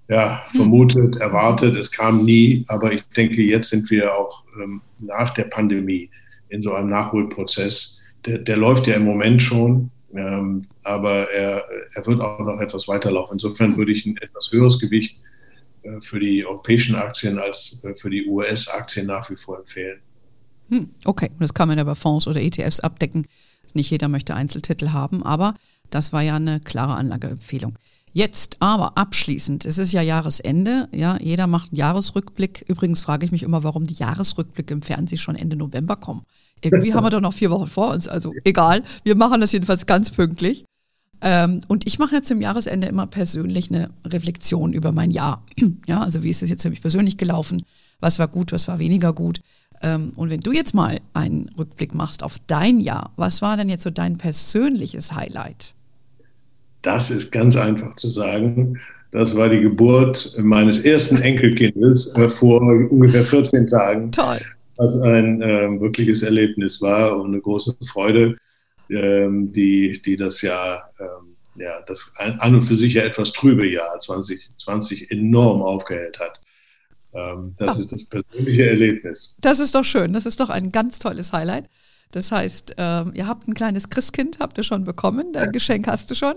ja, 0.08 0.44
vermutet, 0.56 1.18
erwartet. 1.18 1.76
Es 1.76 1.92
kam 1.92 2.26
nie, 2.26 2.64
aber 2.68 2.94
ich 2.94 3.04
denke, 3.18 3.42
jetzt 3.42 3.70
sind 3.70 3.90
wir 3.90 4.14
auch 4.14 4.44
ähm, 4.62 4.82
nach 5.00 5.32
der 5.32 5.46
Pandemie 5.46 6.10
in 6.50 6.62
so 6.62 6.74
einem 6.74 6.90
Nachholprozess. 6.90 8.04
Der, 8.26 8.38
der 8.38 8.58
läuft 8.58 8.88
ja 8.88 8.96
im 8.96 9.06
Moment 9.06 9.42
schon. 9.42 9.90
Ähm, 10.16 10.66
aber 10.84 11.30
er, 11.30 11.66
er 11.94 12.06
wird 12.06 12.22
auch 12.22 12.40
noch 12.40 12.60
etwas 12.60 12.88
weiterlaufen. 12.88 13.34
Insofern 13.34 13.76
würde 13.78 13.92
ich 13.92 14.06
ein 14.06 14.18
etwas 14.18 14.52
höheres 14.52 14.80
Gewicht 14.80 15.20
äh, 15.84 16.00
für 16.00 16.20
die 16.20 16.46
europäischen 16.46 16.96
Aktien 16.96 17.38
als 17.38 17.84
äh, 17.84 17.96
für 17.96 18.10
die 18.10 18.26
US-Aktien 18.28 19.08
nach 19.08 19.30
wie 19.30 19.36
vor 19.36 19.60
empfehlen. 19.60 20.00
Hm, 20.70 20.90
okay, 21.04 21.30
das 21.40 21.54
kann 21.54 21.68
man 21.68 21.78
ja 21.78 21.84
bei 21.84 21.96
Fonds 21.96 22.28
oder 22.28 22.42
ETFs 22.42 22.80
abdecken. 22.80 23.28
Nicht 23.74 23.92
jeder 23.92 24.08
möchte 24.08 24.36
Einzeltitel 24.36 24.90
haben, 24.90 25.22
aber 25.24 25.54
das 25.90 26.14
war 26.14 26.22
ja 26.22 26.38
eine 26.38 26.60
klare 26.62 26.96
Anlageempfehlung. 26.96 27.78
Jetzt 28.14 28.58
aber 28.62 28.98
abschließend, 28.98 29.66
es 29.66 29.78
ist 29.78 29.92
ja 29.92 30.02
Jahresende, 30.02 30.88
ja, 30.94 31.18
jeder 31.20 31.48
macht 31.48 31.72
einen 31.72 31.80
Jahresrückblick. 31.80 32.64
Übrigens 32.70 33.02
frage 33.02 33.26
ich 33.26 33.34
mich 33.34 33.44
immer, 33.44 33.66
warum 33.66 33.86
die 33.86 33.96
Jahresrückblicke 33.96 34.74
im 34.74 34.82
Fernsehen 34.82 35.18
schon 35.18 35.36
Ende 35.36 35.58
November 35.58 35.98
kommen. 35.98 36.24
Irgendwie 36.66 36.94
haben 36.94 37.06
wir 37.06 37.10
doch 37.10 37.22
noch 37.22 37.34
vier 37.34 37.52
Wochen 37.52 37.68
vor 37.68 37.94
uns, 37.94 38.08
also 38.08 38.34
egal. 38.44 38.82
Wir 39.04 39.16
machen 39.16 39.42
das 39.42 39.52
jedenfalls 39.52 39.86
ganz 39.86 40.12
pünktlich. 40.12 40.66
Ähm, 41.22 41.62
und 41.68 41.88
ich 41.88 41.98
mache 41.98 42.16
jetzt 42.16 42.30
im 42.32 42.42
Jahresende 42.42 42.88
immer 42.88 43.08
persönlich 43.08 43.72
eine 43.72 43.90
Reflexion 44.06 44.74
über 44.74 44.92
mein 44.92 45.12
Jahr. 45.12 45.44
Ja, 45.88 46.02
also 46.02 46.24
wie 46.24 46.30
ist 46.30 46.44
es 46.44 46.50
jetzt 46.50 46.64
für 46.64 46.70
mich 46.70 46.82
persönlich 46.82 47.18
gelaufen? 47.18 47.64
Was 48.00 48.20
war 48.20 48.28
gut, 48.28 48.52
was 48.52 48.68
war 48.68 48.80
weniger 48.80 49.14
gut? 49.14 49.40
Ähm, 49.82 50.14
und 50.16 50.30
wenn 50.30 50.42
du 50.42 50.52
jetzt 50.52 50.74
mal 50.74 51.00
einen 51.14 51.50
Rückblick 51.58 51.94
machst 51.94 52.24
auf 52.24 52.40
dein 52.48 52.80
Jahr, 52.80 53.12
was 53.16 53.42
war 53.42 53.56
denn 53.58 53.70
jetzt 53.70 53.84
so 53.84 53.92
dein 53.92 54.18
persönliches 54.18 55.14
Highlight? 55.14 55.74
Das 56.82 57.12
ist 57.12 57.32
ganz 57.32 57.56
einfach 57.56 57.96
zu 57.96 58.10
sagen. 58.10 58.80
Das 59.12 59.36
war 59.36 59.50
die 59.50 59.62
Geburt 59.62 60.36
meines 60.40 60.80
ersten 60.80 61.22
Enkelkindes 61.22 62.16
äh, 62.16 62.30
vor 62.30 62.62
ungefähr 62.62 63.24
14 63.24 63.68
Tagen. 63.68 64.12
Toll. 64.12 64.42
Was 64.78 65.02
ein 65.02 65.42
äh, 65.42 65.80
wirkliches 65.80 66.24
Erlebnis 66.24 66.82
war 66.82 67.18
und 67.18 67.28
eine 67.28 67.42
große 67.42 67.78
Freude, 67.88 68.38
ähm, 68.90 69.52
die, 69.52 70.02
die 70.04 70.16
das 70.16 70.42
Jahr, 70.42 70.92
ähm, 71.00 71.36
ja, 71.56 71.82
das 71.88 72.14
an 72.18 72.56
und 72.56 72.64
für 72.64 72.76
sich 72.76 72.96
ja 72.96 73.04
etwas 73.04 73.32
trübe 73.32 73.68
Jahr 73.68 73.98
2020 74.00 75.12
enorm 75.12 75.62
aufgehellt 75.62 76.20
hat. 76.20 76.42
Ähm, 77.14 77.54
das 77.58 77.76
ah. 77.76 77.80
ist 77.80 77.92
das 77.94 78.06
persönliche 78.06 78.70
Erlebnis. 78.70 79.38
Das 79.40 79.60
ist 79.60 79.74
doch 79.76 79.86
schön. 79.86 80.12
Das 80.14 80.26
ist 80.26 80.40
doch 80.40 80.50
ein 80.50 80.72
ganz 80.72 81.00
tolles 81.00 81.32
Highlight. 81.32 81.70
Das 82.12 82.32
heißt, 82.32 82.76
äh, 82.78 83.04
ihr 83.14 83.28
habt 83.28 83.48
ein 83.48 83.54
kleines 83.54 83.90
Christkind, 83.90 84.40
habt 84.40 84.58
ihr 84.58 84.64
schon 84.64 84.84
bekommen, 84.84 85.32
dein 85.34 85.52
Geschenk 85.52 85.88
hast 85.88 86.12
du 86.12 86.16
schon. 86.16 86.36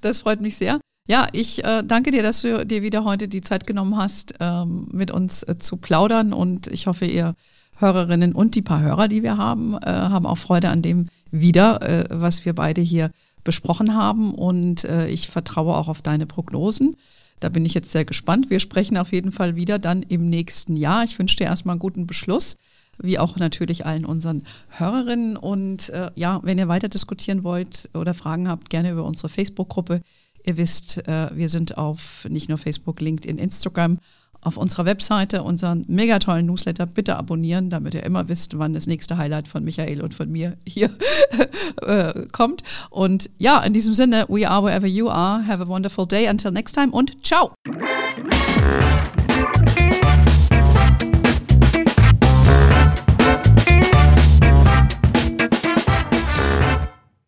Das 0.00 0.20
freut 0.20 0.40
mich 0.40 0.56
sehr. 0.56 0.80
Ja, 1.06 1.26
ich 1.32 1.64
äh, 1.64 1.82
danke 1.84 2.10
dir, 2.10 2.22
dass 2.22 2.42
du 2.42 2.66
dir 2.66 2.82
wieder 2.82 3.04
heute 3.04 3.28
die 3.28 3.40
Zeit 3.40 3.66
genommen 3.66 3.96
hast, 3.96 4.34
ähm, 4.40 4.88
mit 4.92 5.10
uns 5.10 5.42
äh, 5.42 5.56
zu 5.56 5.78
plaudern 5.78 6.32
und 6.32 6.66
ich 6.66 6.86
hoffe, 6.86 7.06
ihr 7.06 7.34
Hörerinnen 7.78 8.34
und 8.34 8.54
die 8.54 8.62
paar 8.62 8.82
Hörer, 8.82 9.08
die 9.08 9.22
wir 9.22 9.36
haben, 9.36 9.74
äh, 9.74 9.86
haben 9.86 10.26
auch 10.26 10.38
Freude 10.38 10.68
an 10.68 10.82
dem 10.82 11.08
wieder, 11.30 11.82
äh, 11.82 12.04
was 12.10 12.44
wir 12.44 12.54
beide 12.54 12.80
hier 12.80 13.10
besprochen 13.44 13.94
haben 13.94 14.34
und 14.34 14.84
äh, 14.84 15.08
ich 15.08 15.28
vertraue 15.28 15.74
auch 15.74 15.88
auf 15.88 16.02
deine 16.02 16.26
Prognosen. 16.26 16.96
Da 17.40 17.48
bin 17.48 17.64
ich 17.64 17.74
jetzt 17.74 17.92
sehr 17.92 18.04
gespannt. 18.04 18.50
Wir 18.50 18.60
sprechen 18.60 18.96
auf 18.98 19.12
jeden 19.12 19.32
Fall 19.32 19.54
wieder 19.56 19.78
dann 19.78 20.02
im 20.02 20.28
nächsten 20.28 20.76
Jahr. 20.76 21.04
Ich 21.04 21.18
wünsche 21.18 21.36
dir 21.36 21.44
erstmal 21.44 21.74
einen 21.74 21.80
guten 21.80 22.06
Beschluss 22.06 22.56
wie 23.00 23.18
auch 23.18 23.36
natürlich 23.36 23.86
allen 23.86 24.04
unseren 24.04 24.42
Hörerinnen. 24.70 25.36
Und 25.36 25.90
äh, 25.90 26.10
ja, 26.14 26.40
wenn 26.42 26.58
ihr 26.58 26.68
weiter 26.68 26.88
diskutieren 26.88 27.44
wollt 27.44 27.88
oder 27.94 28.14
Fragen 28.14 28.48
habt, 28.48 28.70
gerne 28.70 28.90
über 28.90 29.04
unsere 29.04 29.28
Facebook-Gruppe. 29.28 30.02
Ihr 30.44 30.56
wisst, 30.56 31.06
äh, 31.08 31.30
wir 31.34 31.48
sind 31.48 31.78
auf 31.78 32.26
nicht 32.28 32.48
nur 32.48 32.58
Facebook, 32.58 33.00
LinkedIn, 33.00 33.38
Instagram, 33.38 33.98
auf 34.48 34.56
unserer 34.56 34.86
Webseite 34.86 35.42
unseren 35.42 35.84
mega 35.86 36.18
tollen 36.18 36.46
Newsletter 36.46 36.86
bitte 36.86 37.16
abonnieren, 37.16 37.70
damit 37.70 37.94
ihr 37.94 38.02
immer 38.02 38.28
wisst, 38.28 38.58
wann 38.58 38.72
das 38.72 38.86
nächste 38.86 39.18
Highlight 39.18 39.46
von 39.46 39.62
Michael 39.62 40.00
und 40.00 40.14
von 40.14 40.30
mir 40.30 40.56
hier 40.66 40.90
äh, 41.82 42.26
kommt. 42.32 42.62
Und 42.90 43.30
ja, 43.38 43.60
in 43.60 43.72
diesem 43.72 43.94
Sinne, 43.94 44.24
we 44.28 44.48
are 44.48 44.64
wherever 44.64 44.86
you 44.86 45.08
are. 45.08 45.46
Have 45.46 45.62
a 45.62 45.68
wonderful 45.68 46.06
day. 46.06 46.28
Until 46.28 46.50
next 46.50 46.72
time 46.72 46.90
und 46.90 47.24
ciao. 47.24 47.52